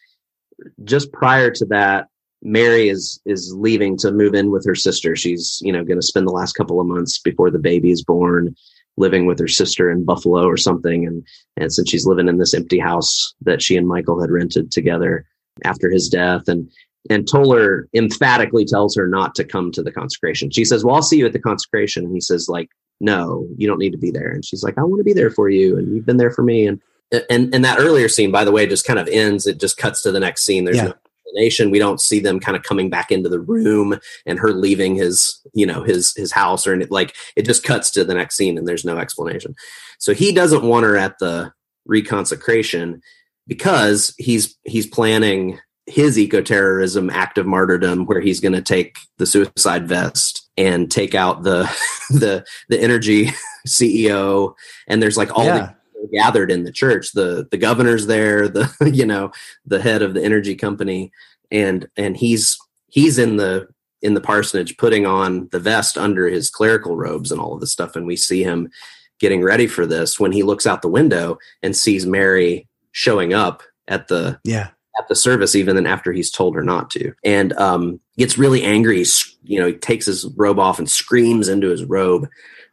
just 0.84 1.12
prior 1.12 1.50
to 1.50 1.64
that 1.66 2.08
mary 2.42 2.88
is 2.88 3.20
is 3.26 3.54
leaving 3.54 3.96
to 3.96 4.10
move 4.10 4.34
in 4.34 4.50
with 4.50 4.64
her 4.64 4.74
sister 4.74 5.14
she's 5.14 5.60
you 5.62 5.72
know 5.72 5.84
going 5.84 6.00
to 6.00 6.06
spend 6.06 6.26
the 6.26 6.32
last 6.32 6.54
couple 6.54 6.80
of 6.80 6.86
months 6.86 7.18
before 7.18 7.50
the 7.50 7.58
baby 7.58 7.90
is 7.90 8.02
born 8.02 8.54
living 8.96 9.26
with 9.26 9.38
her 9.38 9.48
sister 9.48 9.90
in 9.90 10.04
buffalo 10.04 10.44
or 10.44 10.56
something 10.56 11.06
and 11.06 11.26
and 11.56 11.72
since 11.72 11.88
she's 11.90 12.06
living 12.06 12.28
in 12.28 12.38
this 12.38 12.54
empty 12.54 12.78
house 12.78 13.34
that 13.42 13.62
she 13.62 13.76
and 13.76 13.86
michael 13.86 14.20
had 14.20 14.30
rented 14.30 14.70
together 14.72 15.26
after 15.64 15.90
his 15.90 16.08
death 16.08 16.48
and 16.48 16.70
and 17.08 17.26
Toller 17.26 17.88
emphatically 17.94 18.66
tells 18.66 18.94
her 18.94 19.08
not 19.08 19.34
to 19.36 19.44
come 19.44 19.72
to 19.72 19.82
the 19.82 19.90
consecration. 19.90 20.50
She 20.50 20.66
says, 20.66 20.84
"Well, 20.84 20.96
I'll 20.96 21.02
see 21.02 21.16
you 21.16 21.24
at 21.24 21.32
the 21.32 21.38
consecration." 21.38 22.04
And 22.04 22.12
he 22.12 22.20
says, 22.20 22.46
"Like, 22.46 22.68
no, 23.00 23.46
you 23.56 23.66
don't 23.66 23.78
need 23.78 23.92
to 23.92 23.98
be 23.98 24.10
there." 24.10 24.30
And 24.30 24.44
she's 24.44 24.62
like, 24.62 24.78
"I 24.78 24.82
want 24.82 25.00
to 25.00 25.04
be 25.04 25.12
there 25.12 25.30
for 25.30 25.48
you, 25.48 25.76
and 25.76 25.94
you've 25.94 26.06
been 26.06 26.18
there 26.18 26.30
for 26.30 26.42
me." 26.42 26.66
And 26.66 26.80
and 27.28 27.54
and 27.54 27.64
that 27.64 27.78
earlier 27.80 28.08
scene, 28.08 28.30
by 28.30 28.44
the 28.44 28.52
way, 28.52 28.66
just 28.66 28.84
kind 28.84 28.98
of 28.98 29.08
ends. 29.08 29.46
It 29.46 29.58
just 29.58 29.76
cuts 29.76 30.02
to 30.02 30.12
the 30.12 30.20
next 30.20 30.42
scene. 30.44 30.64
There's 30.64 30.76
Yeah. 30.76 30.84
no 30.84 30.94
explanation. 31.26 31.70
We 31.70 31.78
don't 31.78 32.00
see 32.00 32.20
them 32.20 32.40
kind 32.40 32.56
of 32.56 32.62
coming 32.62 32.90
back 32.90 33.10
into 33.10 33.28
the 33.28 33.40
room 33.40 33.98
and 34.26 34.38
her 34.38 34.52
leaving 34.52 34.94
his, 34.96 35.40
you 35.54 35.66
know, 35.66 35.82
his 35.82 36.14
his 36.14 36.32
house 36.32 36.66
or 36.66 36.72
anything. 36.72 36.92
Like 36.92 37.14
it 37.36 37.44
just 37.44 37.64
cuts 37.64 37.90
to 37.92 38.04
the 38.04 38.14
next 38.14 38.36
scene, 38.36 38.58
and 38.58 38.66
there's 38.66 38.84
no 38.84 38.98
explanation. 38.98 39.54
So 39.98 40.14
he 40.14 40.32
doesn't 40.32 40.62
want 40.64 40.84
her 40.84 40.96
at 40.96 41.18
the 41.18 41.52
reconsecration 41.88 43.00
because 43.46 44.14
he's 44.18 44.56
he's 44.64 44.86
planning 44.86 45.58
his 45.86 46.18
eco-terrorism 46.18 47.10
act 47.10 47.36
of 47.38 47.46
martyrdom 47.46 48.06
where 48.06 48.20
he's 48.20 48.38
going 48.40 48.52
to 48.52 48.62
take 48.62 48.96
the 49.18 49.26
suicide 49.26 49.88
vest 49.88 50.48
and 50.60 50.90
take 50.90 51.14
out 51.14 51.42
the 51.42 51.62
the 52.10 52.44
the 52.68 52.80
energy 52.80 53.30
CEO 53.66 54.54
and 54.86 55.02
there's 55.02 55.16
like 55.16 55.36
all 55.36 55.44
yeah. 55.44 55.72
the 55.72 56.08
gathered 56.14 56.50
in 56.50 56.64
the 56.64 56.72
church 56.72 57.12
the 57.12 57.46
the 57.50 57.58
governor's 57.58 58.06
there 58.06 58.48
the 58.48 58.70
you 58.92 59.04
know 59.04 59.30
the 59.66 59.80
head 59.80 60.02
of 60.02 60.14
the 60.14 60.24
energy 60.24 60.54
company 60.54 61.12
and 61.50 61.88
and 61.96 62.16
he's 62.16 62.58
he's 62.88 63.18
in 63.18 63.36
the 63.36 63.68
in 64.02 64.14
the 64.14 64.20
parsonage 64.20 64.76
putting 64.78 65.04
on 65.04 65.48
the 65.52 65.58
vest 65.58 65.98
under 65.98 66.26
his 66.26 66.48
clerical 66.48 66.96
robes 66.96 67.30
and 67.30 67.40
all 67.40 67.54
of 67.54 67.60
this 67.60 67.72
stuff 67.72 67.96
and 67.96 68.06
we 68.06 68.16
see 68.16 68.42
him 68.42 68.70
getting 69.18 69.42
ready 69.42 69.66
for 69.66 69.86
this 69.86 70.18
when 70.18 70.32
he 70.32 70.42
looks 70.42 70.66
out 70.66 70.80
the 70.80 70.88
window 70.88 71.38
and 71.62 71.76
sees 71.76 72.06
Mary 72.06 72.66
showing 72.92 73.34
up 73.34 73.62
at 73.86 74.08
the 74.08 74.40
Yeah. 74.44 74.68
At 75.00 75.08
the 75.08 75.16
service 75.16 75.56
even 75.56 75.74
then 75.74 75.86
after 75.86 76.12
he's 76.12 76.30
told 76.30 76.54
her 76.54 76.62
not 76.62 76.90
to. 76.90 77.12
And 77.24 77.52
um 77.54 78.00
gets 78.18 78.38
really 78.38 78.62
angry. 78.62 78.98
He's, 78.98 79.36
you 79.42 79.58
know 79.58 79.66
he 79.68 79.74
takes 79.74 80.06
his 80.06 80.26
robe 80.36 80.58
off 80.58 80.78
and 80.78 80.88
screams 80.88 81.48
into 81.48 81.68
his 81.68 81.84
robe 81.84 82.28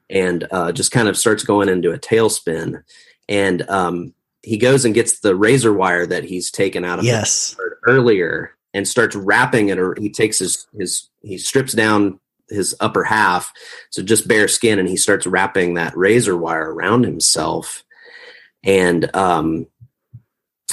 and 0.10 0.48
uh 0.52 0.72
just 0.72 0.92
kind 0.92 1.08
of 1.08 1.18
starts 1.18 1.44
going 1.44 1.70
into 1.70 1.92
a 1.92 2.00
tailspin. 2.00 2.84
And 3.30 3.68
um 3.70 4.14
he 4.44 4.58
goes 4.58 4.86
and 4.86 4.94
gets 4.94 5.20
the 5.20 5.36
razor 5.36 5.74
wire 5.74 6.06
that 6.06 6.24
he's 6.24 6.52
taken 6.52 6.86
out 6.86 7.00
of 7.00 7.06
Yes. 7.06 7.56
earlier 7.88 8.52
and 8.74 8.88
starts 8.88 9.16
wrapping 9.16 9.70
it 9.70 9.80
or 9.80 9.96
he 9.98 10.10
takes 10.10 10.40
his 10.40 10.68
his 10.78 11.10
he 11.22 11.38
strips 11.38 11.74
down 11.74 12.20
his 12.50 12.76
upper 12.80 13.04
half 13.04 13.52
so 13.90 14.02
just 14.02 14.28
bare 14.28 14.48
skin 14.48 14.80
and 14.80 14.88
he 14.88 14.96
starts 14.96 15.28
wrapping 15.28 15.74
that 15.74 15.96
razor 15.98 16.38
wire 16.38 16.74
around 16.74 17.04
himself. 17.04 17.84
And 18.64 19.14
um 19.16 19.68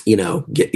you 0.06 0.16
know 0.16 0.44
get 0.52 0.74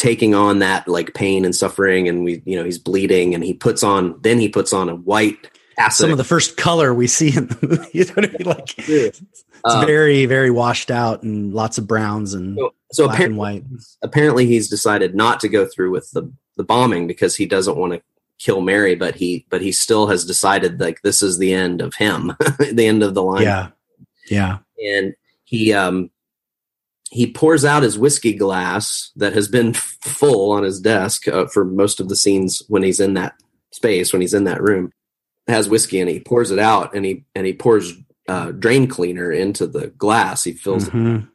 taking 0.00 0.34
on 0.34 0.60
that 0.60 0.88
like 0.88 1.12
pain 1.12 1.44
and 1.44 1.54
suffering 1.54 2.08
and 2.08 2.24
we 2.24 2.40
you 2.46 2.56
know 2.56 2.64
he's 2.64 2.78
bleeding 2.78 3.34
and 3.34 3.44
he 3.44 3.52
puts 3.52 3.82
on 3.82 4.18
then 4.22 4.38
he 4.40 4.48
puts 4.48 4.72
on 4.72 4.88
a 4.88 4.94
white 4.96 5.36
acid 5.76 6.04
Some 6.04 6.10
of 6.10 6.16
the 6.16 6.24
first 6.24 6.56
color 6.56 6.94
we 6.94 7.06
see 7.06 7.36
in 7.36 7.48
the 7.48 7.58
movie. 7.60 7.90
You 7.92 8.04
know 8.06 8.12
what 8.14 8.24
I 8.24 8.32
mean? 8.32 8.46
Like 8.46 8.74
it's 8.88 9.20
Um, 9.62 9.84
very, 9.84 10.24
very 10.24 10.50
washed 10.50 10.90
out 10.90 11.22
and 11.22 11.52
lots 11.52 11.76
of 11.76 11.86
browns 11.86 12.32
and 12.32 12.56
so, 12.56 12.72
so 12.92 13.04
black 13.04 13.16
apparently 13.16 13.28
and 13.28 13.38
white. 13.38 13.64
apparently 14.00 14.46
he's 14.46 14.70
decided 14.70 15.14
not 15.14 15.38
to 15.40 15.50
go 15.50 15.66
through 15.66 15.90
with 15.90 16.10
the 16.12 16.32
the 16.56 16.64
bombing 16.64 17.06
because 17.06 17.36
he 17.36 17.44
doesn't 17.44 17.76
want 17.76 17.92
to 17.92 18.00
kill 18.38 18.62
Mary, 18.62 18.94
but 18.94 19.14
he 19.16 19.44
but 19.50 19.60
he 19.60 19.70
still 19.70 20.06
has 20.06 20.24
decided 20.24 20.80
like 20.80 21.02
this 21.02 21.22
is 21.22 21.36
the 21.36 21.52
end 21.52 21.82
of 21.82 21.94
him, 21.94 22.32
the 22.72 22.86
end 22.86 23.02
of 23.02 23.12
the 23.12 23.22
line. 23.22 23.42
Yeah. 23.42 23.68
Yeah. 24.30 24.58
And 24.82 25.14
he 25.44 25.74
um 25.74 26.10
he 27.10 27.30
pours 27.32 27.64
out 27.64 27.82
his 27.82 27.98
whiskey 27.98 28.32
glass 28.32 29.10
that 29.16 29.32
has 29.32 29.48
been 29.48 29.74
full 29.74 30.52
on 30.52 30.62
his 30.62 30.80
desk 30.80 31.26
uh, 31.28 31.46
for 31.46 31.64
most 31.64 32.00
of 32.00 32.08
the 32.08 32.16
scenes 32.16 32.62
when 32.68 32.82
he's 32.82 33.00
in 33.00 33.14
that 33.14 33.34
space 33.72 34.12
when 34.12 34.20
he's 34.22 34.34
in 34.34 34.44
that 34.44 34.62
room. 34.62 34.92
It 35.46 35.52
has 35.52 35.68
whiskey 35.68 36.00
and 36.00 36.08
he 36.08 36.20
pours 36.20 36.50
it 36.50 36.58
out 36.60 36.94
and 36.94 37.04
he 37.04 37.24
and 37.34 37.46
he 37.46 37.52
pours 37.52 37.92
uh, 38.28 38.52
drain 38.52 38.86
cleaner 38.86 39.32
into 39.32 39.66
the 39.66 39.88
glass. 39.88 40.44
He 40.44 40.52
fills 40.52 40.86
it 40.86 40.92
Mhm. 40.94 41.28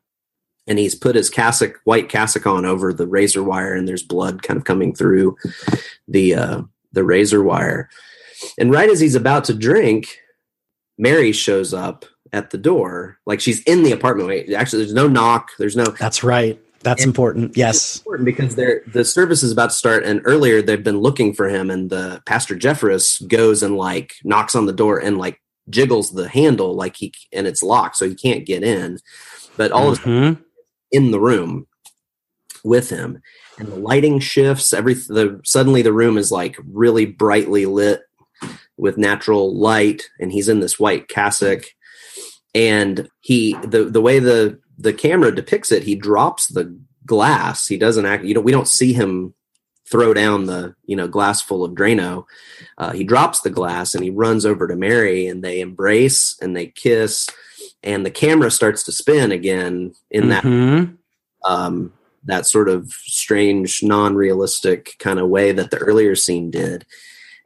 and 0.67 0.79
he's 0.79 0.95
put 0.95 1.15
his 1.15 1.29
cassock 1.29 1.79
white 1.83 2.07
cassock 2.07 2.47
on 2.47 2.63
over 2.65 2.93
the 2.93 3.07
razor 3.07 3.43
wire 3.43 3.73
and 3.73 3.85
there's 3.87 4.03
blood 4.03 4.41
kind 4.43 4.57
of 4.57 4.63
coming 4.63 4.95
through 4.95 5.35
the 6.07 6.35
uh 6.35 6.61
the 6.93 7.03
razor 7.03 7.43
wire 7.43 7.89
and 8.57 8.71
right 8.71 8.89
as 8.89 9.01
he's 9.01 9.15
about 9.15 9.43
to 9.45 9.53
drink 9.53 10.19
mary 10.97 11.33
shows 11.33 11.73
up 11.73 12.05
at 12.35 12.49
the 12.51 12.57
door 12.57 13.17
like 13.25 13.39
she's 13.39 13.61
in 13.63 13.83
the 13.83 13.91
apartment 13.93 14.27
Wait, 14.29 14.51
actually 14.53 14.79
there's 14.83 14.93
no 14.93 15.07
knock 15.07 15.51
there's 15.57 15.77
no 15.77 15.85
That's 15.85 16.23
right. 16.23 16.59
That's 16.83 17.01
And- 17.01 17.09
important. 17.09 17.57
Yes. 17.57 17.97
important 17.99 18.25
because 18.25 18.53
they're 18.55 18.81
the 18.85 19.03
service 19.05 19.41
is 19.41 19.51
about 19.51 19.71
to 19.71 19.75
start 19.75 20.03
and 20.03 20.21
earlier 20.25 20.61
they've 20.61 20.83
been 20.83 20.99
looking 20.99 21.33
for 21.33 21.47
him 21.49 21.71
and 21.71 21.89
the 21.89 22.21
pastor 22.27 22.55
Jeffers 22.55 23.17
goes 23.27 23.63
and 23.63 23.75
like 23.75 24.13
knocks 24.23 24.53
on 24.53 24.65
the 24.67 24.73
door 24.73 24.99
and 24.99 25.17
like 25.17 25.41
jiggles 25.69 26.11
the 26.11 26.27
handle 26.29 26.75
like 26.75 26.95
he 26.97 27.11
and 27.33 27.47
it's 27.47 27.63
locked, 27.63 27.95
so 27.97 28.07
he 28.07 28.13
can't 28.13 28.45
get 28.45 28.61
in. 28.63 28.99
But 29.57 29.71
all 29.71 29.89
of 29.89 29.99
Mhm. 30.01 30.37
in 30.91 31.09
the 31.09 31.19
room 31.19 31.65
with 32.63 32.89
him 32.91 33.19
and 33.57 33.67
the 33.69 33.75
lighting 33.77 34.19
shifts 34.19 34.71
every 34.73 34.93
the 34.93 35.39
suddenly 35.43 35.81
the 35.81 35.93
room 35.93 36.17
is 36.19 36.31
like 36.31 36.55
really 36.71 37.05
brightly 37.07 37.65
lit 37.65 38.01
with 38.77 38.95
natural 38.97 39.55
light 39.57 40.03
and 40.19 40.31
he's 40.31 40.49
in 40.49 40.59
this 40.59 40.79
white 40.79 41.07
cassock 41.07 41.63
and 42.55 43.07
he 43.21 43.53
the 43.65 43.83
the 43.83 44.01
way 44.01 44.17
the 44.17 44.57
the 44.77 44.93
camera 44.93 45.33
depicts 45.35 45.71
it 45.71 45.83
he 45.83 45.93
drops 45.93 46.47
the 46.47 46.75
glass 47.05 47.67
he 47.67 47.77
doesn't 47.77 48.05
act 48.07 48.23
you 48.23 48.33
know 48.33 48.41
we 48.41 48.51
don't 48.51 48.67
see 48.67 48.93
him 48.93 49.33
throw 49.91 50.13
down 50.15 50.47
the 50.47 50.73
you 50.85 50.95
know 50.95 51.07
glass 51.07 51.41
full 51.41 51.63
of 51.63 51.73
drano 51.73 52.25
uh, 52.79 52.91
he 52.91 53.03
drops 53.03 53.41
the 53.41 53.51
glass 53.51 53.93
and 53.93 54.03
he 54.03 54.09
runs 54.09 54.43
over 54.45 54.67
to 54.67 54.75
mary 54.75 55.27
and 55.27 55.43
they 55.43 55.59
embrace 55.59 56.35
and 56.41 56.55
they 56.55 56.65
kiss 56.65 57.29
and 57.83 58.03
the 58.03 58.09
camera 58.11 58.49
starts 58.49 58.81
to 58.83 58.91
spin 58.91 59.31
again 59.31 59.93
in 60.09 60.29
that 60.29 60.43
Mhm. 60.43 60.97
um, 61.43 61.93
that 62.27 62.47
sort 62.47 62.69
of 62.69 62.91
strange, 62.91 63.83
non-realistic 63.83 64.95
kind 64.97 65.19
of 65.19 65.29
way 65.29 65.51
that 65.51 65.69
the 65.69 65.77
earlier 65.77 66.15
scene 66.15 66.49
did. 66.49 66.83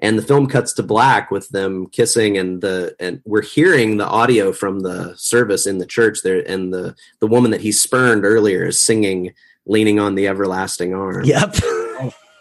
And 0.02 0.18
the 0.18 0.24
film 0.24 0.48
cuts 0.48 0.72
to 0.74 0.84
black 0.84 1.30
with 1.30 1.50
them 1.50 1.88
kissing, 1.88 2.38
and 2.38 2.62
the 2.62 2.96
and 3.00 3.22
we're 3.26 3.42
hearing 3.42 3.98
the 3.98 4.08
audio 4.08 4.54
from 4.54 4.80
the 4.80 5.14
service 5.18 5.68
in 5.68 5.78
the 5.78 5.86
church 5.86 6.20
there, 6.24 6.40
and 6.50 6.74
the 6.74 6.96
the 7.20 7.28
woman 7.28 7.52
that 7.52 7.62
he 7.62 7.72
spurned 7.72 8.24
earlier 8.24 8.68
is 8.68 8.80
singing, 8.80 9.34
leaning 9.66 10.00
on 10.00 10.16
the 10.16 10.28
everlasting 10.28 10.94
arm. 10.94 11.26
Yep. 11.26 11.56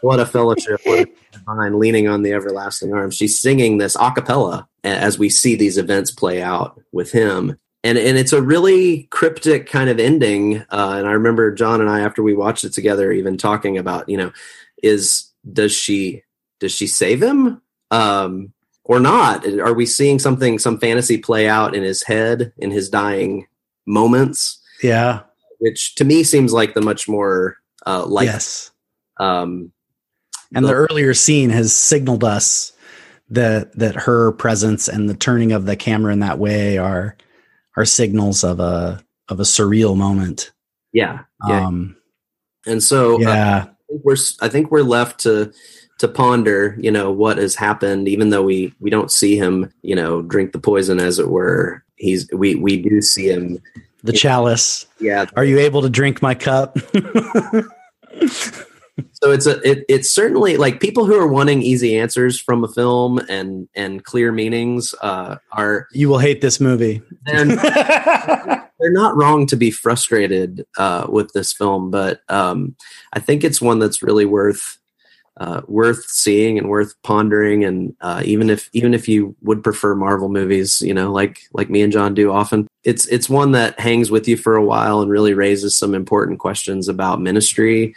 What 0.00 0.20
a 0.20 0.26
fellowship! 0.26 0.80
What 0.84 1.00
a 1.00 1.06
divine, 1.32 1.78
leaning 1.78 2.06
on 2.06 2.22
the 2.22 2.32
everlasting 2.32 2.92
arm. 2.94 3.10
She's 3.10 3.38
singing 3.38 3.78
this 3.78 3.96
a 3.98 4.12
cappella 4.12 4.68
as 4.84 5.18
we 5.18 5.28
see 5.28 5.56
these 5.56 5.76
events 5.76 6.10
play 6.10 6.40
out 6.40 6.80
with 6.92 7.10
him. 7.10 7.58
And, 7.84 7.98
and 7.98 8.18
it's 8.18 8.32
a 8.32 8.42
really 8.42 9.04
cryptic 9.04 9.68
kind 9.68 9.88
of 9.88 9.98
ending. 9.98 10.58
Uh, 10.70 10.94
and 10.98 11.06
I 11.06 11.12
remember 11.12 11.52
John 11.52 11.80
and 11.80 11.90
I, 11.90 12.00
after 12.00 12.22
we 12.22 12.34
watched 12.34 12.64
it 12.64 12.72
together, 12.72 13.12
even 13.12 13.36
talking 13.36 13.78
about, 13.78 14.08
you 14.08 14.16
know, 14.16 14.32
is 14.82 15.32
does 15.52 15.72
she 15.72 16.22
does 16.60 16.72
she 16.72 16.86
save 16.86 17.22
him 17.22 17.62
um, 17.90 18.52
or 18.84 19.00
not? 19.00 19.46
Are 19.46 19.74
we 19.74 19.86
seeing 19.86 20.18
something, 20.18 20.58
some 20.58 20.78
fantasy 20.78 21.18
play 21.18 21.48
out 21.48 21.74
in 21.74 21.82
his 21.82 22.02
head 22.02 22.52
in 22.58 22.70
his 22.70 22.88
dying 22.88 23.46
moments? 23.86 24.60
yeah. 24.82 25.20
Which 25.60 25.96
to 25.96 26.04
me 26.04 26.22
seems 26.22 26.52
like 26.52 26.74
the 26.74 26.80
much 26.80 27.08
more 27.08 27.56
uh, 27.84 28.06
like 28.06 28.26
yes. 28.26 28.70
um, 29.18 29.72
And 30.54 30.64
the 30.64 30.72
earlier 30.72 31.14
scene 31.14 31.50
has 31.50 31.74
signaled 31.74 32.22
us 32.22 32.72
that 33.30 33.76
that 33.76 33.96
her 33.96 34.32
presence 34.32 34.88
and 34.88 35.08
the 35.08 35.14
turning 35.14 35.52
of 35.52 35.66
the 35.66 35.76
camera 35.76 36.12
in 36.12 36.20
that 36.20 36.38
way 36.38 36.78
are 36.78 37.16
are 37.76 37.84
signals 37.84 38.44
of 38.44 38.60
a 38.60 39.02
of 39.28 39.40
a 39.40 39.44
surreal 39.44 39.96
moment. 39.96 40.52
yeah, 40.92 41.24
yeah. 41.46 41.66
Um, 41.66 41.96
and 42.66 42.82
so 42.82 43.16
uh, 43.16 43.18
yeah. 43.18 43.56
I 43.66 43.86
think 43.88 44.04
we're 44.04 44.16
I 44.40 44.48
think 44.48 44.70
we're 44.70 44.82
left 44.82 45.20
to 45.20 45.52
to 45.98 46.08
ponder, 46.08 46.76
you 46.78 46.90
know, 46.90 47.10
what 47.10 47.38
has 47.38 47.54
happened. 47.54 48.08
Even 48.08 48.30
though 48.30 48.42
we 48.42 48.72
we 48.80 48.90
don't 48.90 49.12
see 49.12 49.36
him, 49.36 49.72
you 49.82 49.94
know, 49.94 50.22
drink 50.22 50.52
the 50.52 50.58
poison, 50.58 50.98
as 51.00 51.18
it 51.18 51.28
were. 51.28 51.82
He's 51.96 52.28
we 52.32 52.54
we 52.54 52.80
do 52.80 53.02
see 53.02 53.28
him. 53.28 53.58
the 54.04 54.12
chalice. 54.12 54.86
Yeah. 55.00 55.26
Are 55.36 55.44
you 55.44 55.58
able 55.58 55.82
to 55.82 55.90
drink 55.90 56.22
my 56.22 56.34
cup? 56.34 56.78
So 59.22 59.32
it's 59.32 59.46
a 59.46 59.60
it, 59.68 59.84
it's 59.88 60.10
certainly 60.10 60.56
like 60.56 60.80
people 60.80 61.04
who 61.04 61.18
are 61.18 61.26
wanting 61.26 61.62
easy 61.62 61.98
answers 61.98 62.40
from 62.40 62.64
a 62.64 62.68
film 62.68 63.18
and 63.28 63.68
and 63.74 64.04
clear 64.04 64.32
meanings 64.32 64.94
uh, 65.02 65.36
are 65.52 65.88
you 65.92 66.08
will 66.08 66.18
hate 66.18 66.40
this 66.40 66.60
movie. 66.60 67.02
they're 67.26 67.44
they're 68.80 68.92
not 68.92 69.16
wrong 69.16 69.46
to 69.46 69.56
be 69.56 69.70
frustrated 69.70 70.64
uh, 70.76 71.06
with 71.08 71.32
this 71.32 71.52
film, 71.52 71.90
but 71.90 72.20
um, 72.28 72.76
I 73.12 73.18
think 73.18 73.42
it's 73.44 73.60
one 73.60 73.78
that's 73.78 74.02
really 74.02 74.24
worth 74.24 74.78
uh, 75.38 75.62
worth 75.66 76.04
seeing 76.04 76.58
and 76.58 76.68
worth 76.68 76.94
pondering. 77.02 77.64
And 77.64 77.94
uh, 78.00 78.22
even 78.24 78.50
if 78.50 78.68
even 78.72 78.94
if 78.94 79.08
you 79.08 79.34
would 79.42 79.62
prefer 79.62 79.94
Marvel 79.94 80.28
movies, 80.28 80.82
you 80.82 80.92
know, 80.92 81.12
like 81.12 81.40
like 81.52 81.70
me 81.70 81.82
and 81.82 81.92
John 81.92 82.14
do 82.14 82.32
often, 82.32 82.66
it's 82.84 83.06
it's 83.06 83.28
one 83.28 83.52
that 83.52 83.78
hangs 83.78 84.10
with 84.10 84.26
you 84.28 84.36
for 84.36 84.56
a 84.56 84.64
while 84.64 85.00
and 85.00 85.10
really 85.10 85.34
raises 85.34 85.76
some 85.76 85.94
important 85.94 86.38
questions 86.38 86.88
about 86.88 87.20
ministry. 87.20 87.94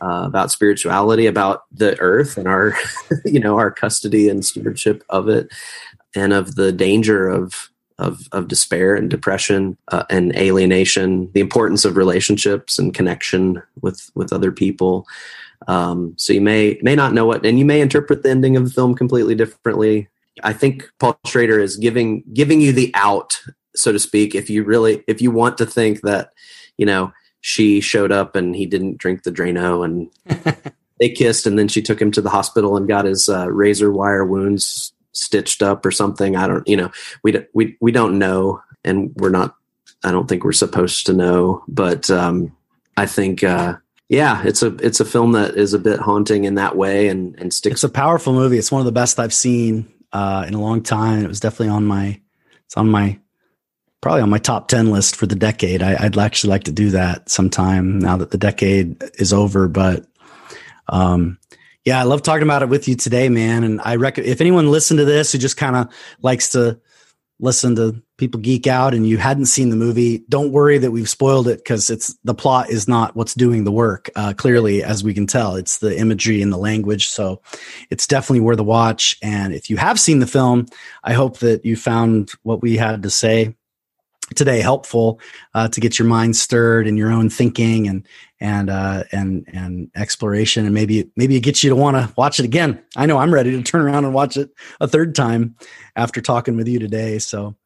Uh, 0.00 0.26
about 0.26 0.50
spirituality, 0.50 1.26
about 1.26 1.62
the 1.70 1.96
earth 2.00 2.36
and 2.36 2.48
our, 2.48 2.74
you 3.24 3.38
know, 3.38 3.56
our 3.56 3.70
custody 3.70 4.28
and 4.28 4.44
stewardship 4.44 5.04
of 5.10 5.28
it, 5.28 5.48
and 6.16 6.32
of 6.32 6.56
the 6.56 6.72
danger 6.72 7.28
of 7.28 7.70
of 7.98 8.28
of 8.32 8.48
despair 8.48 8.96
and 8.96 9.08
depression 9.10 9.76
uh, 9.88 10.02
and 10.10 10.34
alienation, 10.36 11.30
the 11.34 11.40
importance 11.40 11.84
of 11.84 11.96
relationships 11.96 12.80
and 12.80 12.94
connection 12.94 13.62
with 13.80 14.10
with 14.14 14.32
other 14.32 14.50
people. 14.50 15.06
Um, 15.68 16.14
so 16.16 16.32
you 16.32 16.40
may 16.40 16.78
may 16.82 16.94
not 16.94 17.12
know 17.12 17.26
what, 17.26 17.44
and 17.44 17.58
you 17.58 17.64
may 17.64 17.80
interpret 17.80 18.22
the 18.22 18.30
ending 18.30 18.56
of 18.56 18.64
the 18.64 18.70
film 18.70 18.94
completely 18.94 19.34
differently. 19.34 20.08
I 20.42 20.52
think 20.52 20.90
Paul 20.98 21.18
Schrader 21.26 21.60
is 21.60 21.76
giving 21.76 22.24
giving 22.32 22.60
you 22.60 22.72
the 22.72 22.90
out, 22.94 23.40
so 23.74 23.92
to 23.92 23.98
speak, 23.98 24.34
if 24.34 24.50
you 24.50 24.64
really 24.64 25.04
if 25.06 25.20
you 25.20 25.30
want 25.30 25.58
to 25.58 25.66
think 25.66 26.00
that, 26.02 26.32
you 26.76 26.86
know, 26.86 27.12
she 27.40 27.80
showed 27.80 28.12
up 28.12 28.36
and 28.36 28.56
he 28.56 28.66
didn't 28.66 28.98
drink 28.98 29.22
the 29.22 29.32
Drano 29.32 29.84
and 29.84 30.10
they 31.00 31.10
kissed 31.10 31.46
and 31.46 31.58
then 31.58 31.68
she 31.68 31.82
took 31.82 32.00
him 32.00 32.10
to 32.12 32.22
the 32.22 32.30
hospital 32.30 32.76
and 32.76 32.88
got 32.88 33.04
his 33.04 33.28
uh, 33.28 33.50
razor 33.50 33.92
wire 33.92 34.24
wounds 34.24 34.92
stitched 35.12 35.62
up 35.62 35.84
or 35.86 35.90
something. 35.90 36.36
I 36.36 36.46
don't, 36.46 36.66
you 36.66 36.76
know, 36.76 36.90
we 37.22 37.32
d- 37.32 37.46
we 37.54 37.76
we 37.80 37.92
don't 37.92 38.18
know, 38.18 38.62
and 38.84 39.12
we're 39.16 39.30
not. 39.30 39.54
I 40.04 40.10
don't 40.10 40.28
think 40.28 40.44
we're 40.44 40.52
supposed 40.52 41.06
to 41.06 41.12
know, 41.12 41.62
but 41.68 42.10
um, 42.10 42.56
I 42.96 43.06
think, 43.06 43.44
uh, 43.44 43.76
yeah, 44.12 44.42
it's 44.44 44.62
a 44.62 44.66
it's 44.76 45.00
a 45.00 45.06
film 45.06 45.32
that 45.32 45.56
is 45.56 45.72
a 45.72 45.78
bit 45.78 45.98
haunting 45.98 46.44
in 46.44 46.56
that 46.56 46.76
way, 46.76 47.08
and 47.08 47.34
and 47.40 47.50
sticks. 47.50 47.76
It's 47.76 47.84
a 47.84 47.88
powerful 47.88 48.34
movie. 48.34 48.58
It's 48.58 48.70
one 48.70 48.80
of 48.80 48.84
the 48.84 48.92
best 48.92 49.18
I've 49.18 49.32
seen 49.32 49.90
uh, 50.12 50.44
in 50.46 50.52
a 50.52 50.60
long 50.60 50.82
time. 50.82 51.24
It 51.24 51.28
was 51.28 51.40
definitely 51.40 51.70
on 51.70 51.86
my 51.86 52.20
it's 52.66 52.76
on 52.76 52.90
my 52.90 53.18
probably 54.02 54.20
on 54.20 54.28
my 54.28 54.36
top 54.36 54.68
10 54.68 54.90
list 54.90 55.16
for 55.16 55.26
the 55.26 55.34
decade. 55.34 55.82
I, 55.82 56.02
would 56.02 56.18
actually 56.18 56.50
like 56.50 56.64
to 56.64 56.72
do 56.72 56.90
that 56.90 57.30
sometime 57.30 58.00
now 58.00 58.18
that 58.18 58.32
the 58.32 58.36
decade 58.36 59.02
is 59.14 59.32
over. 59.32 59.66
But 59.66 60.04
um, 60.88 61.38
yeah, 61.86 61.98
I 61.98 62.02
love 62.02 62.20
talking 62.20 62.42
about 62.42 62.62
it 62.62 62.68
with 62.68 62.88
you 62.88 62.96
today, 62.96 63.30
man. 63.30 63.64
And 63.64 63.80
I 63.80 63.96
reckon 63.96 64.24
if 64.24 64.42
anyone 64.42 64.70
listened 64.70 64.98
to 64.98 65.06
this 65.06 65.32
who 65.32 65.38
just 65.38 65.56
kind 65.56 65.76
of 65.76 65.88
likes 66.20 66.50
to 66.50 66.78
listen 67.40 67.76
to 67.76 68.02
people 68.22 68.40
geek 68.40 68.68
out 68.68 68.94
and 68.94 69.04
you 69.04 69.18
hadn't 69.18 69.46
seen 69.46 69.70
the 69.70 69.74
movie, 69.74 70.22
don't 70.28 70.52
worry 70.52 70.78
that 70.78 70.92
we've 70.92 71.10
spoiled 71.10 71.48
it 71.48 71.56
because 71.56 71.90
it's 71.90 72.16
the 72.22 72.32
plot 72.32 72.70
is 72.70 72.86
not 72.86 73.16
what's 73.16 73.34
doing 73.34 73.64
the 73.64 73.72
work. 73.72 74.08
Uh, 74.14 74.32
clearly, 74.32 74.84
as 74.84 75.02
we 75.02 75.12
can 75.12 75.26
tell, 75.26 75.56
it's 75.56 75.78
the 75.78 75.98
imagery 75.98 76.40
and 76.40 76.52
the 76.52 76.56
language. 76.56 77.08
So 77.08 77.42
it's 77.90 78.06
definitely 78.06 78.38
worth 78.38 78.60
a 78.60 78.62
watch. 78.62 79.16
And 79.24 79.52
if 79.52 79.68
you 79.68 79.76
have 79.76 79.98
seen 79.98 80.20
the 80.20 80.28
film, 80.28 80.66
I 81.02 81.14
hope 81.14 81.38
that 81.38 81.64
you 81.64 81.74
found 81.74 82.30
what 82.44 82.62
we 82.62 82.76
had 82.76 83.02
to 83.02 83.10
say 83.10 83.56
today 84.36 84.60
helpful 84.60 85.18
uh, 85.54 85.66
to 85.68 85.80
get 85.80 85.98
your 85.98 86.06
mind 86.06 86.36
stirred 86.36 86.86
and 86.86 86.96
your 86.96 87.10
own 87.10 87.28
thinking 87.28 87.88
and 87.88 88.06
and 88.40 88.70
uh, 88.70 89.02
and 89.10 89.44
and 89.52 89.90
exploration 89.96 90.64
and 90.64 90.72
maybe 90.72 91.10
maybe 91.16 91.36
it 91.36 91.40
gets 91.40 91.62
you 91.62 91.70
to 91.70 91.76
want 91.76 91.96
to 91.96 92.12
watch 92.16 92.38
it 92.38 92.44
again. 92.44 92.80
I 92.96 93.06
know 93.06 93.18
I'm 93.18 93.34
ready 93.34 93.50
to 93.50 93.62
turn 93.62 93.82
around 93.82 94.04
and 94.04 94.14
watch 94.14 94.36
it 94.36 94.50
a 94.80 94.86
third 94.86 95.14
time 95.16 95.56
after 95.96 96.20
talking 96.20 96.56
with 96.56 96.68
you 96.68 96.78
today. 96.78 97.18
So 97.18 97.56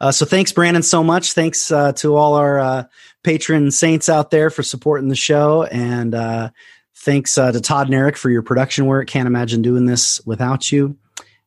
uh, 0.00 0.12
so 0.12 0.26
thanks 0.26 0.52
Brannon 0.52 0.82
so 0.82 1.02
much. 1.02 1.32
Thanks 1.32 1.70
uh, 1.70 1.92
to 1.94 2.16
all 2.16 2.34
our 2.34 2.58
uh, 2.58 2.84
patron 3.22 3.70
saints 3.70 4.08
out 4.08 4.30
there 4.30 4.50
for 4.50 4.62
supporting 4.62 5.08
the 5.08 5.16
show 5.16 5.64
and 5.64 6.14
uh, 6.14 6.50
thanks 6.96 7.36
uh, 7.38 7.52
to 7.52 7.60
Todd 7.60 7.86
and 7.86 7.94
Eric 7.94 8.16
for 8.16 8.30
your 8.30 8.42
production 8.42 8.86
work. 8.86 9.08
Can't 9.08 9.26
imagine 9.26 9.62
doing 9.62 9.86
this 9.86 10.20
without 10.26 10.70
you. 10.70 10.96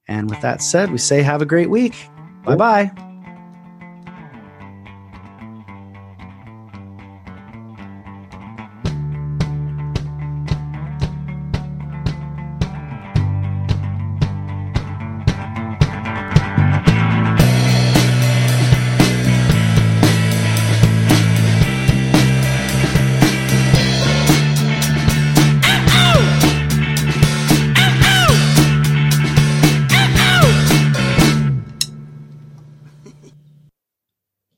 And 0.08 0.30
with 0.30 0.42
that 0.42 0.62
said, 0.62 0.92
we 0.92 0.98
say 0.98 1.22
have 1.22 1.42
a 1.42 1.46
great 1.46 1.70
week. 1.70 1.96
Bye 2.46 2.56
bye. 2.56 3.07